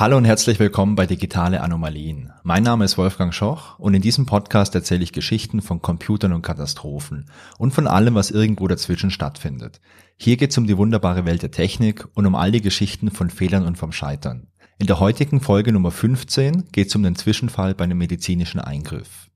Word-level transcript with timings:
Hallo 0.00 0.16
und 0.16 0.26
herzlich 0.26 0.60
willkommen 0.60 0.94
bei 0.94 1.06
Digitale 1.06 1.60
Anomalien. 1.60 2.32
Mein 2.44 2.62
Name 2.62 2.84
ist 2.84 2.98
Wolfgang 2.98 3.34
Schoch 3.34 3.80
und 3.80 3.94
in 3.94 4.00
diesem 4.00 4.26
Podcast 4.26 4.76
erzähle 4.76 5.02
ich 5.02 5.12
Geschichten 5.12 5.60
von 5.60 5.82
Computern 5.82 6.32
und 6.32 6.42
Katastrophen 6.42 7.28
und 7.58 7.72
von 7.72 7.88
allem, 7.88 8.14
was 8.14 8.30
irgendwo 8.30 8.68
dazwischen 8.68 9.10
stattfindet. 9.10 9.80
Hier 10.16 10.36
geht 10.36 10.52
es 10.52 10.58
um 10.58 10.68
die 10.68 10.76
wunderbare 10.76 11.24
Welt 11.24 11.42
der 11.42 11.50
Technik 11.50 12.06
und 12.14 12.26
um 12.26 12.36
all 12.36 12.52
die 12.52 12.60
Geschichten 12.60 13.10
von 13.10 13.28
Fehlern 13.28 13.66
und 13.66 13.76
vom 13.76 13.90
Scheitern. 13.90 14.46
In 14.78 14.86
der 14.86 15.00
heutigen 15.00 15.40
Folge 15.40 15.72
Nummer 15.72 15.90
15 15.90 16.68
geht 16.70 16.86
es 16.86 16.94
um 16.94 17.02
den 17.02 17.16
Zwischenfall 17.16 17.74
bei 17.74 17.82
einem 17.82 17.98
medizinischen 17.98 18.60
Eingriff. 18.60 19.28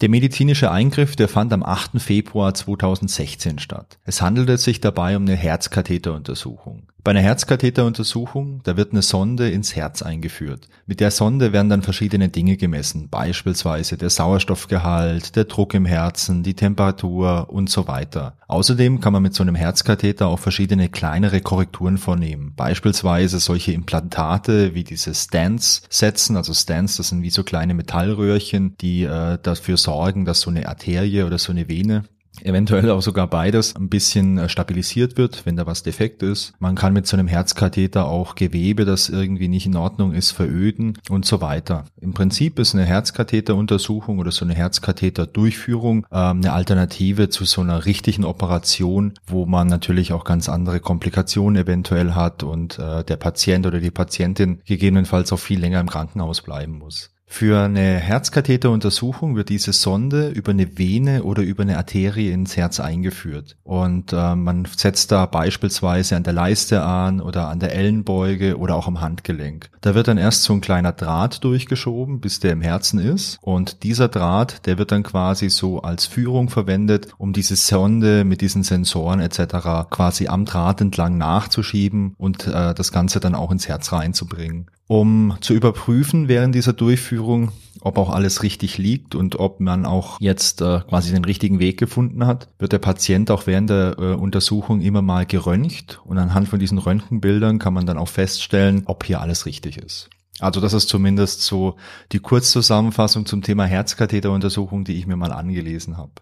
Der 0.00 0.08
medizinische 0.08 0.70
Eingriff, 0.70 1.16
der 1.16 1.28
fand 1.28 1.52
am 1.52 1.62
8. 1.62 2.00
Februar 2.00 2.54
2016 2.54 3.58
statt. 3.58 3.98
Es 4.04 4.22
handelte 4.22 4.56
sich 4.56 4.80
dabei 4.80 5.14
um 5.18 5.24
eine 5.24 5.36
Herzkatheteruntersuchung. 5.36 6.88
Bei 7.06 7.10
einer 7.10 7.20
Herzkatheteruntersuchung, 7.20 8.62
da 8.64 8.76
wird 8.76 8.90
eine 8.90 9.00
Sonde 9.00 9.48
ins 9.48 9.76
Herz 9.76 10.02
eingeführt. 10.02 10.66
Mit 10.86 10.98
der 10.98 11.12
Sonde 11.12 11.52
werden 11.52 11.68
dann 11.68 11.82
verschiedene 11.82 12.30
Dinge 12.30 12.56
gemessen, 12.56 13.10
beispielsweise 13.10 13.96
der 13.96 14.10
Sauerstoffgehalt, 14.10 15.36
der 15.36 15.44
Druck 15.44 15.74
im 15.74 15.86
Herzen, 15.86 16.42
die 16.42 16.54
Temperatur 16.54 17.46
und 17.48 17.70
so 17.70 17.86
weiter. 17.86 18.36
Außerdem 18.48 19.00
kann 19.00 19.12
man 19.12 19.22
mit 19.22 19.34
so 19.34 19.44
einem 19.44 19.54
Herzkatheter 19.54 20.26
auch 20.26 20.40
verschiedene 20.40 20.88
kleinere 20.88 21.40
Korrekturen 21.40 21.96
vornehmen, 21.96 22.54
beispielsweise 22.56 23.38
solche 23.38 23.70
Implantate 23.70 24.74
wie 24.74 24.82
diese 24.82 25.14
Stents 25.14 25.82
setzen, 25.88 26.36
also 26.36 26.54
Stents, 26.54 26.96
das 26.96 27.10
sind 27.10 27.22
wie 27.22 27.30
so 27.30 27.44
kleine 27.44 27.74
Metallröhrchen, 27.74 28.76
die 28.80 29.04
äh, 29.04 29.38
dafür 29.40 29.76
sorgen, 29.76 30.24
dass 30.24 30.40
so 30.40 30.50
eine 30.50 30.68
Arterie 30.68 31.22
oder 31.22 31.38
so 31.38 31.52
eine 31.52 31.68
Vene 31.68 32.02
eventuell 32.42 32.90
auch 32.90 33.02
sogar 33.02 33.26
beides 33.26 33.74
ein 33.76 33.88
bisschen 33.88 34.38
äh, 34.38 34.48
stabilisiert 34.48 35.16
wird, 35.16 35.46
wenn 35.46 35.56
da 35.56 35.66
was 35.66 35.82
defekt 35.82 36.22
ist. 36.22 36.54
Man 36.58 36.74
kann 36.74 36.92
mit 36.92 37.06
so 37.06 37.16
einem 37.16 37.28
Herzkatheter 37.28 38.06
auch 38.06 38.34
Gewebe, 38.34 38.84
das 38.84 39.08
irgendwie 39.08 39.48
nicht 39.48 39.66
in 39.66 39.76
Ordnung 39.76 40.12
ist, 40.12 40.32
veröden 40.32 40.98
und 41.10 41.24
so 41.24 41.40
weiter. 41.40 41.84
Im 42.00 42.14
Prinzip 42.14 42.58
ist 42.58 42.74
eine 42.74 42.84
Herzkatheteruntersuchung 42.84 44.18
oder 44.18 44.30
so 44.30 44.44
eine 44.44 44.54
Herzkatheterdurchführung 44.54 46.06
äh, 46.10 46.16
eine 46.16 46.52
Alternative 46.52 47.28
zu 47.28 47.44
so 47.44 47.60
einer 47.60 47.86
richtigen 47.86 48.24
Operation, 48.24 49.14
wo 49.26 49.46
man 49.46 49.68
natürlich 49.68 50.12
auch 50.12 50.24
ganz 50.24 50.48
andere 50.48 50.80
Komplikationen 50.80 51.62
eventuell 51.62 52.14
hat 52.14 52.42
und 52.42 52.78
äh, 52.78 53.04
der 53.04 53.16
Patient 53.16 53.66
oder 53.66 53.80
die 53.80 53.90
Patientin 53.90 54.60
gegebenenfalls 54.64 55.32
auch 55.32 55.38
viel 55.38 55.60
länger 55.60 55.80
im 55.80 55.88
Krankenhaus 55.88 56.42
bleiben 56.42 56.78
muss. 56.78 57.15
Für 57.28 57.64
eine 57.64 57.98
Herzkatheteruntersuchung 57.98 59.36
wird 59.36 59.48
diese 59.48 59.72
Sonde 59.72 60.28
über 60.28 60.52
eine 60.52 60.78
Vene 60.78 61.24
oder 61.24 61.42
über 61.42 61.64
eine 61.64 61.76
Arterie 61.76 62.30
ins 62.30 62.56
Herz 62.56 62.80
eingeführt. 62.80 63.56
Und 63.64 64.12
äh, 64.12 64.34
man 64.34 64.64
setzt 64.64 65.12
da 65.12 65.26
beispielsweise 65.26 66.16
an 66.16 66.22
der 66.22 66.32
Leiste 66.32 66.82
an 66.82 67.20
oder 67.20 67.48
an 67.48 67.58
der 67.60 67.74
Ellenbeuge 67.74 68.56
oder 68.56 68.76
auch 68.76 68.86
am 68.86 69.00
Handgelenk. 69.00 69.70
Da 69.82 69.94
wird 69.94 70.08
dann 70.08 70.18
erst 70.18 70.44
so 70.44 70.54
ein 70.54 70.60
kleiner 70.60 70.92
Draht 70.92 71.44
durchgeschoben, 71.44 72.20
bis 72.20 72.40
der 72.40 72.52
im 72.52 72.62
Herzen 72.62 73.00
ist. 73.00 73.38
Und 73.42 73.82
dieser 73.82 74.08
Draht, 74.08 74.64
der 74.64 74.78
wird 74.78 74.92
dann 74.92 75.02
quasi 75.02 75.50
so 75.50 75.82
als 75.82 76.06
Führung 76.06 76.48
verwendet, 76.48 77.08
um 77.18 77.32
diese 77.32 77.56
Sonde 77.56 78.24
mit 78.24 78.40
diesen 78.40 78.62
Sensoren 78.62 79.20
etc. 79.20 79.90
quasi 79.90 80.28
am 80.28 80.44
Draht 80.44 80.80
entlang 80.80 81.18
nachzuschieben 81.18 82.14
und 82.16 82.46
äh, 82.46 82.72
das 82.72 82.92
Ganze 82.92 83.20
dann 83.20 83.34
auch 83.34 83.50
ins 83.50 83.68
Herz 83.68 83.92
reinzubringen 83.92 84.70
um 84.86 85.36
zu 85.40 85.54
überprüfen 85.54 86.28
während 86.28 86.54
dieser 86.54 86.72
Durchführung, 86.72 87.52
ob 87.80 87.98
auch 87.98 88.10
alles 88.10 88.42
richtig 88.42 88.78
liegt 88.78 89.14
und 89.14 89.38
ob 89.38 89.60
man 89.60 89.86
auch 89.86 90.20
jetzt 90.20 90.60
äh, 90.60 90.80
quasi 90.88 91.12
den 91.12 91.24
richtigen 91.24 91.58
Weg 91.58 91.78
gefunden 91.78 92.26
hat, 92.26 92.48
wird 92.58 92.72
der 92.72 92.78
Patient 92.78 93.30
auch 93.30 93.46
während 93.46 93.70
der 93.70 93.96
äh, 93.98 94.14
Untersuchung 94.14 94.80
immer 94.80 95.02
mal 95.02 95.26
geröntgt 95.26 96.00
und 96.04 96.18
anhand 96.18 96.48
von 96.48 96.58
diesen 96.58 96.78
Röntgenbildern 96.78 97.58
kann 97.58 97.74
man 97.74 97.86
dann 97.86 97.98
auch 97.98 98.08
feststellen, 98.08 98.82
ob 98.86 99.04
hier 99.04 99.20
alles 99.20 99.46
richtig 99.46 99.76
ist. 99.78 100.10
Also 100.38 100.60
das 100.60 100.72
ist 100.74 100.88
zumindest 100.88 101.42
so 101.42 101.76
die 102.12 102.18
Kurzzusammenfassung 102.18 103.24
zum 103.24 103.42
Thema 103.42 103.64
Herzkatheteruntersuchung, 103.64 104.84
die 104.84 104.98
ich 104.98 105.06
mir 105.06 105.16
mal 105.16 105.32
angelesen 105.32 105.96
habe. 105.96 106.12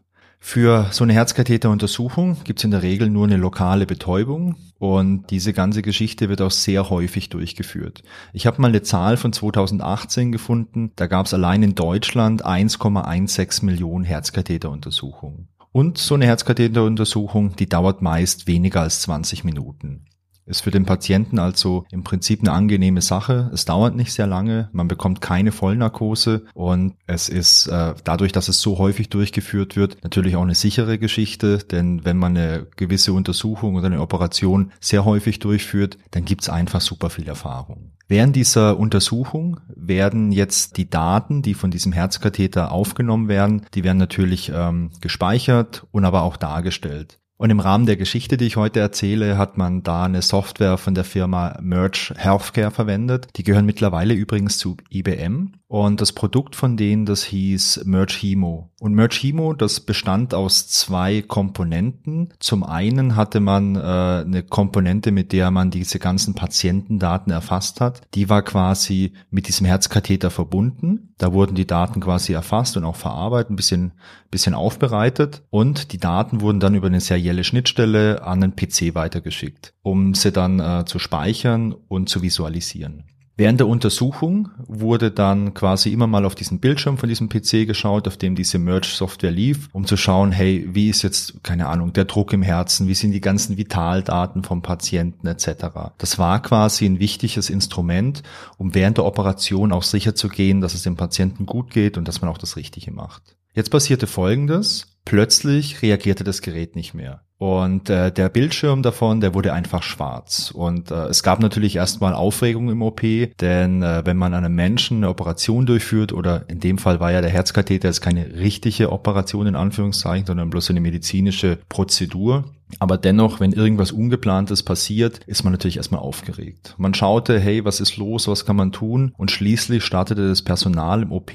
Für 0.46 0.88
so 0.90 1.04
eine 1.04 1.14
Herzkatheteruntersuchung 1.14 2.44
gibt 2.44 2.60
es 2.60 2.64
in 2.64 2.70
der 2.70 2.82
Regel 2.82 3.08
nur 3.08 3.24
eine 3.24 3.38
lokale 3.38 3.86
Betäubung 3.86 4.56
und 4.78 5.30
diese 5.30 5.54
ganze 5.54 5.80
Geschichte 5.80 6.28
wird 6.28 6.42
auch 6.42 6.50
sehr 6.50 6.90
häufig 6.90 7.30
durchgeführt. 7.30 8.02
Ich 8.34 8.46
habe 8.46 8.60
mal 8.60 8.68
eine 8.68 8.82
Zahl 8.82 9.16
von 9.16 9.32
2018 9.32 10.32
gefunden, 10.32 10.92
da 10.96 11.06
gab 11.06 11.24
es 11.24 11.32
allein 11.32 11.62
in 11.62 11.74
Deutschland 11.74 12.44
1,16 12.44 13.64
Millionen 13.64 14.04
Herzkatheteruntersuchungen. 14.04 15.48
Und 15.72 15.96
so 15.96 16.14
eine 16.14 16.26
Herzkatheteruntersuchung, 16.26 17.56
die 17.56 17.68
dauert 17.68 18.02
meist 18.02 18.46
weniger 18.46 18.82
als 18.82 19.00
20 19.00 19.44
Minuten. 19.44 20.04
Ist 20.46 20.60
für 20.60 20.70
den 20.70 20.84
Patienten 20.84 21.38
also 21.38 21.84
im 21.90 22.04
Prinzip 22.04 22.40
eine 22.40 22.52
angenehme 22.52 23.00
Sache. 23.00 23.50
Es 23.54 23.64
dauert 23.64 23.96
nicht 23.96 24.12
sehr 24.12 24.26
lange, 24.26 24.68
man 24.72 24.88
bekommt 24.88 25.20
keine 25.20 25.52
Vollnarkose 25.52 26.44
und 26.52 26.94
es 27.06 27.28
ist 27.28 27.66
äh, 27.66 27.94
dadurch, 28.04 28.32
dass 28.32 28.48
es 28.48 28.60
so 28.60 28.78
häufig 28.78 29.08
durchgeführt 29.08 29.76
wird, 29.76 30.02
natürlich 30.02 30.36
auch 30.36 30.42
eine 30.42 30.54
sichere 30.54 30.98
Geschichte, 30.98 31.58
denn 31.58 32.04
wenn 32.04 32.18
man 32.18 32.36
eine 32.36 32.66
gewisse 32.76 33.12
Untersuchung 33.12 33.76
oder 33.76 33.86
eine 33.86 34.00
Operation 34.00 34.72
sehr 34.80 35.04
häufig 35.04 35.38
durchführt, 35.38 35.98
dann 36.10 36.24
gibt's 36.24 36.48
einfach 36.48 36.80
super 36.80 37.08
viel 37.08 37.26
Erfahrung. 37.26 37.92
Während 38.06 38.36
dieser 38.36 38.78
Untersuchung 38.78 39.60
werden 39.74 40.30
jetzt 40.30 40.76
die 40.76 40.90
Daten, 40.90 41.40
die 41.40 41.54
von 41.54 41.70
diesem 41.70 41.92
Herzkatheter 41.92 42.70
aufgenommen 42.70 43.28
werden, 43.28 43.66
die 43.74 43.82
werden 43.82 43.96
natürlich 43.96 44.52
ähm, 44.54 44.90
gespeichert 45.00 45.86
und 45.90 46.04
aber 46.04 46.22
auch 46.22 46.36
dargestellt. 46.36 47.18
Und 47.36 47.50
im 47.50 47.60
Rahmen 47.60 47.86
der 47.86 47.96
Geschichte, 47.96 48.36
die 48.36 48.46
ich 48.46 48.56
heute 48.56 48.78
erzähle, 48.80 49.36
hat 49.36 49.58
man 49.58 49.82
da 49.82 50.04
eine 50.04 50.22
Software 50.22 50.78
von 50.78 50.94
der 50.94 51.04
Firma 51.04 51.58
Merge 51.60 52.14
Healthcare 52.16 52.70
verwendet. 52.70 53.28
Die 53.36 53.42
gehören 53.42 53.66
mittlerweile 53.66 54.14
übrigens 54.14 54.58
zu 54.58 54.76
IBM. 54.88 55.52
Und 55.66 56.00
das 56.00 56.12
Produkt 56.12 56.54
von 56.54 56.76
denen, 56.76 57.06
das 57.06 57.24
hieß 57.24 57.82
Merge 57.84 58.14
Hemo. 58.20 58.70
Und 58.84 58.92
Merge 58.92 59.16
Hemo, 59.18 59.54
das 59.54 59.80
bestand 59.80 60.34
aus 60.34 60.68
zwei 60.68 61.22
Komponenten. 61.22 62.34
Zum 62.38 62.62
einen 62.62 63.16
hatte 63.16 63.40
man 63.40 63.76
äh, 63.76 63.78
eine 63.78 64.42
Komponente, 64.42 65.10
mit 65.10 65.32
der 65.32 65.50
man 65.50 65.70
diese 65.70 65.98
ganzen 65.98 66.34
Patientendaten 66.34 67.32
erfasst 67.32 67.80
hat. 67.80 68.02
Die 68.12 68.28
war 68.28 68.42
quasi 68.42 69.14
mit 69.30 69.48
diesem 69.48 69.66
Herzkatheter 69.66 70.30
verbunden. 70.30 71.14
Da 71.16 71.32
wurden 71.32 71.54
die 71.54 71.66
Daten 71.66 72.00
quasi 72.00 72.34
erfasst 72.34 72.76
und 72.76 72.84
auch 72.84 72.96
verarbeitet, 72.96 73.52
ein 73.52 73.56
bisschen, 73.56 73.92
bisschen 74.30 74.52
aufbereitet. 74.52 75.44
Und 75.48 75.92
die 75.92 75.98
Daten 75.98 76.42
wurden 76.42 76.60
dann 76.60 76.74
über 76.74 76.88
eine 76.88 77.00
serielle 77.00 77.42
Schnittstelle 77.42 78.22
an 78.22 78.42
den 78.42 78.54
PC 78.54 78.94
weitergeschickt, 78.94 79.72
um 79.80 80.12
sie 80.12 80.30
dann 80.30 80.60
äh, 80.60 80.84
zu 80.84 80.98
speichern 80.98 81.72
und 81.88 82.10
zu 82.10 82.20
visualisieren. 82.20 83.04
Während 83.36 83.58
der 83.58 83.66
Untersuchung 83.66 84.50
wurde 84.68 85.10
dann 85.10 85.54
quasi 85.54 85.92
immer 85.92 86.06
mal 86.06 86.24
auf 86.24 86.36
diesen 86.36 86.60
Bildschirm 86.60 86.98
von 86.98 87.08
diesem 87.08 87.28
PC 87.28 87.66
geschaut, 87.66 88.06
auf 88.06 88.16
dem 88.16 88.36
diese 88.36 88.60
Merge-Software 88.60 89.32
lief, 89.32 89.68
um 89.72 89.86
zu 89.86 89.96
schauen, 89.96 90.30
hey, 90.30 90.68
wie 90.70 90.88
ist 90.88 91.02
jetzt, 91.02 91.42
keine 91.42 91.66
Ahnung, 91.66 91.92
der 91.92 92.04
Druck 92.04 92.32
im 92.32 92.42
Herzen, 92.42 92.86
wie 92.86 92.94
sind 92.94 93.10
die 93.10 93.20
ganzen 93.20 93.56
Vitaldaten 93.56 94.44
vom 94.44 94.62
Patienten 94.62 95.26
etc. 95.26 95.66
Das 95.98 96.16
war 96.18 96.40
quasi 96.42 96.86
ein 96.86 97.00
wichtiges 97.00 97.50
Instrument, 97.50 98.22
um 98.56 98.72
während 98.72 98.98
der 98.98 99.04
Operation 99.04 99.72
auch 99.72 99.82
sicher 99.82 100.14
zu 100.14 100.28
gehen, 100.28 100.60
dass 100.60 100.74
es 100.74 100.82
dem 100.82 100.94
Patienten 100.94 101.44
gut 101.44 101.70
geht 101.70 101.98
und 101.98 102.06
dass 102.06 102.20
man 102.20 102.30
auch 102.30 102.38
das 102.38 102.56
Richtige 102.56 102.92
macht. 102.92 103.36
Jetzt 103.52 103.70
passierte 103.70 104.06
Folgendes. 104.06 104.93
Plötzlich 105.04 105.82
reagierte 105.82 106.24
das 106.24 106.40
Gerät 106.40 106.76
nicht 106.76 106.94
mehr. 106.94 107.24
Und 107.36 107.90
äh, 107.90 108.10
der 108.10 108.28
Bildschirm 108.30 108.82
davon, 108.82 109.20
der 109.20 109.34
wurde 109.34 109.52
einfach 109.52 109.82
schwarz. 109.82 110.50
Und 110.50 110.90
äh, 110.90 111.08
es 111.08 111.22
gab 111.22 111.40
natürlich 111.40 111.76
erstmal 111.76 112.14
Aufregung 112.14 112.70
im 112.70 112.80
OP, 112.80 113.02
denn 113.02 113.82
äh, 113.82 114.02
wenn 114.06 114.16
man 114.16 114.32
einem 114.32 114.54
Menschen 114.54 114.98
eine 114.98 115.10
Operation 115.10 115.66
durchführt, 115.66 116.12
oder 116.12 116.48
in 116.48 116.60
dem 116.60 116.78
Fall 116.78 117.00
war 117.00 117.12
ja 117.12 117.20
der 117.20 117.30
Herzkatheter 117.30 117.88
jetzt 117.88 118.00
keine 118.00 118.34
richtige 118.36 118.92
Operation 118.92 119.46
in 119.46 119.56
Anführungszeichen, 119.56 120.26
sondern 120.26 120.48
bloß 120.48 120.70
eine 120.70 120.80
medizinische 120.80 121.58
Prozedur. 121.68 122.44
Aber 122.78 122.96
dennoch, 122.96 123.40
wenn 123.40 123.52
irgendwas 123.52 123.92
Ungeplantes 123.92 124.62
passiert, 124.62 125.20
ist 125.26 125.44
man 125.44 125.52
natürlich 125.52 125.76
erstmal 125.76 126.00
aufgeregt. 126.00 126.74
Man 126.78 126.94
schaute, 126.94 127.38
hey, 127.38 127.64
was 127.64 127.80
ist 127.80 127.96
los, 127.96 128.26
was 128.26 128.46
kann 128.46 128.56
man 128.56 128.72
tun? 128.72 129.12
Und 129.18 129.30
schließlich 129.30 129.84
startete 129.84 130.28
das 130.28 130.42
Personal 130.42 131.02
im 131.02 131.12
OP 131.12 131.32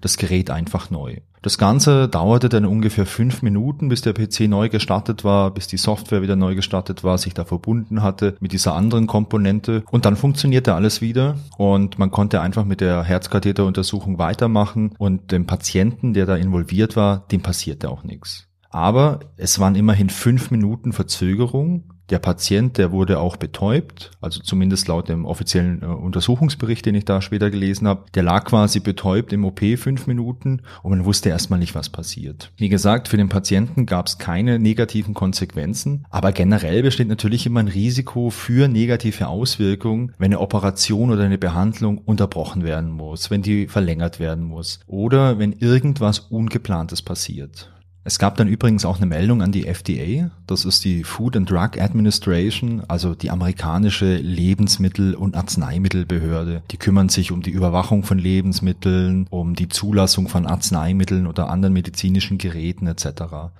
das 0.00 0.16
Gerät 0.16 0.50
einfach 0.50 0.90
neu. 0.90 1.18
Das 1.42 1.58
Ganze 1.58 2.08
dauerte 2.08 2.48
dann 2.48 2.64
ungefähr 2.64 3.04
fünf 3.04 3.42
Minuten, 3.42 3.88
bis 3.88 4.00
der 4.00 4.12
PC 4.12 4.42
neu 4.48 4.68
gestartet 4.68 5.24
war, 5.24 5.50
bis 5.50 5.66
die 5.66 5.76
Software 5.76 6.22
wieder 6.22 6.36
neu 6.36 6.54
gestartet 6.54 7.02
war, 7.02 7.18
sich 7.18 7.34
da 7.34 7.44
verbunden 7.44 8.00
hatte 8.00 8.36
mit 8.38 8.52
dieser 8.52 8.74
anderen 8.74 9.08
Komponente. 9.08 9.82
Und 9.90 10.04
dann 10.04 10.14
funktionierte 10.14 10.74
alles 10.74 11.00
wieder 11.00 11.36
und 11.58 11.98
man 11.98 12.12
konnte 12.12 12.40
einfach 12.40 12.64
mit 12.64 12.80
der 12.80 13.02
Herzkatheteruntersuchung 13.02 14.18
weitermachen 14.18 14.94
und 14.98 15.32
dem 15.32 15.46
Patienten, 15.46 16.14
der 16.14 16.26
da 16.26 16.36
involviert 16.36 16.94
war, 16.94 17.26
dem 17.32 17.42
passierte 17.42 17.90
auch 17.90 18.04
nichts. 18.04 18.46
Aber 18.70 19.20
es 19.36 19.58
waren 19.58 19.74
immerhin 19.74 20.10
fünf 20.10 20.52
Minuten 20.52 20.92
Verzögerung 20.92 21.91
Der 22.10 22.18
Patient, 22.18 22.76
der 22.78 22.92
wurde 22.92 23.20
auch 23.20 23.36
betäubt, 23.36 24.10
also 24.20 24.40
zumindest 24.40 24.88
laut 24.88 25.08
dem 25.08 25.24
offiziellen 25.24 25.82
äh, 25.82 25.86
Untersuchungsbericht, 25.86 26.84
den 26.84 26.94
ich 26.94 27.04
da 27.04 27.22
später 27.22 27.50
gelesen 27.50 27.86
habe. 27.88 28.04
Der 28.14 28.22
lag 28.22 28.44
quasi 28.44 28.80
betäubt 28.80 29.32
im 29.32 29.44
OP 29.44 29.60
fünf 29.76 30.06
Minuten 30.06 30.62
und 30.82 30.90
man 30.90 31.04
wusste 31.04 31.28
erstmal 31.28 31.58
nicht, 31.58 31.74
was 31.74 31.88
passiert. 31.88 32.50
Wie 32.56 32.68
gesagt, 32.68 33.08
für 33.08 33.16
den 33.16 33.28
Patienten 33.28 33.86
gab 33.86 34.08
es 34.08 34.18
keine 34.18 34.58
negativen 34.58 35.14
Konsequenzen, 35.14 36.04
aber 36.10 36.32
generell 36.32 36.82
besteht 36.82 37.08
natürlich 37.08 37.46
immer 37.46 37.60
ein 37.60 37.68
Risiko 37.68 38.30
für 38.30 38.68
negative 38.68 39.28
Auswirkungen, 39.28 40.12
wenn 40.18 40.32
eine 40.32 40.40
Operation 40.40 41.10
oder 41.10 41.24
eine 41.24 41.38
Behandlung 41.38 41.98
unterbrochen 41.98 42.64
werden 42.64 42.90
muss, 42.90 43.30
wenn 43.30 43.42
die 43.42 43.68
verlängert 43.68 44.20
werden 44.20 44.44
muss 44.44 44.80
oder 44.86 45.38
wenn 45.38 45.52
irgendwas 45.52 46.18
Ungeplantes 46.18 47.02
passiert. 47.02 47.72
Es 48.04 48.18
gab 48.18 48.36
dann 48.36 48.48
übrigens 48.48 48.84
auch 48.84 48.96
eine 48.96 49.06
Meldung 49.06 49.42
an 49.42 49.52
die 49.52 49.66
FDA, 49.66 50.30
das 50.48 50.64
ist 50.64 50.84
die 50.84 51.04
Food 51.04 51.36
and 51.36 51.48
Drug 51.48 51.80
Administration, 51.80 52.82
also 52.88 53.14
die 53.14 53.30
amerikanische 53.30 54.16
Lebensmittel- 54.16 55.14
und 55.14 55.36
Arzneimittelbehörde. 55.36 56.62
Die 56.72 56.76
kümmern 56.78 57.08
sich 57.08 57.30
um 57.30 57.42
die 57.42 57.50
Überwachung 57.50 58.02
von 58.02 58.18
Lebensmitteln, 58.18 59.28
um 59.30 59.54
die 59.54 59.68
Zulassung 59.68 60.28
von 60.28 60.46
Arzneimitteln 60.46 61.28
oder 61.28 61.48
anderen 61.48 61.72
medizinischen 61.72 62.38
Geräten 62.38 62.88
etc. 62.88 63.06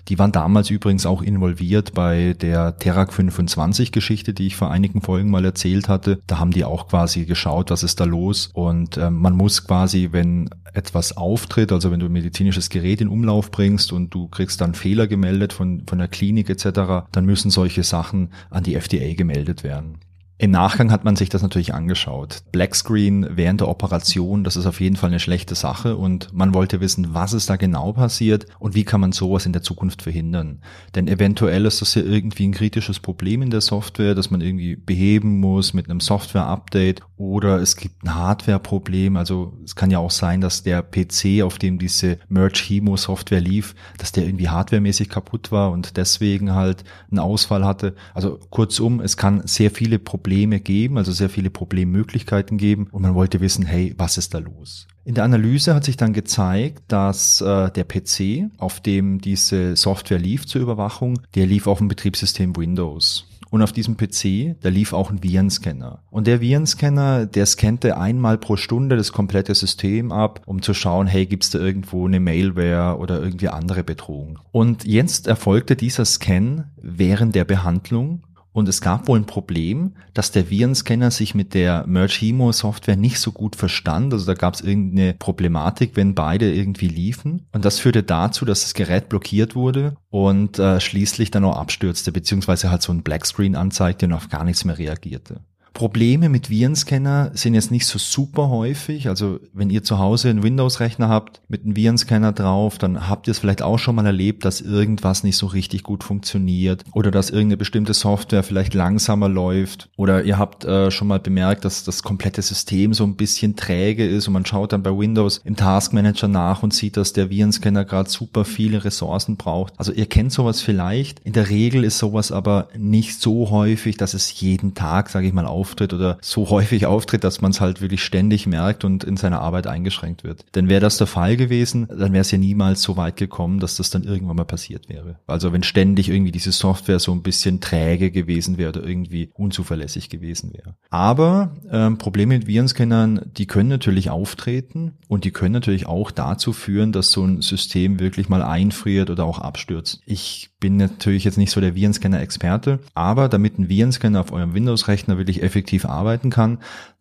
Die 0.09 0.19
waren 0.19 0.33
damals 0.33 0.71
übrigens 0.71 1.07
auch 1.07 1.23
involviert 1.23 1.95
bei 1.95 2.35
der 2.35 2.77
Terak 2.77 3.13
25 3.13 3.93
Geschichte, 3.93 4.35
die 4.35 4.49
ich 4.49 4.57
vor 4.57 4.73
einigen 4.73 5.03
Folgen 5.03 5.31
mal 5.31 5.45
erzählt 5.45 5.89
hatte. 5.89 6.21
Da 6.27 6.41
haben 6.41 6.51
die 6.51 6.65
auch 6.65 6.89
quasi 6.89 7.27
geschaut, 7.27 7.71
was 7.71 7.85
ist 7.85 8.01
da 8.01 8.05
los 8.05 8.51
und 8.53 8.97
äh, 8.97 9.09
man 9.09 9.37
muss 9.37 9.67
quasi, 9.67 10.09
wenn 10.11 10.51
etwas 10.75 11.17
auftritt, 11.17 11.71
also 11.71 11.91
wenn 11.91 12.01
du 12.01 12.07
ein 12.07 12.13
medizinisches 12.13 12.71
Gerät 12.71 13.01
in 13.01 13.09
Umlauf 13.09 13.51
bringst 13.51 13.93
und 13.93 14.13
du 14.15 14.29
kriegst 14.33 14.61
dann 14.61 14.75
Fehler 14.75 15.07
gemeldet 15.07 15.53
von, 15.53 15.85
von 15.87 15.99
der 15.99 16.09
Klinik 16.09 16.51
etc., 16.51 17.07
dann 17.13 17.25
müssen 17.25 17.51
solche 17.51 17.85
Sachen 17.85 18.31
an 18.51 18.65
die 18.65 18.75
FDA 18.75 19.15
gemeldet 19.15 19.63
werden. 19.63 19.99
Im 20.43 20.51
Nachgang 20.51 20.91
hat 20.91 21.05
man 21.05 21.15
sich 21.15 21.29
das 21.29 21.43
natürlich 21.43 21.73
angeschaut. 21.73 22.43
Blackscreen 22.51 23.29
während 23.31 23.61
der 23.61 23.69
Operation, 23.69 24.43
das 24.43 24.57
ist 24.57 24.67
auf 24.67 24.81
jeden 24.81 24.97
Fall 24.97 25.11
eine 25.11 25.21
schlechte 25.21 25.55
Sache 25.55 25.97
und 25.97 26.33
man 26.33 26.53
wollte 26.53 26.81
wissen, 26.81 27.15
was 27.15 27.33
ist 27.33 27.49
da 27.49 27.55
genau 27.55 27.93
passiert 27.93 28.47
und 28.59 28.75
wie 28.75 28.83
kann 28.83 29.01
man 29.01 29.13
sowas 29.13 29.47
in 29.47 29.53
der 29.53 29.63
Zukunft 29.63 30.03
verhindern. 30.03 30.61
Denn 30.97 31.07
eventuell 31.07 31.65
ist 31.65 31.81
das 31.81 31.95
ja 31.95 32.03
irgendwie 32.03 32.49
ein 32.49 32.55
kritisches 32.55 32.99
Problem 32.99 33.41
in 33.41 33.51
der 33.51 33.61
Software, 33.61 34.17
das 34.17 34.33
man 34.33 34.41
irgendwie 34.41 34.75
beheben 34.75 35.39
muss 35.39 35.75
mit 35.75 35.89
einem 35.89 36.01
Software-Update 36.01 37.03
oder 37.17 37.61
es 37.61 37.77
gibt 37.77 38.03
ein 38.03 38.13
Hardware-Problem. 38.13 39.17
Also 39.17 39.57
es 39.65 39.77
kann 39.77 39.93
ja 39.93 40.01
auch 40.01 40.11
sein, 40.11 40.41
dass 40.41 40.65
der 40.65 40.83
PC, 40.83 41.45
auf 41.45 41.59
dem 41.59 41.79
diese 41.79 42.19
Merge 42.29 42.61
Hemo 42.67 42.97
Software 42.97 43.41
lief, 43.41 43.77
dass 43.99 44.11
der 44.11 44.25
irgendwie 44.25 44.49
hardwaremäßig 44.49 45.09
kaputt 45.09 45.53
war 45.53 45.71
und 45.71 45.97
deswegen 45.97 46.53
halt 46.53 46.83
einen 47.13 47.21
Ausfall 47.21 47.65
hatte. 47.65 47.95
Also 48.13 48.41
kurzum, 48.51 49.01
es 49.01 49.17
kann 49.17 49.47
sehr 49.47 49.71
viele 49.71 50.01
Probleme 50.01 50.32
Probleme 50.33 50.61
geben, 50.61 50.97
also 50.97 51.13
sehr 51.13 51.29
viele 51.29 51.51
Problemmöglichkeiten 51.51 52.57
geben 52.57 52.89
und 52.91 53.03
man 53.03 53.15
wollte 53.15 53.43
wissen, 53.43 53.67
hey, 53.67 53.95
was 53.99 54.17
ist 54.17 54.33
da 54.33 54.39
los? 54.39 54.89
In 55.05 55.15
der 55.15 55.25
Analyse 55.25 55.75
hat 55.75 55.85
sich 55.85 55.99
dann 55.99 56.15
gezeigt, 56.15 56.85
dass 56.89 57.43
äh, 57.43 57.71
der 57.71 57.85
PC, 57.85 58.51
auf 58.57 58.81
dem 58.81 59.21
diese 59.21 59.77
Software 59.77 60.19
lief 60.19 60.47
zur 60.47 60.63
Überwachung, 60.63 61.21
der 61.35 61.45
lief 61.45 61.67
auf 61.67 61.79
dem 61.79 61.89
Betriebssystem 61.89 62.57
Windows. 62.57 63.27
Und 63.51 63.61
auf 63.61 63.73
diesem 63.73 63.99
PC, 63.99 64.57
da 64.63 64.71
lief 64.71 64.95
auch 64.95 65.11
ein 65.11 65.23
Virenscanner. 65.23 66.03
Und 66.11 66.27
der 66.27 66.41
Virenscanner, 66.41 67.27
der 67.27 67.45
scannte 67.45 67.99
einmal 67.99 68.39
pro 68.39 68.57
Stunde 68.57 68.97
das 68.97 69.13
komplette 69.13 69.55
System 69.55 70.13
ab, 70.13 70.41
um 70.47 70.63
zu 70.63 70.73
schauen, 70.73 71.07
hey, 71.07 71.27
gibt's 71.27 71.51
da 71.51 71.59
irgendwo 71.59 72.07
eine 72.07 72.21
Malware 72.21 72.97
oder 72.97 73.21
irgendwie 73.21 73.51
andere 73.51 73.85
Bedrohung. 73.85 74.39
Und 74.51 74.87
jetzt 74.87 75.27
erfolgte 75.27 75.77
dieser 75.77 76.07
Scan 76.07 76.71
während 76.81 77.35
der 77.35 77.45
Behandlung 77.45 78.23
und 78.53 78.69
es 78.69 78.81
gab 78.81 79.09
wohl 79.09 79.19
ein 79.19 79.25
Problem, 79.25 79.95
dass 80.13 80.31
der 80.31 80.51
Virenscanner 80.51 81.11
sich 81.11 81.35
mit 81.35 81.55
der 81.55 81.87
Merge 81.87 82.53
Software 82.53 82.97
nicht 82.97 83.19
so 83.19 83.33
gut 83.33 83.57
verstand. 83.57 84.13
Also 84.13 84.27
da 84.27 84.35
gab 84.35 84.55
es 84.55 84.61
irgendeine 84.61 85.15
Problematik, 85.15 85.93
wenn 85.95 86.15
beide 86.15 86.53
irgendwie 86.53 86.89
liefen. 86.89 87.47
Und 87.53 87.65
das 87.65 87.79
führte 87.79 88.03
dazu, 88.03 88.45
dass 88.45 88.61
das 88.63 88.75
Gerät 88.75 89.09
blockiert 89.09 89.55
wurde 89.55 89.97
und 90.11 90.59
äh, 90.59 90.81
schließlich 90.81 91.31
dann 91.31 91.45
auch 91.45 91.57
abstürzte, 91.57 92.13
beziehungsweise 92.13 92.71
halt 92.71 92.83
so 92.83 92.93
ein 92.93 93.03
Blackscreen 93.03 93.57
anzeigte 93.57 94.07
und 94.07 94.13
auf 94.13 94.29
gar 94.29 94.45
nichts 94.45 94.65
mehr 94.65 94.79
reagierte. 94.79 95.41
Probleme 95.73 96.29
mit 96.29 96.51
Virenscanner 96.51 97.31
sind 97.35 97.55
jetzt 97.55 97.71
nicht 97.71 97.87
so 97.87 97.99
super 97.99 98.49
häufig. 98.49 99.09
Also 99.09 99.41
wenn 99.53 99.71
ihr 99.71 99.83
zu 99.83 99.99
Hause 99.99 100.31
einen 100.31 100.43
Windows-Rechner 100.43 101.09
habt 101.09 101.41
mit 101.49 101.65
einem 101.65 101.77
Virenscanner 101.77 102.33
drauf, 102.33 102.79
dann 102.79 103.09
habt 103.09 103.27
ihr 103.27 103.33
es 103.33 103.39
vielleicht 103.39 103.63
auch 103.63 103.79
schon 103.79 103.95
mal 103.95 104.07
erlebt, 104.07 104.45
dass 104.45 104.61
irgendwas 104.61 105.25
nicht 105.25 105.37
so 105.37 105.47
richtig 105.47 105.83
gut 105.83 106.05
funktioniert 106.05 106.85
oder 106.93 107.11
dass 107.11 107.31
irgendeine 107.31 107.57
bestimmte 107.57 107.95
Software 107.95 108.43
vielleicht 108.43 108.75
langsamer 108.75 109.29
läuft 109.29 109.89
oder 109.97 110.25
ihr 110.25 110.39
habt 110.39 110.65
äh, 110.65 110.91
schon 110.91 111.09
mal 111.09 111.21
bemerkt, 111.21 111.65
dass 111.65 111.85
das 111.85 112.03
komplette 112.03 112.43
System 112.43 112.95
so 112.95 113.05
ein 113.05 113.17
bisschen 113.17 113.57
träge 113.57 114.07
ist 114.07 114.27
und 114.27 114.35
man 114.35 114.47
schaut 114.47 114.73
dann 114.73 114.83
bei 114.83 114.97
Windows 114.97 115.41
im 115.45 115.57
Task 115.57 115.93
Manager 115.93 116.29
nach 116.29 116.63
und 116.63 116.75
sieht, 116.75 116.97
dass 116.97 117.13
der 117.13 117.31
Virenscanner 117.31 117.85
gerade 117.85 118.11
super 118.11 118.45
viele 118.45 118.85
Ressourcen 118.85 119.37
braucht. 119.37 119.75
Also 119.79 119.93
ihr 119.93 120.07
kennt 120.07 120.33
sowas 120.33 120.61
vielleicht. 120.61 121.21
In 121.21 121.33
der 121.33 121.49
Regel 121.49 121.85
ist 121.85 121.99
sowas 121.99 122.33
aber 122.33 122.69
nicht 122.77 123.21
so 123.21 123.51
häufig, 123.51 123.97
dass 123.97 124.15
es 124.15 124.41
jeden 124.41 124.75
Tag, 124.75 125.09
sage 125.09 125.27
ich 125.27 125.33
mal, 125.33 125.47
auf 125.47 125.72
auftritt 125.73 125.95
oder 125.95 126.19
so 126.21 126.51
häufig 126.51 126.85
auftritt, 126.85 127.25
dass 127.25 127.41
man 127.41 127.51
es 127.51 127.61
halt 127.61 127.81
wirklich 127.81 128.05
ständig 128.05 128.47
merkt 128.47 128.85
und 128.85 129.05
in 129.05 129.17
seiner 129.17 129.41
Arbeit 129.41 129.67
eingeschränkt 129.67 130.23
wird. 130.23 130.45
Denn 130.55 130.69
wäre 130.69 130.81
das 130.83 130.99
der 130.99 131.07
Fall 131.07 131.37
gewesen, 131.37 131.89
dann 131.89 132.13
wäre 132.13 132.21
es 132.21 132.31
ja 132.31 132.37
niemals 132.37 132.83
so 132.83 132.99
weit 132.99 133.17
gekommen, 133.17 133.59
dass 133.59 133.77
das 133.77 133.89
dann 133.89 134.05
irgendwann 134.05 134.37
mal 134.37 134.45
passiert 134.45 134.91
wäre. 134.91 135.19
Also 135.27 135.53
wenn 135.53 135.63
ständig 135.63 136.11
irgendwie 136.11 136.33
diese 136.33 136.53
Software 136.53 136.99
so 136.99 137.13
ein 137.13 137.23
bisschen 137.23 137.61
träge 137.61 138.11
gewesen 138.11 138.59
wäre 138.59 138.69
oder 138.71 138.87
irgendwie 138.87 139.31
unzuverlässig 139.33 140.11
gewesen 140.11 140.53
wäre. 140.53 140.75
Aber 140.91 141.57
ähm, 141.71 141.97
Probleme 141.97 142.35
mit 142.37 142.47
Virenscannern, 142.47 143.31
die 143.37 143.47
können 143.47 143.71
natürlich 143.71 144.11
auftreten 144.11 144.93
und 145.09 145.25
die 145.25 145.31
können 145.31 145.53
natürlich 145.53 145.87
auch 145.87 146.11
dazu 146.11 146.53
führen, 146.53 146.93
dass 146.93 147.11
so 147.11 147.25
ein 147.25 147.41
System 147.41 147.99
wirklich 147.99 148.29
mal 148.29 148.43
einfriert 148.43 149.09
oder 149.09 149.25
auch 149.25 149.39
abstürzt. 149.39 150.01
Ich 150.05 150.51
bin 150.63 150.77
natürlich 150.77 151.25
jetzt 151.25 151.39
nicht 151.39 151.51
so 151.51 151.61
der 151.61 151.75
Virenscanner-Experte, 151.75 152.79
aber 152.95 153.29
damit 153.29 153.59
ein 153.59 153.69
Virenscanner 153.69 154.21
auf 154.21 154.33
eurem 154.33 154.55
Windows-Rechner 154.55 155.19
wirklich 155.19 155.43
effektiv 155.53 155.85
arbeiten 155.85 156.31
kann, 156.31 156.59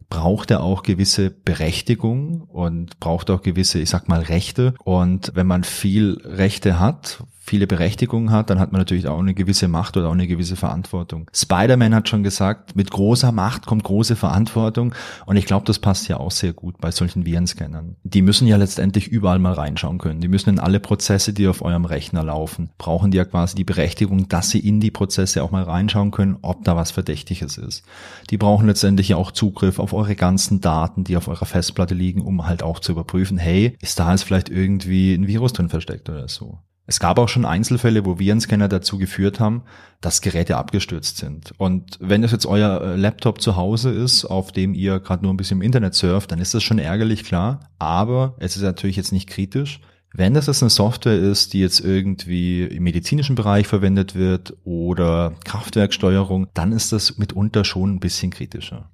braucht 0.10 0.52
er 0.52 0.62
auch 0.62 0.84
gewisse 0.84 1.30
Berechtigung 1.32 2.42
und 2.42 3.00
braucht 3.00 3.30
auch 3.30 3.42
gewisse, 3.42 3.80
ich 3.80 3.90
sag 3.90 4.10
mal, 4.10 4.20
Rechte. 4.20 4.74
Und 4.84 5.32
wenn 5.36 5.48
man 5.48 5.64
viel 5.64 6.22
Rechte 6.26 6.80
hat, 6.80 7.24
viele 7.52 7.68
Berechtigungen 7.68 8.32
hat, 8.32 8.50
dann 8.50 8.62
hat 8.62 8.72
man 8.72 8.80
natürlich 8.80 9.10
auch 9.10 9.20
eine 9.20 9.34
gewisse 9.34 9.68
Macht 9.68 9.98
oder 9.98 10.08
auch 10.08 10.14
eine 10.14 10.26
gewisse 10.26 10.56
Verantwortung. 10.56 11.30
Spider-Man 11.34 11.94
hat 11.94 12.08
schon 12.08 12.24
gesagt, 12.24 12.78
mit 12.78 12.90
großer 12.92 13.34
Macht 13.34 13.66
kommt 13.66 13.84
große 13.84 14.16
Verantwortung 14.16 14.96
und 15.26 15.36
ich 15.36 15.48
glaube, 15.48 15.66
das 15.66 15.78
passt 15.78 16.08
ja 16.08 16.16
auch 16.16 16.32
sehr 16.32 16.54
gut 16.54 16.78
bei 16.80 16.92
solchen 16.92 17.26
Virenscannern. 17.26 17.98
Die 18.04 18.22
müssen 18.22 18.48
ja 18.48 18.56
letztendlich 18.56 19.10
überall 19.10 19.40
mal 19.40 19.52
reinschauen 19.52 19.98
können. 19.98 20.22
Die 20.22 20.30
müssen 20.30 20.50
in 20.50 20.60
alle 20.60 20.80
Prozesse, 20.80 21.34
die 21.34 21.46
auf 21.50 21.62
eurem 21.62 21.84
Rechner 21.84 22.24
laufen, 22.24 22.70
brauchen 22.78 23.12
die 23.12 23.18
ja 23.18 23.26
quasi 23.26 23.56
die 23.56 23.66
Berechtigung, 23.66 24.30
dass 24.30 24.50
sie 24.50 24.60
in 24.60 24.80
die 24.80 24.92
Prozesse 24.92 25.44
auch 25.44 25.52
mal 25.52 25.64
reinschauen 25.64 26.12
können, 26.12 26.38
ob 26.44 26.64
da 26.64 26.78
was 26.78 26.92
Verdächtiges 26.92 27.58
ist. 27.58 27.84
Die 28.30 28.38
brauchen 28.38 28.68
letztendlich 28.68 29.10
ja 29.10 29.18
auch 29.18 29.32
Zugriff 29.32 29.78
auf 29.78 29.92
eure 29.92 30.16
ganzen 30.16 30.62
Daten, 30.62 31.04
die 31.04 31.18
auf 31.18 31.28
eurer 31.28 31.46
Festplatte 31.46 31.96
liegen, 31.96 32.22
um 32.22 32.48
halt 32.48 32.64
auch 32.64 32.80
zu 32.80 32.94
überprüfen, 32.94 33.38
hey, 33.38 33.76
ist 33.82 34.00
da 34.00 34.10
jetzt 34.12 34.24
vielleicht 34.24 34.48
irgendwie 34.48 35.14
ein 35.16 35.28
Virus 35.28 35.52
drin 35.52 35.68
versteckt 35.68 36.10
oder 36.10 36.30
so. 36.30 36.58
Es 36.92 37.00
gab 37.00 37.20
auch 37.20 37.30
schon 37.30 37.46
Einzelfälle, 37.46 38.04
wo 38.04 38.20
Virenscanner 38.20 38.68
dazu 38.68 38.98
geführt 38.98 39.40
haben, 39.40 39.64
dass 40.02 40.20
Geräte 40.20 40.58
abgestürzt 40.58 41.16
sind. 41.16 41.54
Und 41.58 41.98
wenn 42.02 42.22
das 42.22 42.34
jetzt 42.34 42.46
euer 42.46 42.82
äh, 42.82 42.96
Laptop 42.98 43.40
zu 43.40 43.56
Hause 43.56 43.92
ist, 43.92 44.26
auf 44.26 44.52
dem 44.52 44.74
ihr 44.74 45.00
gerade 45.00 45.24
nur 45.24 45.34
ein 45.34 45.38
bisschen 45.38 45.60
im 45.60 45.62
Internet 45.62 45.94
surft, 45.94 46.34
dann 46.34 46.40
ist 46.40 46.54
das 46.54 46.64
schon 46.64 46.80
ärgerlich, 46.80 47.24
klar. 47.24 47.62
Aber 47.80 48.36
es 48.40 48.58
ist 48.58 48.64
natürlich 48.64 48.98
jetzt 48.98 49.14
nicht 49.14 49.30
kritisch. 49.30 49.80
Wenn 50.14 50.34
das 50.34 50.48
jetzt 50.48 50.64
eine 50.64 50.70
Software 50.70 51.18
ist, 51.18 51.54
die 51.54 51.62
jetzt 51.62 51.80
irgendwie 51.80 52.64
im 52.64 52.84
medizinischen 52.84 53.38
Bereich 53.38 53.68
verwendet 53.68 54.14
wird 54.14 54.58
oder 54.66 55.36
Kraftwerksteuerung, 55.46 56.50
dann 56.54 56.74
ist 56.74 56.92
das 56.92 57.18
mitunter 57.18 57.64
schon 57.64 57.94
ein 57.94 58.00
bisschen 58.02 58.32
kritischer. 58.32 58.90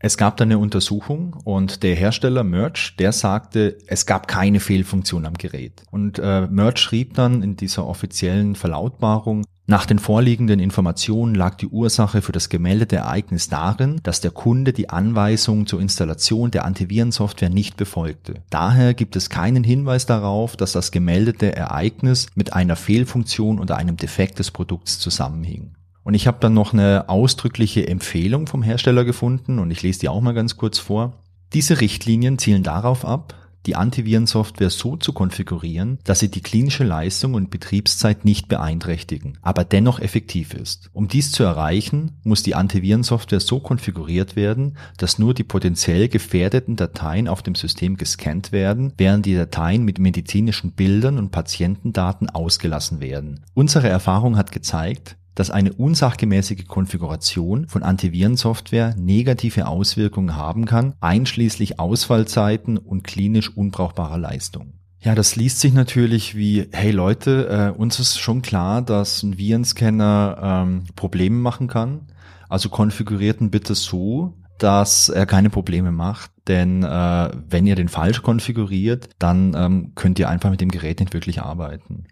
Es 0.00 0.16
gab 0.16 0.36
da 0.36 0.44
eine 0.44 0.58
Untersuchung 0.58 1.36
und 1.44 1.82
der 1.82 1.96
Hersteller 1.96 2.44
Merch, 2.44 2.94
der 2.98 3.12
sagte, 3.12 3.78
es 3.88 4.06
gab 4.06 4.28
keine 4.28 4.60
Fehlfunktion 4.60 5.26
am 5.26 5.34
Gerät. 5.34 5.82
Und 5.90 6.20
äh, 6.20 6.46
Merch 6.46 6.78
schrieb 6.78 7.14
dann 7.14 7.42
in 7.42 7.56
dieser 7.56 7.84
offiziellen 7.86 8.54
Verlautbarung, 8.54 9.44
nach 9.70 9.84
den 9.84 9.98
vorliegenden 9.98 10.60
Informationen 10.60 11.34
lag 11.34 11.56
die 11.56 11.66
Ursache 11.66 12.22
für 12.22 12.32
das 12.32 12.48
gemeldete 12.48 12.96
Ereignis 12.96 13.50
darin, 13.50 14.00
dass 14.02 14.22
der 14.22 14.30
Kunde 14.30 14.72
die 14.72 14.88
Anweisungen 14.88 15.66
zur 15.66 15.82
Installation 15.82 16.50
der 16.50 16.64
Antivirensoftware 16.64 17.50
nicht 17.50 17.76
befolgte. 17.76 18.36
Daher 18.48 18.94
gibt 18.94 19.14
es 19.14 19.28
keinen 19.28 19.64
Hinweis 19.64 20.06
darauf, 20.06 20.56
dass 20.56 20.72
das 20.72 20.90
gemeldete 20.90 21.54
Ereignis 21.54 22.28
mit 22.34 22.54
einer 22.54 22.76
Fehlfunktion 22.76 23.58
oder 23.58 23.76
einem 23.76 23.98
Defekt 23.98 24.38
des 24.38 24.52
Produkts 24.52 25.00
zusammenhing. 25.00 25.74
Und 26.08 26.14
ich 26.14 26.26
habe 26.26 26.38
dann 26.40 26.54
noch 26.54 26.72
eine 26.72 27.10
ausdrückliche 27.10 27.86
Empfehlung 27.86 28.46
vom 28.46 28.62
Hersteller 28.62 29.04
gefunden 29.04 29.58
und 29.58 29.70
ich 29.70 29.82
lese 29.82 30.00
die 30.00 30.08
auch 30.08 30.22
mal 30.22 30.32
ganz 30.32 30.56
kurz 30.56 30.78
vor. 30.78 31.22
Diese 31.52 31.82
Richtlinien 31.82 32.38
zielen 32.38 32.62
darauf 32.62 33.04
ab, 33.04 33.34
die 33.66 33.76
Antivirensoftware 33.76 34.70
so 34.70 34.96
zu 34.96 35.12
konfigurieren, 35.12 35.98
dass 36.04 36.20
sie 36.20 36.30
die 36.30 36.40
klinische 36.40 36.82
Leistung 36.82 37.34
und 37.34 37.50
Betriebszeit 37.50 38.24
nicht 38.24 38.48
beeinträchtigen, 38.48 39.36
aber 39.42 39.64
dennoch 39.64 40.00
effektiv 40.00 40.54
ist. 40.54 40.88
Um 40.94 41.08
dies 41.08 41.30
zu 41.30 41.42
erreichen, 41.42 42.12
muss 42.22 42.42
die 42.42 42.54
Antivirensoftware 42.54 43.40
so 43.40 43.60
konfiguriert 43.60 44.34
werden, 44.34 44.78
dass 44.96 45.18
nur 45.18 45.34
die 45.34 45.44
potenziell 45.44 46.08
gefährdeten 46.08 46.76
Dateien 46.76 47.28
auf 47.28 47.42
dem 47.42 47.54
System 47.54 47.98
gescannt 47.98 48.50
werden, 48.50 48.94
während 48.96 49.26
die 49.26 49.34
Dateien 49.34 49.84
mit 49.84 49.98
medizinischen 49.98 50.72
Bildern 50.72 51.18
und 51.18 51.32
Patientendaten 51.32 52.30
ausgelassen 52.30 53.02
werden. 53.02 53.44
Unsere 53.52 53.90
Erfahrung 53.90 54.38
hat 54.38 54.52
gezeigt, 54.52 55.18
dass 55.38 55.50
eine 55.52 55.72
unsachgemäßige 55.72 56.66
Konfiguration 56.66 57.68
von 57.68 57.84
Antivirensoftware 57.84 58.96
negative 58.98 59.68
Auswirkungen 59.68 60.34
haben 60.34 60.64
kann, 60.64 60.94
einschließlich 61.00 61.78
Ausfallzeiten 61.78 62.76
und 62.76 63.04
klinisch 63.04 63.56
unbrauchbarer 63.56 64.18
Leistung. 64.18 64.72
Ja, 65.00 65.14
das 65.14 65.36
liest 65.36 65.60
sich 65.60 65.72
natürlich 65.72 66.34
wie, 66.34 66.66
hey 66.72 66.90
Leute, 66.90 67.72
äh, 67.76 67.78
uns 67.78 68.00
ist 68.00 68.18
schon 68.18 68.42
klar, 68.42 68.82
dass 68.82 69.22
ein 69.22 69.38
Virenscanner 69.38 70.38
ähm, 70.42 70.84
Probleme 70.96 71.36
machen 71.36 71.68
kann. 71.68 72.08
Also 72.48 72.68
konfiguriert 72.68 73.40
ihn 73.40 73.50
bitte 73.50 73.76
so, 73.76 74.34
dass 74.58 75.08
er 75.08 75.24
keine 75.24 75.50
Probleme 75.50 75.92
macht. 75.92 76.32
Denn 76.48 76.82
äh, 76.82 77.30
wenn 77.48 77.66
ihr 77.68 77.76
den 77.76 77.88
falsch 77.88 78.22
konfiguriert, 78.22 79.10
dann 79.20 79.54
ähm, 79.56 79.92
könnt 79.94 80.18
ihr 80.18 80.28
einfach 80.28 80.50
mit 80.50 80.60
dem 80.60 80.72
Gerät 80.72 80.98
nicht 80.98 81.14
wirklich 81.14 81.42
arbeiten. 81.42 82.06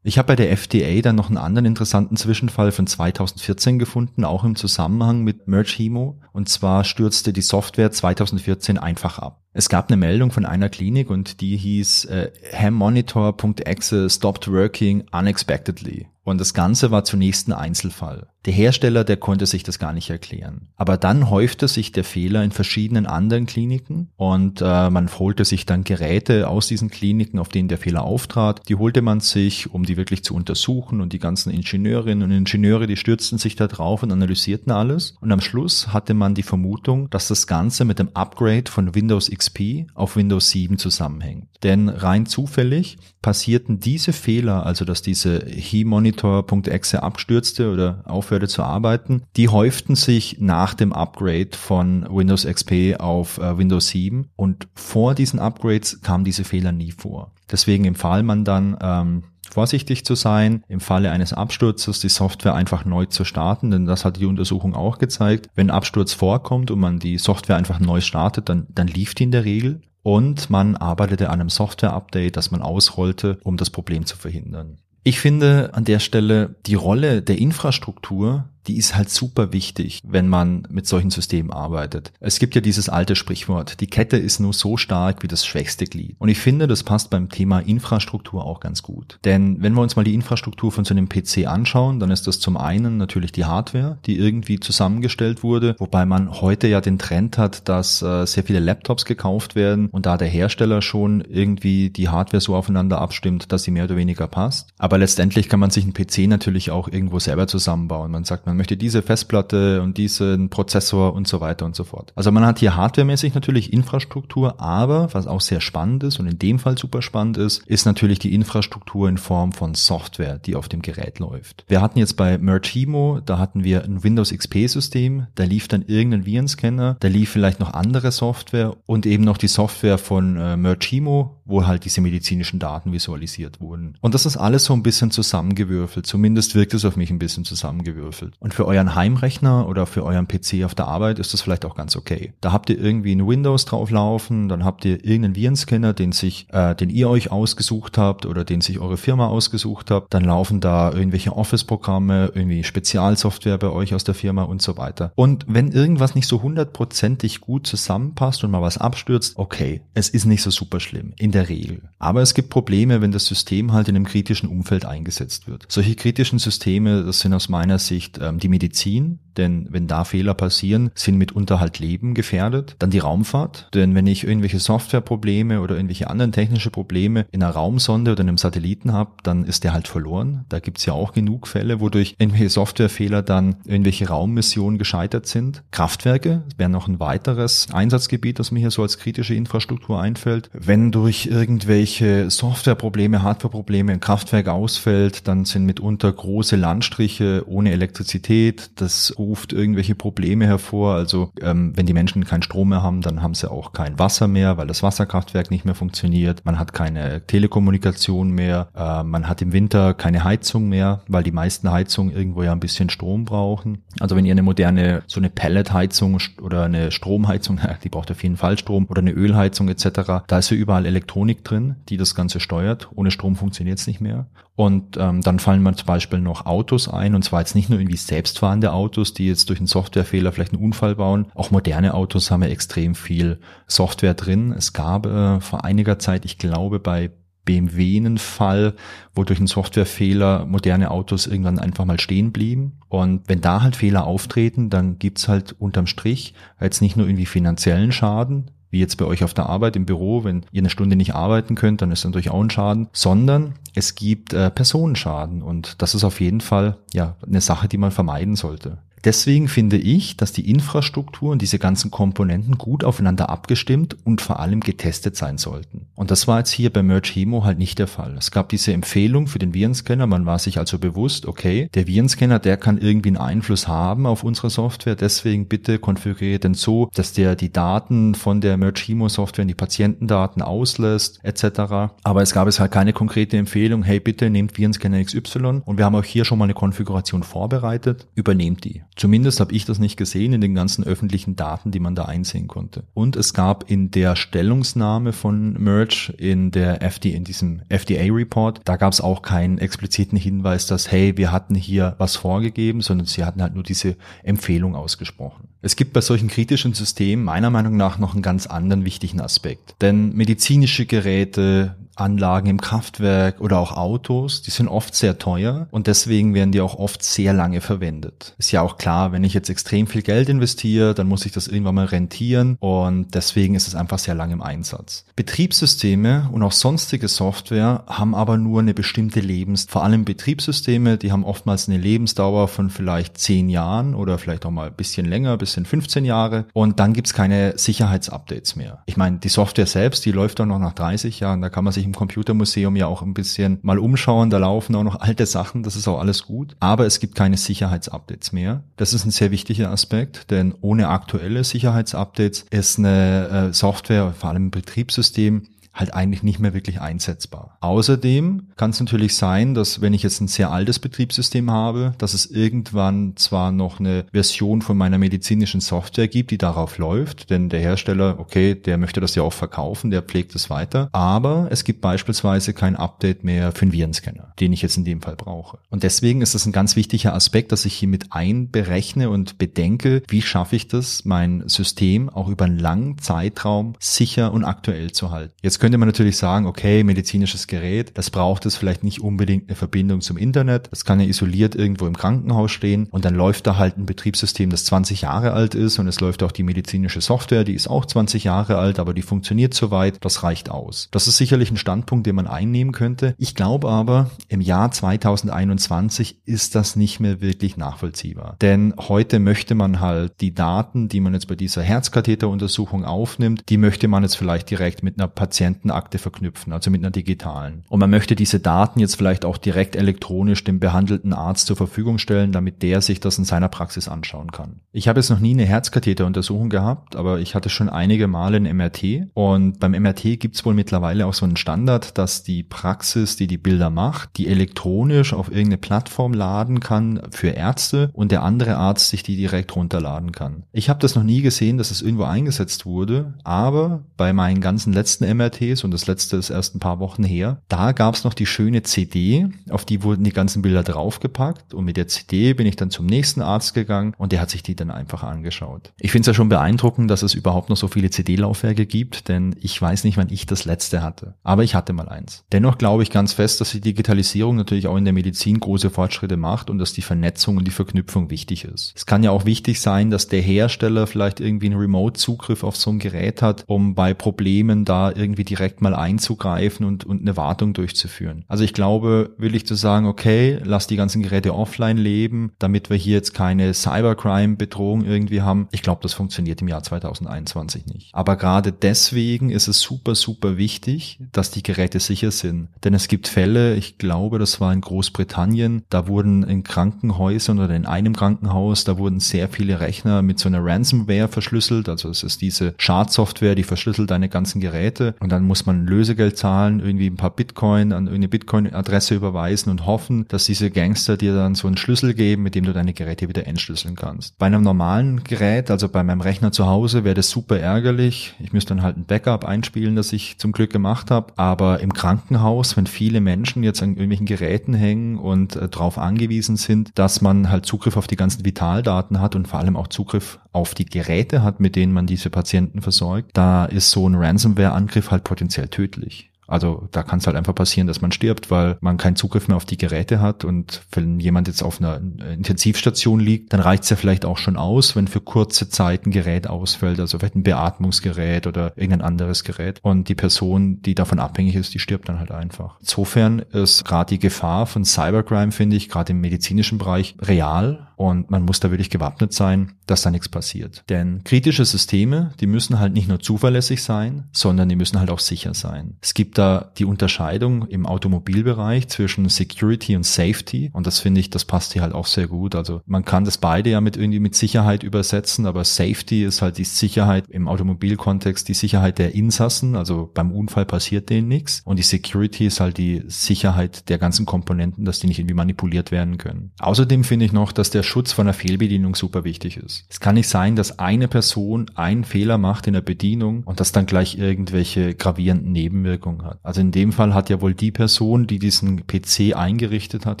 Ich 0.06 0.18
habe 0.18 0.28
bei 0.28 0.36
der 0.36 0.52
FDA 0.52 1.00
dann 1.00 1.16
noch 1.16 1.30
einen 1.30 1.36
anderen 1.36 1.66
interessanten 1.66 2.16
Zwischenfall 2.16 2.70
von 2.70 2.86
2014 2.86 3.80
gefunden, 3.80 4.24
auch 4.24 4.44
im 4.44 4.54
Zusammenhang 4.54 5.24
mit 5.24 5.48
Merge 5.48 5.74
Hemo. 5.78 6.20
Und 6.32 6.48
zwar 6.48 6.84
stürzte 6.84 7.32
die 7.32 7.42
Software 7.42 7.90
2014 7.90 8.78
einfach 8.78 9.18
ab. 9.18 9.42
Es 9.52 9.68
gab 9.68 9.88
eine 9.88 9.96
Meldung 9.96 10.30
von 10.30 10.46
einer 10.46 10.68
Klinik 10.68 11.10
und 11.10 11.40
die 11.40 11.56
hieß 11.56 12.04
äh, 12.04 12.30
hammonitor.exe 12.52 14.08
stopped 14.08 14.46
working 14.46 15.08
unexpectedly. 15.10 16.06
Und 16.22 16.40
das 16.40 16.54
Ganze 16.54 16.92
war 16.92 17.02
zunächst 17.02 17.48
ein 17.48 17.52
Einzelfall. 17.52 18.28
Der 18.46 18.52
Hersteller, 18.52 19.02
der 19.02 19.16
konnte 19.16 19.44
sich 19.44 19.64
das 19.64 19.80
gar 19.80 19.92
nicht 19.92 20.08
erklären. 20.08 20.68
Aber 20.76 20.96
dann 20.96 21.30
häufte 21.30 21.66
sich 21.66 21.90
der 21.90 22.04
Fehler 22.04 22.44
in 22.44 22.52
verschiedenen 22.52 23.04
anderen 23.04 23.46
Kliniken 23.46 24.08
und 24.16 24.60
äh, 24.60 24.88
man 24.88 25.10
holte 25.18 25.44
sich 25.44 25.66
dann 25.66 25.82
Geräte 25.82 26.48
aus 26.48 26.68
diesen 26.68 26.88
Kliniken, 26.88 27.40
auf 27.40 27.48
denen 27.48 27.68
der 27.68 27.78
Fehler 27.78 28.04
auftrat. 28.04 28.68
Die 28.68 28.76
holte 28.76 29.02
man 29.02 29.18
sich, 29.18 29.74
um 29.74 29.84
die 29.84 29.96
wirklich 29.96 30.22
zu 30.22 30.34
untersuchen 30.34 31.00
und 31.00 31.12
die 31.12 31.18
ganzen 31.18 31.50
Ingenieurinnen 31.50 32.22
und 32.22 32.30
Ingenieure, 32.30 32.86
die 32.86 32.96
stürzten 32.96 33.38
sich 33.38 33.56
da 33.56 33.66
drauf 33.66 34.04
und 34.04 34.12
analysierten 34.12 34.70
alles. 34.70 35.16
Und 35.20 35.32
am 35.32 35.40
Schluss 35.40 35.92
hatte 35.92 36.14
man 36.14 36.36
die 36.36 36.44
Vermutung, 36.44 37.10
dass 37.10 37.26
das 37.26 37.48
Ganze 37.48 37.84
mit 37.84 37.98
dem 37.98 38.10
Upgrade 38.14 38.70
von 38.70 38.94
Windows 38.94 39.28
XP 39.28 39.88
auf 39.94 40.14
Windows 40.14 40.50
7 40.50 40.78
zusammenhängt. 40.78 41.48
Denn 41.64 41.88
rein 41.88 42.26
zufällig 42.26 42.96
passierten 43.22 43.80
diese 43.80 44.12
Fehler, 44.12 44.64
also 44.64 44.84
dass 44.84 45.02
diese 45.02 45.44
HeMonitor.exe 45.44 47.02
abstürzte 47.02 47.72
oder 47.72 48.04
aufhörte 48.04 48.35
zu 48.44 48.62
arbeiten, 48.62 49.22
die 49.36 49.48
häuften 49.48 49.96
sich 49.96 50.36
nach 50.38 50.74
dem 50.74 50.92
Upgrade 50.92 51.50
von 51.52 52.06
Windows 52.10 52.46
XP 52.46 52.96
auf 52.98 53.38
äh, 53.38 53.56
Windows 53.56 53.88
7 53.88 54.28
und 54.36 54.68
vor 54.74 55.14
diesen 55.14 55.40
Upgrades 55.40 56.02
kamen 56.02 56.24
diese 56.24 56.44
Fehler 56.44 56.72
nie 56.72 56.92
vor. 56.92 57.32
Deswegen 57.50 57.86
empfahl 57.86 58.22
man 58.22 58.44
dann 58.44 58.76
ähm, 58.82 59.24
vorsichtig 59.50 60.04
zu 60.04 60.14
sein, 60.14 60.62
im 60.68 60.80
Falle 60.80 61.10
eines 61.10 61.32
Absturzes 61.32 62.00
die 62.00 62.08
Software 62.08 62.54
einfach 62.54 62.84
neu 62.84 63.06
zu 63.06 63.24
starten, 63.24 63.70
denn 63.70 63.86
das 63.86 64.04
hat 64.04 64.18
die 64.18 64.26
Untersuchung 64.26 64.74
auch 64.74 64.98
gezeigt. 64.98 65.48
Wenn 65.54 65.70
Absturz 65.70 66.12
vorkommt 66.12 66.70
und 66.70 66.80
man 66.80 66.98
die 66.98 67.18
Software 67.18 67.56
einfach 67.56 67.80
neu 67.80 68.00
startet, 68.00 68.48
dann, 68.48 68.66
dann 68.68 68.88
lief 68.88 69.14
die 69.14 69.24
in 69.24 69.30
der 69.30 69.44
Regel 69.44 69.80
und 70.02 70.50
man 70.50 70.76
arbeitete 70.76 71.30
an 71.30 71.40
einem 71.40 71.48
Software-Update, 71.48 72.36
das 72.36 72.50
man 72.50 72.62
ausrollte, 72.62 73.38
um 73.42 73.56
das 73.56 73.70
Problem 73.70 74.06
zu 74.06 74.16
verhindern. 74.16 74.78
Ich 75.06 75.20
finde 75.20 75.70
an 75.72 75.84
der 75.84 76.00
Stelle 76.00 76.56
die 76.66 76.74
Rolle 76.74 77.22
der 77.22 77.38
Infrastruktur 77.38 78.48
die 78.66 78.76
ist 78.76 78.96
halt 78.96 79.10
super 79.10 79.52
wichtig, 79.52 80.00
wenn 80.04 80.28
man 80.28 80.66
mit 80.70 80.86
solchen 80.86 81.10
Systemen 81.10 81.52
arbeitet. 81.52 82.12
Es 82.20 82.38
gibt 82.38 82.54
ja 82.54 82.60
dieses 82.60 82.88
alte 82.88 83.16
Sprichwort, 83.16 83.80
die 83.80 83.86
Kette 83.86 84.16
ist 84.16 84.40
nur 84.40 84.52
so 84.52 84.76
stark 84.76 85.22
wie 85.22 85.28
das 85.28 85.46
schwächste 85.46 85.86
Glied. 85.86 86.16
Und 86.18 86.28
ich 86.28 86.38
finde, 86.38 86.66
das 86.66 86.82
passt 86.82 87.10
beim 87.10 87.28
Thema 87.28 87.60
Infrastruktur 87.60 88.44
auch 88.44 88.60
ganz 88.60 88.82
gut. 88.82 89.18
Denn 89.24 89.62
wenn 89.62 89.74
wir 89.74 89.82
uns 89.82 89.96
mal 89.96 90.04
die 90.04 90.14
Infrastruktur 90.14 90.72
von 90.72 90.84
so 90.84 90.94
einem 90.94 91.08
PC 91.08 91.46
anschauen, 91.46 92.00
dann 92.00 92.10
ist 92.10 92.26
das 92.26 92.40
zum 92.40 92.56
einen 92.56 92.96
natürlich 92.96 93.32
die 93.32 93.44
Hardware, 93.44 93.98
die 94.06 94.18
irgendwie 94.18 94.60
zusammengestellt 94.60 95.42
wurde, 95.42 95.76
wobei 95.78 96.06
man 96.06 96.40
heute 96.40 96.68
ja 96.68 96.80
den 96.80 96.98
Trend 96.98 97.38
hat, 97.38 97.68
dass 97.68 98.02
äh, 98.02 98.26
sehr 98.26 98.44
viele 98.44 98.60
Laptops 98.60 99.04
gekauft 99.04 99.54
werden 99.54 99.88
und 99.88 100.06
da 100.06 100.16
der 100.16 100.28
Hersteller 100.28 100.82
schon 100.82 101.20
irgendwie 101.20 101.90
die 101.90 102.08
Hardware 102.08 102.40
so 102.40 102.54
aufeinander 102.56 103.00
abstimmt, 103.00 103.52
dass 103.52 103.62
sie 103.62 103.70
mehr 103.70 103.84
oder 103.84 103.96
weniger 103.96 104.26
passt. 104.26 104.70
Aber 104.78 104.98
letztendlich 104.98 105.48
kann 105.48 105.60
man 105.60 105.70
sich 105.70 105.84
einen 105.84 105.94
PC 105.94 106.28
natürlich 106.28 106.70
auch 106.70 106.88
irgendwo 106.88 107.18
selber 107.18 107.46
zusammenbauen. 107.46 108.10
Man 108.10 108.24
sagt, 108.24 108.46
man 108.46 108.55
man 108.56 108.62
möchte 108.62 108.78
diese 108.78 109.02
Festplatte 109.02 109.82
und 109.82 109.98
diesen 109.98 110.48
Prozessor 110.48 111.12
und 111.12 111.28
so 111.28 111.42
weiter 111.42 111.66
und 111.66 111.76
so 111.76 111.84
fort. 111.84 112.14
Also 112.16 112.32
man 112.32 112.46
hat 112.46 112.58
hier 112.58 112.74
hardwaremäßig 112.74 113.34
natürlich 113.34 113.70
Infrastruktur, 113.70 114.62
aber 114.62 115.12
was 115.12 115.26
auch 115.26 115.42
sehr 115.42 115.60
spannend 115.60 116.04
ist 116.04 116.18
und 116.18 116.26
in 116.26 116.38
dem 116.38 116.58
Fall 116.58 116.78
super 116.78 117.02
spannend 117.02 117.36
ist, 117.36 117.66
ist 117.66 117.84
natürlich 117.84 118.18
die 118.18 118.32
Infrastruktur 118.32 119.10
in 119.10 119.18
Form 119.18 119.52
von 119.52 119.74
Software, 119.74 120.38
die 120.38 120.56
auf 120.56 120.70
dem 120.70 120.80
Gerät 120.80 121.18
läuft. 121.18 121.66
Wir 121.68 121.82
hatten 121.82 121.98
jetzt 121.98 122.16
bei 122.16 122.38
Merchimo, 122.38 123.20
da 123.26 123.38
hatten 123.38 123.62
wir 123.62 123.84
ein 123.84 124.02
Windows 124.02 124.32
XP 124.32 124.68
System, 124.68 125.26
da 125.34 125.44
lief 125.44 125.68
dann 125.68 125.82
irgendein 125.86 126.24
Virenscanner, 126.24 126.96
da 126.98 127.08
lief 127.08 127.28
vielleicht 127.28 127.60
noch 127.60 127.74
andere 127.74 128.10
Software 128.10 128.74
und 128.86 129.04
eben 129.04 129.22
noch 129.22 129.36
die 129.36 129.48
Software 129.48 129.98
von 129.98 130.38
äh, 130.38 130.56
Merchimo, 130.56 131.42
wo 131.44 131.66
halt 131.66 131.84
diese 131.84 132.00
medizinischen 132.00 132.58
Daten 132.58 132.92
visualisiert 132.92 133.60
wurden. 133.60 133.98
Und 134.00 134.14
das 134.14 134.24
ist 134.24 134.38
alles 134.38 134.64
so 134.64 134.72
ein 134.72 134.82
bisschen 134.82 135.10
zusammengewürfelt. 135.10 136.06
Zumindest 136.06 136.54
wirkt 136.54 136.72
es 136.72 136.86
auf 136.86 136.96
mich 136.96 137.10
ein 137.10 137.18
bisschen 137.18 137.44
zusammengewürfelt. 137.44 138.32
Und 138.46 138.54
für 138.54 138.64
euren 138.64 138.94
Heimrechner 138.94 139.68
oder 139.68 139.86
für 139.86 140.04
euren 140.04 140.28
PC 140.28 140.62
auf 140.64 140.76
der 140.76 140.86
Arbeit 140.86 141.18
ist 141.18 141.32
das 141.32 141.40
vielleicht 141.40 141.64
auch 141.64 141.74
ganz 141.74 141.96
okay. 141.96 142.32
Da 142.40 142.52
habt 142.52 142.70
ihr 142.70 142.78
irgendwie 142.80 143.12
ein 143.12 143.26
Windows 143.26 143.64
drauflaufen, 143.64 144.48
dann 144.48 144.64
habt 144.64 144.84
ihr 144.84 145.04
irgendeinen 145.04 145.34
Virenscanner, 145.34 145.94
den 145.94 146.12
sich, 146.12 146.46
äh, 146.52 146.76
den 146.76 146.88
ihr 146.88 147.10
euch 147.10 147.32
ausgesucht 147.32 147.98
habt 147.98 148.24
oder 148.24 148.44
den 148.44 148.60
sich 148.60 148.78
eure 148.78 148.98
Firma 148.98 149.26
ausgesucht 149.26 149.90
habt. 149.90 150.14
Dann 150.14 150.22
laufen 150.22 150.60
da 150.60 150.92
irgendwelche 150.92 151.32
Office-Programme, 151.32 152.30
irgendwie 152.36 152.62
Spezialsoftware 152.62 153.58
bei 153.58 153.68
euch 153.68 153.96
aus 153.96 154.04
der 154.04 154.14
Firma 154.14 154.44
und 154.44 154.62
so 154.62 154.76
weiter. 154.76 155.10
Und 155.16 155.44
wenn 155.48 155.72
irgendwas 155.72 156.14
nicht 156.14 156.28
so 156.28 156.40
hundertprozentig 156.40 157.40
gut 157.40 157.66
zusammenpasst 157.66 158.44
und 158.44 158.52
mal 158.52 158.62
was 158.62 158.78
abstürzt, 158.78 159.36
okay, 159.38 159.80
es 159.94 160.08
ist 160.08 160.24
nicht 160.24 160.44
so 160.44 160.52
super 160.52 160.78
schlimm. 160.78 161.14
In 161.18 161.32
der 161.32 161.48
Regel. 161.48 161.82
Aber 161.98 162.22
es 162.22 162.32
gibt 162.32 162.50
Probleme, 162.50 163.00
wenn 163.00 163.10
das 163.10 163.26
System 163.26 163.72
halt 163.72 163.88
in 163.88 163.96
einem 163.96 164.04
kritischen 164.04 164.48
Umfeld 164.48 164.84
eingesetzt 164.84 165.48
wird. 165.48 165.64
Solche 165.68 165.96
kritischen 165.96 166.38
Systeme, 166.38 167.02
das 167.02 167.18
sind 167.18 167.34
aus 167.34 167.48
meiner 167.48 167.80
Sicht 167.80 168.20
ähm, 168.26 168.38
die 168.38 168.48
Medizin, 168.48 169.20
denn 169.36 169.66
wenn 169.70 169.86
da 169.86 170.04
Fehler 170.04 170.34
passieren, 170.34 170.90
sind 170.94 171.16
mitunter 171.18 171.60
halt 171.60 171.78
Leben 171.78 172.14
gefährdet. 172.14 172.76
Dann 172.78 172.90
die 172.90 172.98
Raumfahrt, 172.98 173.68
denn 173.74 173.94
wenn 173.94 174.06
ich 174.06 174.24
irgendwelche 174.24 174.58
Softwareprobleme 174.58 175.60
oder 175.60 175.76
irgendwelche 175.76 176.08
anderen 176.10 176.32
technische 176.32 176.70
Probleme 176.70 177.26
in 177.32 177.42
einer 177.42 177.52
Raumsonde 177.52 178.12
oder 178.12 178.22
einem 178.22 178.38
Satelliten 178.38 178.92
habe, 178.92 179.12
dann 179.22 179.44
ist 179.44 179.64
der 179.64 179.72
halt 179.72 179.88
verloren. 179.88 180.44
Da 180.48 180.60
gibt's 180.60 180.86
ja 180.86 180.92
auch 180.92 181.12
genug 181.12 181.46
Fälle, 181.46 181.80
wodurch 181.80 182.16
irgendwelche 182.18 182.50
Softwarefehler 182.50 183.22
dann 183.22 183.56
irgendwelche 183.64 184.08
Raummissionen 184.08 184.78
gescheitert 184.78 185.26
sind. 185.26 185.62
Kraftwerke 185.70 186.42
wäre 186.56 186.70
noch 186.70 186.88
ein 186.88 187.00
weiteres 187.00 187.68
Einsatzgebiet, 187.72 188.38
das 188.38 188.50
mir 188.50 188.60
hier 188.60 188.70
so 188.70 188.82
als 188.82 188.98
kritische 188.98 189.34
Infrastruktur 189.34 190.00
einfällt. 190.00 190.50
Wenn 190.52 190.92
durch 190.92 191.26
irgendwelche 191.26 192.30
Softwareprobleme, 192.30 193.22
Hardwareprobleme 193.22 193.92
ein 193.92 194.00
Kraftwerk 194.00 194.48
ausfällt, 194.48 195.28
dann 195.28 195.44
sind 195.44 195.64
mitunter 195.64 196.12
große 196.12 196.56
Landstriche 196.56 197.44
ohne 197.46 197.72
Elektrizität. 197.72 198.70
Das 198.76 199.12
ruft 199.26 199.52
irgendwelche 199.52 199.94
Probleme 199.94 200.46
hervor. 200.46 200.94
Also 200.94 201.30
ähm, 201.40 201.72
wenn 201.74 201.86
die 201.86 201.92
Menschen 201.92 202.24
keinen 202.24 202.42
Strom 202.42 202.70
mehr 202.70 202.82
haben, 202.82 203.00
dann 203.00 203.22
haben 203.22 203.34
sie 203.34 203.50
auch 203.50 203.72
kein 203.72 203.98
Wasser 203.98 204.28
mehr, 204.28 204.56
weil 204.56 204.66
das 204.66 204.82
Wasserkraftwerk 204.82 205.50
nicht 205.50 205.64
mehr 205.64 205.74
funktioniert. 205.74 206.44
Man 206.44 206.58
hat 206.58 206.72
keine 206.72 207.26
Telekommunikation 207.26 208.30
mehr. 208.30 208.68
Äh, 208.74 209.02
man 209.02 209.28
hat 209.28 209.42
im 209.42 209.52
Winter 209.52 209.94
keine 209.94 210.24
Heizung 210.24 210.68
mehr, 210.68 211.00
weil 211.08 211.22
die 211.22 211.32
meisten 211.32 211.70
Heizungen 211.70 212.14
irgendwo 212.14 212.42
ja 212.42 212.52
ein 212.52 212.60
bisschen 212.60 212.88
Strom 212.88 213.24
brauchen. 213.24 213.82
Also 214.00 214.16
wenn 214.16 214.24
ihr 214.24 214.32
eine 214.32 214.42
moderne, 214.42 215.02
so 215.06 215.20
eine 215.20 215.30
Pelletheizung 215.30 216.18
oder 216.40 216.64
eine 216.64 216.90
Stromheizung, 216.92 217.60
die 217.84 217.88
braucht 217.88 218.10
auf 218.10 218.22
jeden 218.22 218.36
Fall 218.36 218.58
Strom, 218.58 218.86
oder 218.88 219.00
eine 219.00 219.12
Ölheizung 219.12 219.68
etc., 219.68 220.24
da 220.26 220.38
ist 220.38 220.50
ja 220.50 220.56
überall 220.56 220.86
Elektronik 220.86 221.44
drin, 221.44 221.76
die 221.88 221.96
das 221.96 222.14
Ganze 222.14 222.40
steuert. 222.40 222.88
Ohne 222.94 223.10
Strom 223.10 223.36
funktioniert 223.36 223.78
es 223.78 223.86
nicht 223.86 224.00
mehr. 224.00 224.26
Und 224.56 224.96
ähm, 224.96 225.20
dann 225.20 225.38
fallen 225.38 225.62
mir 225.62 225.74
zum 225.74 225.86
Beispiel 225.86 226.18
noch 226.18 226.46
Autos 226.46 226.88
ein, 226.88 227.14
und 227.14 227.22
zwar 227.22 227.40
jetzt 227.40 227.54
nicht 227.54 227.68
nur 227.68 227.78
irgendwie 227.78 227.98
selbstfahrende 227.98 228.72
Autos, 228.72 229.12
die 229.18 229.26
jetzt 229.26 229.48
durch 229.48 229.58
einen 229.58 229.66
Softwarefehler 229.66 230.32
vielleicht 230.32 230.52
einen 230.52 230.62
Unfall 230.62 230.96
bauen. 230.96 231.26
Auch 231.34 231.50
moderne 231.50 231.94
Autos 231.94 232.30
haben 232.30 232.42
ja 232.42 232.48
extrem 232.48 232.94
viel 232.94 233.38
Software 233.66 234.14
drin. 234.14 234.52
Es 234.52 234.72
gab 234.72 235.06
äh, 235.06 235.40
vor 235.40 235.64
einiger 235.64 235.98
Zeit, 235.98 236.24
ich 236.24 236.38
glaube, 236.38 236.78
bei 236.78 237.10
BMW 237.44 237.96
einen 237.96 238.18
Fall, 238.18 238.74
wo 239.14 239.24
durch 239.24 239.38
einen 239.38 239.46
Softwarefehler 239.46 240.44
moderne 240.46 240.90
Autos 240.90 241.26
irgendwann 241.26 241.58
einfach 241.58 241.84
mal 241.84 242.00
stehen 242.00 242.32
blieben. 242.32 242.80
Und 242.88 243.22
wenn 243.28 243.40
da 243.40 243.62
halt 243.62 243.76
Fehler 243.76 244.06
auftreten, 244.06 244.68
dann 244.68 244.98
gibt's 244.98 245.28
halt 245.28 245.54
unterm 245.58 245.86
Strich 245.86 246.34
jetzt 246.60 246.82
nicht 246.82 246.96
nur 246.96 247.06
irgendwie 247.06 247.26
finanziellen 247.26 247.92
Schaden, 247.92 248.50
wie 248.70 248.80
jetzt 248.80 248.96
bei 248.96 249.04
euch 249.04 249.24
auf 249.24 249.32
der 249.32 249.46
Arbeit 249.46 249.76
im 249.76 249.86
Büro, 249.86 250.24
wenn 250.24 250.44
ihr 250.50 250.60
eine 250.60 250.70
Stunde 250.70 250.96
nicht 250.96 251.14
arbeiten 251.14 251.54
könnt, 251.54 251.82
dann 251.82 251.92
ist 251.92 252.04
natürlich 252.04 252.30
auch 252.30 252.42
ein 252.42 252.50
Schaden, 252.50 252.88
sondern 252.92 253.54
es 253.74 253.94
gibt 253.94 254.32
äh, 254.32 254.50
Personenschaden 254.50 255.42
und 255.42 255.80
das 255.80 255.94
ist 255.94 256.04
auf 256.04 256.20
jeden 256.20 256.40
Fall 256.40 256.76
ja 256.92 257.16
eine 257.26 257.40
Sache, 257.40 257.68
die 257.68 257.78
man 257.78 257.92
vermeiden 257.92 258.36
sollte. 258.36 258.78
Deswegen 259.06 259.46
finde 259.46 259.76
ich, 259.76 260.16
dass 260.16 260.32
die 260.32 260.50
Infrastruktur 260.50 261.30
und 261.30 261.40
diese 261.40 261.60
ganzen 261.60 261.92
Komponenten 261.92 262.58
gut 262.58 262.82
aufeinander 262.82 263.30
abgestimmt 263.30 263.96
und 264.02 264.20
vor 264.20 264.40
allem 264.40 264.58
getestet 264.58 265.14
sein 265.14 265.38
sollten. 265.38 265.86
Und 265.94 266.10
das 266.10 266.26
war 266.26 266.38
jetzt 266.38 266.50
hier 266.50 266.72
bei 266.72 266.82
Merge 266.82 267.12
Hemo 267.14 267.44
halt 267.44 267.56
nicht 267.56 267.78
der 267.78 267.86
Fall. 267.86 268.16
Es 268.18 268.32
gab 268.32 268.48
diese 268.48 268.72
Empfehlung 268.72 269.28
für 269.28 269.38
den 269.38 269.54
Virenscanner, 269.54 270.08
man 270.08 270.26
war 270.26 270.40
sich 270.40 270.58
also 270.58 270.80
bewusst, 270.80 271.26
okay, 271.26 271.68
der 271.74 271.86
Virenscanner, 271.86 272.40
der 272.40 272.56
kann 272.56 272.78
irgendwie 272.78 273.10
einen 273.10 273.16
Einfluss 273.16 273.68
haben 273.68 274.06
auf 274.06 274.24
unsere 274.24 274.50
Software, 274.50 274.96
deswegen 274.96 275.46
bitte 275.46 275.78
konfiguriert 275.78 276.42
den 276.42 276.54
so, 276.54 276.90
dass 276.92 277.12
der 277.12 277.36
die 277.36 277.52
Daten 277.52 278.16
von 278.16 278.40
der 278.40 278.56
Merge 278.56 278.82
Hemo 278.84 279.08
Software 279.08 279.42
in 279.42 279.48
die 279.48 279.54
Patientendaten 279.54 280.42
auslässt, 280.42 281.20
etc. 281.22 281.92
Aber 282.02 282.22
es 282.22 282.32
gab 282.32 282.48
es 282.48 282.58
halt 282.58 282.72
keine 282.72 282.92
konkrete 282.92 283.36
Empfehlung, 283.36 283.84
hey 283.84 284.00
bitte 284.00 284.30
nehmt 284.30 284.58
Virenscanner 284.58 285.04
XY 285.04 285.62
und 285.64 285.78
wir 285.78 285.84
haben 285.84 285.94
auch 285.94 286.02
hier 286.02 286.24
schon 286.24 286.38
mal 286.38 286.46
eine 286.46 286.54
Konfiguration 286.54 287.22
vorbereitet, 287.22 288.08
übernehmt 288.16 288.64
die. 288.64 288.82
Zumindest 288.96 289.40
habe 289.40 289.52
ich 289.52 289.66
das 289.66 289.78
nicht 289.78 289.98
gesehen 289.98 290.32
in 290.32 290.40
den 290.40 290.54
ganzen 290.54 290.82
öffentlichen 290.82 291.36
Daten, 291.36 291.70
die 291.70 291.80
man 291.80 291.94
da 291.94 292.06
einsehen 292.06 292.48
konnte. 292.48 292.84
Und 292.94 293.14
es 293.14 293.34
gab 293.34 293.70
in 293.70 293.90
der 293.90 294.16
Stellungnahme 294.16 295.12
von 295.12 295.52
Merge 295.62 296.14
in 296.16 296.50
der 296.50 296.82
FDA, 296.82 297.14
in 297.14 297.24
diesem 297.24 297.60
FDA-Report, 297.68 298.62
da 298.64 298.76
gab 298.76 298.94
es 298.94 299.02
auch 299.02 299.20
keinen 299.20 299.58
expliziten 299.58 300.16
Hinweis, 300.16 300.66
dass, 300.66 300.90
hey, 300.90 301.16
wir 301.18 301.30
hatten 301.30 301.54
hier 301.54 301.94
was 301.98 302.16
vorgegeben, 302.16 302.80
sondern 302.80 303.06
sie 303.06 303.24
hatten 303.24 303.42
halt 303.42 303.54
nur 303.54 303.64
diese 303.64 303.96
Empfehlung 304.22 304.74
ausgesprochen. 304.74 305.48
Es 305.60 305.76
gibt 305.76 305.92
bei 305.92 306.00
solchen 306.00 306.28
kritischen 306.28 306.72
Systemen 306.72 307.24
meiner 307.24 307.50
Meinung 307.50 307.76
nach 307.76 307.98
noch 307.98 308.14
einen 308.14 308.22
ganz 308.22 308.46
anderen 308.46 308.84
wichtigen 308.84 309.20
Aspekt. 309.20 309.74
Denn 309.82 310.14
medizinische 310.14 310.86
Geräte, 310.86 311.76
Anlagen 311.96 312.48
im 312.48 312.60
Kraftwerk 312.60 313.40
oder 313.40 313.58
auch 313.58 313.72
Autos, 313.72 314.42
die 314.42 314.50
sind 314.50 314.68
oft 314.68 314.94
sehr 314.94 315.18
teuer 315.18 315.66
und 315.70 315.86
deswegen 315.86 316.34
werden 316.34 316.52
die 316.52 316.60
auch 316.60 316.78
oft 316.78 317.02
sehr 317.02 317.32
lange 317.32 317.60
verwendet. 317.60 318.34
Ist 318.38 318.52
ja 318.52 318.62
auch 318.62 318.78
klar, 318.78 319.12
wenn 319.12 319.24
ich 319.24 319.34
jetzt 319.34 319.50
extrem 319.50 319.86
viel 319.86 320.02
Geld 320.02 320.28
investiere, 320.28 320.94
dann 320.94 321.08
muss 321.08 321.26
ich 321.26 321.32
das 321.32 321.48
irgendwann 321.48 321.74
mal 321.74 321.86
rentieren 321.86 322.56
und 322.60 323.14
deswegen 323.14 323.54
ist 323.54 323.68
es 323.68 323.74
einfach 323.74 323.98
sehr 323.98 324.14
lang 324.14 324.30
im 324.30 324.42
Einsatz. 324.42 325.04
Betriebssysteme 325.16 326.28
und 326.32 326.42
auch 326.42 326.52
sonstige 326.52 327.08
Software 327.08 327.84
haben 327.86 328.14
aber 328.14 328.36
nur 328.36 328.60
eine 328.60 328.74
bestimmte 328.74 329.20
Lebens, 329.20 329.66
vor 329.68 329.84
allem 329.84 330.04
Betriebssysteme, 330.04 330.98
die 330.98 331.12
haben 331.12 331.24
oftmals 331.24 331.68
eine 331.68 331.78
Lebensdauer 331.78 332.48
von 332.48 332.70
vielleicht 332.70 333.18
zehn 333.18 333.48
Jahren 333.48 333.94
oder 333.94 334.18
vielleicht 334.18 334.44
auch 334.44 334.50
mal 334.50 334.68
ein 334.68 334.74
bisschen 334.74 335.06
länger, 335.06 335.36
bis 335.38 335.56
in 335.56 335.64
15 335.64 336.04
Jahre 336.04 336.46
und 336.52 336.78
dann 336.78 336.92
gibt's 336.92 337.14
keine 337.14 337.56
Sicherheitsupdates 337.56 338.56
mehr. 338.56 338.82
Ich 338.86 338.96
meine, 338.96 339.18
die 339.18 339.28
Software 339.28 339.66
selbst, 339.66 340.04
die 340.04 340.12
läuft 340.12 340.38
dann 340.38 340.48
noch 340.48 340.58
nach 340.58 340.74
30 340.74 341.20
Jahren, 341.20 341.40
da 341.40 341.48
kann 341.48 341.64
man 341.64 341.72
sich 341.72 341.85
im 341.86 341.94
Computermuseum 341.94 342.76
ja 342.76 342.86
auch 342.86 343.02
ein 343.02 343.14
bisschen 343.14 343.58
mal 343.62 343.78
umschauen. 343.78 344.30
Da 344.30 344.38
laufen 344.38 344.74
auch 344.74 344.82
noch 344.82 345.00
alte 345.00 345.24
Sachen, 345.24 345.62
das 345.62 345.76
ist 345.76 345.88
auch 345.88 345.98
alles 345.98 346.24
gut. 346.24 346.56
Aber 346.60 346.84
es 346.84 347.00
gibt 347.00 347.14
keine 347.14 347.36
Sicherheitsupdates 347.36 348.32
mehr. 348.32 348.62
Das 348.76 348.92
ist 348.92 349.06
ein 349.06 349.10
sehr 349.10 349.30
wichtiger 349.30 349.70
Aspekt, 349.70 350.30
denn 350.30 350.54
ohne 350.60 350.88
aktuelle 350.88 351.44
Sicherheitsupdates 351.44 352.46
ist 352.50 352.78
eine 352.78 353.48
äh, 353.48 353.52
Software, 353.52 354.12
vor 354.12 354.30
allem 354.30 354.46
ein 354.46 354.50
Betriebssystem, 354.50 355.42
halt 355.76 355.94
eigentlich 355.94 356.22
nicht 356.22 356.40
mehr 356.40 356.54
wirklich 356.54 356.80
einsetzbar. 356.80 357.56
Außerdem 357.60 358.48
kann 358.56 358.70
es 358.70 358.80
natürlich 358.80 359.14
sein, 359.14 359.54
dass 359.54 359.80
wenn 359.80 359.94
ich 359.94 360.02
jetzt 360.02 360.20
ein 360.20 360.28
sehr 360.28 360.50
altes 360.50 360.78
Betriebssystem 360.78 361.50
habe, 361.50 361.94
dass 361.98 362.14
es 362.14 362.26
irgendwann 362.26 363.16
zwar 363.16 363.52
noch 363.52 363.78
eine 363.78 364.06
Version 364.12 364.62
von 364.62 364.76
meiner 364.76 364.98
medizinischen 364.98 365.60
Software 365.60 366.08
gibt, 366.08 366.30
die 366.30 366.38
darauf 366.38 366.78
läuft, 366.78 367.30
denn 367.30 367.48
der 367.48 367.60
Hersteller, 367.60 368.18
okay, 368.18 368.54
der 368.54 368.78
möchte 368.78 369.00
das 369.00 369.14
ja 369.14 369.22
auch 369.22 369.32
verkaufen, 369.32 369.90
der 369.90 370.02
pflegt 370.02 370.34
es 370.34 370.50
weiter, 370.50 370.88
aber 370.92 371.48
es 371.50 371.64
gibt 371.64 371.80
beispielsweise 371.80 372.54
kein 372.54 372.76
Update 372.76 373.22
mehr 373.22 373.52
für 373.52 373.62
einen 373.62 373.72
Virenscanner, 373.72 374.32
den 374.40 374.52
ich 374.52 374.62
jetzt 374.62 374.76
in 374.76 374.84
dem 374.84 375.02
Fall 375.02 375.16
brauche. 375.16 375.58
Und 375.68 375.82
deswegen 375.82 376.22
ist 376.22 376.34
das 376.34 376.46
ein 376.46 376.52
ganz 376.52 376.76
wichtiger 376.76 377.14
Aspekt, 377.14 377.52
dass 377.52 377.66
ich 377.66 377.74
hier 377.74 377.88
mit 377.88 378.12
einberechne 378.12 379.10
und 379.10 379.38
bedenke, 379.38 380.02
wie 380.08 380.22
schaffe 380.22 380.56
ich 380.56 380.68
das, 380.68 381.04
mein 381.04 381.44
System 381.48 382.08
auch 382.08 382.28
über 382.28 382.46
einen 382.46 382.58
langen 382.58 382.98
Zeitraum 382.98 383.74
sicher 383.78 384.32
und 384.32 384.44
aktuell 384.44 384.92
zu 384.92 385.10
halten. 385.10 385.34
Jetzt 385.42 385.60
könnte 385.66 385.78
man 385.78 385.88
natürlich 385.88 386.16
sagen, 386.16 386.46
okay, 386.46 386.84
medizinisches 386.84 387.48
Gerät, 387.48 387.98
das 387.98 388.10
braucht 388.10 388.46
es 388.46 388.54
vielleicht 388.54 388.84
nicht 388.84 389.00
unbedingt 389.00 389.48
eine 389.48 389.56
Verbindung 389.56 390.00
zum 390.00 390.16
Internet. 390.16 390.68
Das 390.70 390.84
kann 390.84 391.00
ja 391.00 391.06
isoliert 391.06 391.56
irgendwo 391.56 391.88
im 391.88 391.96
Krankenhaus 391.96 392.52
stehen 392.52 392.86
und 392.92 393.04
dann 393.04 393.16
läuft 393.16 393.48
da 393.48 393.56
halt 393.56 393.76
ein 393.76 393.84
Betriebssystem, 393.84 394.48
das 394.48 394.64
20 394.66 395.00
Jahre 395.00 395.32
alt 395.32 395.56
ist 395.56 395.80
und 395.80 395.88
es 395.88 395.98
läuft 395.98 396.22
auch 396.22 396.30
die 396.30 396.44
medizinische 396.44 397.00
Software, 397.00 397.42
die 397.42 397.54
ist 397.54 397.66
auch 397.66 397.84
20 397.84 398.22
Jahre 398.22 398.58
alt, 398.58 398.78
aber 398.78 398.94
die 398.94 399.02
funktioniert 399.02 399.54
soweit, 399.54 400.04
das 400.04 400.22
reicht 400.22 400.52
aus. 400.52 400.86
Das 400.92 401.08
ist 401.08 401.16
sicherlich 401.16 401.50
ein 401.50 401.56
Standpunkt, 401.56 402.06
den 402.06 402.14
man 402.14 402.28
einnehmen 402.28 402.70
könnte. 402.70 403.16
Ich 403.18 403.34
glaube 403.34 403.68
aber, 403.68 404.12
im 404.28 404.40
Jahr 404.40 404.70
2021 404.70 406.18
ist 406.26 406.54
das 406.54 406.76
nicht 406.76 407.00
mehr 407.00 407.20
wirklich 407.20 407.56
nachvollziehbar. 407.56 408.36
Denn 408.40 408.72
heute 408.78 409.18
möchte 409.18 409.56
man 409.56 409.80
halt 409.80 410.20
die 410.20 410.32
Daten, 410.32 410.86
die 410.88 411.00
man 411.00 411.12
jetzt 411.12 411.26
bei 411.26 411.34
dieser 411.34 411.62
Herzkatheteruntersuchung 411.62 412.84
aufnimmt, 412.84 413.42
die 413.48 413.58
möchte 413.58 413.88
man 413.88 414.04
jetzt 414.04 414.16
vielleicht 414.16 414.48
direkt 414.48 414.84
mit 414.84 414.96
einer 414.96 415.08
Patienten 415.08 415.55
Patientenakte 415.56 415.98
verknüpfen, 415.98 416.52
also 416.52 416.70
mit 416.70 416.82
einer 416.82 416.90
digitalen. 416.90 417.64
Und 417.68 417.80
man 417.80 417.90
möchte 417.90 418.14
diese 418.14 418.40
Daten 418.40 418.80
jetzt 418.80 418.96
vielleicht 418.96 419.24
auch 419.24 419.38
direkt 419.38 419.76
elektronisch 419.76 420.44
dem 420.44 420.60
behandelten 420.60 421.12
Arzt 421.12 421.46
zur 421.46 421.56
Verfügung 421.56 421.98
stellen, 421.98 422.32
damit 422.32 422.62
der 422.62 422.80
sich 422.80 423.00
das 423.00 423.18
in 423.18 423.24
seiner 423.24 423.48
Praxis 423.48 423.88
anschauen 423.88 424.32
kann. 424.32 424.60
Ich 424.72 424.88
habe 424.88 425.00
jetzt 425.00 425.10
noch 425.10 425.20
nie 425.20 425.32
eine 425.32 425.44
Herzkatheteruntersuchung 425.44 426.50
gehabt, 426.50 426.96
aber 426.96 427.18
ich 427.20 427.34
hatte 427.34 427.48
schon 427.48 427.68
einige 427.68 428.06
Male 428.06 428.36
ein 428.36 428.56
MRT 428.56 429.08
und 429.14 429.58
beim 429.58 429.72
MRT 429.72 430.20
gibt 430.20 430.36
es 430.36 430.44
wohl 430.44 430.54
mittlerweile 430.54 431.06
auch 431.06 431.14
so 431.14 431.24
einen 431.24 431.36
Standard, 431.36 431.96
dass 431.98 432.22
die 432.22 432.42
Praxis, 432.42 433.16
die 433.16 433.26
die 433.26 433.38
Bilder 433.38 433.70
macht, 433.70 434.16
die 434.16 434.28
elektronisch 434.28 435.14
auf 435.14 435.28
irgendeine 435.28 435.58
Plattform 435.58 436.12
laden 436.12 436.60
kann 436.60 437.00
für 437.10 437.28
Ärzte 437.28 437.90
und 437.92 438.12
der 438.12 438.22
andere 438.22 438.56
Arzt 438.56 438.90
sich 438.90 439.02
die 439.02 439.16
direkt 439.16 439.54
runterladen 439.56 440.12
kann. 440.12 440.44
Ich 440.52 440.68
habe 440.68 440.80
das 440.80 440.94
noch 440.94 441.02
nie 441.02 441.22
gesehen, 441.22 441.58
dass 441.58 441.70
es 441.70 441.82
irgendwo 441.82 442.04
eingesetzt 442.04 442.66
wurde, 442.66 443.14
aber 443.24 443.84
bei 443.96 444.12
meinen 444.12 444.40
ganzen 444.40 444.72
letzten 444.72 445.04
MRT 445.16 445.45
CDs 445.46 445.64
und 445.64 445.70
das 445.70 445.86
letzte 445.86 446.16
ist 446.16 446.30
erst 446.30 446.54
ein 446.54 446.60
paar 446.60 446.80
Wochen 446.80 447.04
her. 447.04 447.42
Da 447.48 447.72
gab 447.72 447.94
es 447.94 448.04
noch 448.04 448.14
die 448.14 448.26
schöne 448.26 448.62
CD, 448.62 449.28
auf 449.50 449.64
die 449.64 449.82
wurden 449.82 450.04
die 450.04 450.12
ganzen 450.12 450.42
Bilder 450.42 450.62
draufgepackt 450.62 451.54
und 451.54 451.64
mit 451.64 451.76
der 451.76 451.88
CD 451.88 452.34
bin 452.34 452.46
ich 452.46 452.56
dann 452.56 452.70
zum 452.70 452.86
nächsten 452.86 453.22
Arzt 453.22 453.54
gegangen 453.54 453.94
und 453.98 454.12
der 454.12 454.20
hat 454.20 454.30
sich 454.30 454.42
die 454.42 454.56
dann 454.56 454.70
einfach 454.70 455.02
angeschaut. 455.02 455.72
Ich 455.78 455.92
finde 455.92 456.02
es 456.02 456.06
ja 456.08 456.14
schon 456.14 456.28
beeindruckend, 456.28 456.90
dass 456.90 457.02
es 457.02 457.14
überhaupt 457.14 457.50
noch 457.50 457.56
so 457.56 457.68
viele 457.68 457.90
CD-Laufwerke 457.90 458.66
gibt, 458.66 459.08
denn 459.08 459.36
ich 459.40 459.60
weiß 459.60 459.84
nicht, 459.84 459.96
wann 459.96 460.10
ich 460.10 460.26
das 460.26 460.44
letzte 460.44 460.82
hatte. 460.82 461.14
Aber 461.22 461.44
ich 461.44 461.54
hatte 461.54 461.72
mal 461.72 461.88
eins. 461.88 462.24
Dennoch 462.32 462.58
glaube 462.58 462.82
ich 462.82 462.90
ganz 462.90 463.12
fest, 463.12 463.40
dass 463.40 463.52
die 463.52 463.60
Digitalisierung 463.60 464.36
natürlich 464.36 464.66
auch 464.66 464.76
in 464.76 464.84
der 464.84 464.92
Medizin 464.92 465.40
große 465.40 465.70
Fortschritte 465.70 466.16
macht 466.16 466.50
und 466.50 466.58
dass 466.58 466.72
die 466.72 466.82
Vernetzung 466.82 467.36
und 467.36 467.46
die 467.46 467.52
Verknüpfung 467.52 468.10
wichtig 468.10 468.44
ist. 468.44 468.72
Es 468.76 468.86
kann 468.86 469.02
ja 469.02 469.10
auch 469.10 469.24
wichtig 469.24 469.60
sein, 469.60 469.90
dass 469.90 470.08
der 470.08 470.20
Hersteller 470.20 470.86
vielleicht 470.86 471.20
irgendwie 471.20 471.46
einen 471.46 471.58
Remote-Zugriff 471.58 472.42
auf 472.42 472.56
so 472.56 472.70
ein 472.70 472.78
Gerät 472.78 473.22
hat, 473.22 473.44
um 473.46 473.74
bei 473.74 473.94
Problemen 473.94 474.64
da 474.64 474.90
irgendwie 474.90 475.24
die 475.24 475.35
direkt 475.36 475.60
mal 475.60 475.74
einzugreifen 475.74 476.66
und, 476.66 476.84
und 476.84 477.02
eine 477.02 477.16
Wartung 477.16 477.52
durchzuführen. 477.52 478.24
Also 478.28 478.44
ich 478.44 478.54
glaube, 478.54 479.14
will 479.18 479.34
ich 479.34 479.46
zu 479.46 479.54
sagen, 479.54 479.86
okay, 479.86 480.38
lass 480.44 480.66
die 480.66 480.76
ganzen 480.76 481.02
Geräte 481.02 481.34
offline 481.34 481.76
leben, 481.76 482.32
damit 482.38 482.70
wir 482.70 482.76
hier 482.76 482.94
jetzt 482.94 483.14
keine 483.14 483.52
Cybercrime-Bedrohung 483.52 484.84
irgendwie 484.84 485.22
haben. 485.22 485.48
Ich 485.52 485.62
glaube, 485.62 485.80
das 485.82 485.94
funktioniert 485.94 486.40
im 486.40 486.48
Jahr 486.48 486.62
2021 486.62 487.66
nicht. 487.66 487.94
Aber 487.94 488.16
gerade 488.16 488.52
deswegen 488.52 489.30
ist 489.30 489.48
es 489.48 489.60
super, 489.60 489.94
super 489.94 490.36
wichtig, 490.36 490.98
dass 491.12 491.30
die 491.30 491.42
Geräte 491.42 491.80
sicher 491.80 492.10
sind. 492.10 492.48
Denn 492.64 492.74
es 492.74 492.88
gibt 492.88 493.08
Fälle, 493.08 493.54
ich 493.54 493.78
glaube, 493.78 494.18
das 494.18 494.40
war 494.40 494.52
in 494.52 494.60
Großbritannien, 494.60 495.64
da 495.68 495.86
wurden 495.86 496.22
in 496.22 496.42
Krankenhäusern 496.42 497.38
oder 497.38 497.54
in 497.54 497.66
einem 497.66 497.94
Krankenhaus, 497.94 498.64
da 498.64 498.78
wurden 498.78 499.00
sehr 499.00 499.28
viele 499.28 499.60
Rechner 499.60 500.02
mit 500.02 500.18
so 500.18 500.28
einer 500.28 500.44
Ransomware 500.44 501.08
verschlüsselt. 501.08 501.68
Also 501.68 501.88
es 501.88 502.02
ist 502.02 502.20
diese 502.22 502.54
Schadsoftware, 502.58 503.34
die 503.34 503.42
verschlüsselt 503.42 503.90
deine 503.90 504.08
ganzen 504.08 504.40
Geräte 504.40 504.94
und 505.00 505.10
dann 505.16 505.24
muss 505.24 505.46
man 505.46 505.66
Lösegeld 505.66 506.18
zahlen, 506.18 506.60
irgendwie 506.60 506.88
ein 506.88 506.96
paar 506.96 507.10
Bitcoin 507.10 507.72
an 507.72 507.86
irgendeine 507.86 508.08
Bitcoin-Adresse 508.08 508.94
überweisen 508.94 509.50
und 509.50 509.64
hoffen, 509.64 510.06
dass 510.08 510.26
diese 510.26 510.50
Gangster 510.50 510.98
dir 510.98 511.14
dann 511.14 511.34
so 511.34 511.46
einen 511.46 511.56
Schlüssel 511.56 511.94
geben, 511.94 512.22
mit 512.22 512.34
dem 512.34 512.44
du 512.44 512.52
deine 512.52 512.74
Geräte 512.74 513.08
wieder 513.08 513.26
entschlüsseln 513.26 513.76
kannst. 513.76 514.18
Bei 514.18 514.26
einem 514.26 514.42
normalen 514.42 515.04
Gerät, 515.04 515.50
also 515.50 515.70
bei 515.70 515.82
meinem 515.82 516.02
Rechner 516.02 516.32
zu 516.32 516.46
Hause, 516.46 516.84
wäre 516.84 516.94
das 516.94 517.08
super 517.08 517.38
ärgerlich. 517.38 518.14
Ich 518.20 518.34
müsste 518.34 518.54
dann 518.54 518.62
halt 518.62 518.76
ein 518.76 518.84
Backup 518.84 519.24
einspielen, 519.24 519.74
das 519.74 519.92
ich 519.94 520.18
zum 520.18 520.32
Glück 520.32 520.52
gemacht 520.52 520.90
habe. 520.90 521.14
Aber 521.16 521.60
im 521.60 521.72
Krankenhaus, 521.72 522.58
wenn 522.58 522.66
viele 522.66 523.00
Menschen 523.00 523.42
jetzt 523.42 523.62
an 523.62 523.70
irgendwelchen 523.70 524.06
Geräten 524.06 524.52
hängen 524.52 524.98
und 524.98 525.36
äh, 525.36 525.48
darauf 525.48 525.78
angewiesen 525.78 526.36
sind, 526.36 526.72
dass 526.74 527.00
man 527.00 527.30
halt 527.30 527.46
Zugriff 527.46 527.78
auf 527.78 527.86
die 527.86 527.96
ganzen 527.96 528.26
Vitaldaten 528.26 529.00
hat 529.00 529.16
und 529.16 529.26
vor 529.28 529.38
allem 529.38 529.56
auch 529.56 529.68
Zugriff 529.68 530.18
auf 530.36 530.54
die 530.54 530.66
Geräte 530.66 531.22
hat, 531.22 531.40
mit 531.40 531.56
denen 531.56 531.72
man 531.72 531.86
diese 531.86 532.10
Patienten 532.10 532.60
versorgt, 532.60 533.12
da 533.14 533.46
ist 533.46 533.70
so 533.70 533.88
ein 533.88 533.94
Ransomware-Angriff 533.94 534.90
halt 534.90 535.02
potenziell 535.06 535.48
tödlich. 535.48 536.10
Also 536.26 536.68
da 536.72 536.82
kann 536.82 536.98
es 536.98 537.06
halt 537.06 537.16
einfach 537.16 537.34
passieren, 537.34 537.66
dass 537.66 537.80
man 537.80 537.92
stirbt, 537.92 538.30
weil 538.30 538.56
man 538.60 538.76
keinen 538.76 538.96
Zugriff 538.96 539.28
mehr 539.28 539.36
auf 539.36 539.44
die 539.44 539.58
Geräte 539.58 540.00
hat 540.00 540.24
und 540.24 540.62
wenn 540.72 541.00
jemand 541.00 541.28
jetzt 541.28 541.42
auf 541.42 541.60
einer 541.60 541.76
Intensivstation 541.76 543.00
liegt, 543.00 543.32
dann 543.32 543.40
reicht 543.40 543.64
es 543.64 543.70
ja 543.70 543.76
vielleicht 543.76 544.04
auch 544.04 544.18
schon 544.18 544.36
aus, 544.36 544.76
wenn 544.76 544.88
für 544.88 545.00
kurze 545.00 545.48
Zeit 545.48 545.86
ein 545.86 545.90
Gerät 545.90 546.26
ausfällt, 546.26 546.80
also 546.80 546.98
vielleicht 546.98 547.16
ein 547.16 547.22
Beatmungsgerät 547.22 548.26
oder 548.26 548.52
irgendein 548.56 548.82
anderes 548.82 549.24
Gerät 549.24 549.60
und 549.62 549.88
die 549.88 549.94
Person, 549.94 550.62
die 550.62 550.74
davon 550.74 550.98
abhängig 550.98 551.36
ist, 551.36 551.54
die 551.54 551.58
stirbt 551.58 551.88
dann 551.88 551.98
halt 551.98 552.10
einfach. 552.10 552.58
Insofern 552.60 553.20
ist 553.20 553.64
gerade 553.64 553.90
die 553.90 553.98
Gefahr 553.98 554.46
von 554.46 554.64
Cybercrime, 554.64 555.32
finde 555.32 555.56
ich, 555.56 555.68
gerade 555.68 555.92
im 555.92 556.00
medizinischen 556.00 556.58
Bereich 556.58 556.96
real 557.00 557.68
und 557.76 558.10
man 558.10 558.22
muss 558.22 558.40
da 558.40 558.50
wirklich 558.50 558.70
gewappnet 558.70 559.12
sein, 559.12 559.52
dass 559.66 559.82
da 559.82 559.90
nichts 559.90 560.08
passiert. 560.08 560.64
Denn 560.68 561.04
kritische 561.04 561.44
Systeme, 561.44 562.12
die 562.20 562.26
müssen 562.26 562.58
halt 562.58 562.72
nicht 562.72 562.88
nur 562.88 563.00
zuverlässig 563.00 563.62
sein, 563.62 564.04
sondern 564.12 564.48
die 564.48 564.56
müssen 564.56 564.80
halt 564.80 564.90
auch 564.90 564.98
sicher 564.98 565.34
sein. 565.34 565.76
Es 565.82 565.94
gibt 565.94 566.15
da 566.18 566.52
die 566.58 566.64
Unterscheidung 566.64 567.46
im 567.46 567.66
Automobilbereich 567.66 568.68
zwischen 568.68 569.08
Security 569.08 569.76
und 569.76 569.84
Safety 569.84 570.50
und 570.52 570.66
das 570.66 570.80
finde 570.80 571.00
ich, 571.00 571.10
das 571.10 571.24
passt 571.24 571.52
hier 571.52 571.62
halt 571.62 571.74
auch 571.74 571.86
sehr 571.86 572.08
gut. 572.08 572.34
Also 572.34 572.62
man 572.66 572.84
kann 572.84 573.04
das 573.04 573.18
beide 573.18 573.50
ja 573.50 573.60
mit 573.60 573.76
irgendwie 573.76 574.00
mit 574.00 574.14
Sicherheit 574.14 574.62
übersetzen, 574.62 575.26
aber 575.26 575.44
Safety 575.44 576.04
ist 576.04 576.22
halt 576.22 576.38
die 576.38 576.44
Sicherheit 576.44 577.04
im 577.08 577.28
Automobilkontext, 577.28 578.28
die 578.28 578.34
Sicherheit 578.34 578.78
der 578.78 578.94
Insassen, 578.94 579.56
also 579.56 579.90
beim 579.92 580.12
Unfall 580.12 580.46
passiert 580.46 580.90
denen 580.90 581.08
nichts 581.08 581.42
und 581.44 581.58
die 581.58 581.62
Security 581.62 582.26
ist 582.26 582.40
halt 582.40 582.58
die 582.58 582.82
Sicherheit 582.86 583.68
der 583.68 583.78
ganzen 583.78 584.06
Komponenten, 584.06 584.64
dass 584.64 584.78
die 584.78 584.86
nicht 584.86 584.98
irgendwie 584.98 585.14
manipuliert 585.14 585.70
werden 585.70 585.98
können. 585.98 586.32
Außerdem 586.38 586.84
finde 586.84 587.06
ich 587.06 587.12
noch, 587.12 587.32
dass 587.32 587.50
der 587.50 587.62
Schutz 587.62 587.92
von 587.92 588.06
einer 588.06 588.14
Fehlbedienung 588.14 588.74
super 588.74 589.04
wichtig 589.04 589.36
ist. 589.36 589.64
Es 589.68 589.80
kann 589.80 589.94
nicht 589.94 590.08
sein, 590.08 590.36
dass 590.36 590.58
eine 590.58 590.88
Person 590.88 591.50
einen 591.54 591.84
Fehler 591.84 592.18
macht 592.18 592.46
in 592.46 592.54
der 592.54 592.60
Bedienung 592.60 593.22
und 593.24 593.40
das 593.40 593.52
dann 593.52 593.66
gleich 593.66 593.98
irgendwelche 593.98 594.74
gravierenden 594.74 595.32
Nebenwirkungen 595.32 596.05
hat. 596.06 596.18
Also 596.22 596.40
in 596.40 596.52
dem 596.52 596.72
Fall 596.72 596.94
hat 596.94 597.10
ja 597.10 597.20
wohl 597.20 597.34
die 597.34 597.50
Person, 597.50 598.06
die 598.06 598.18
diesen 598.18 598.66
PC 598.66 599.16
eingerichtet 599.16 599.86
hat, 599.86 600.00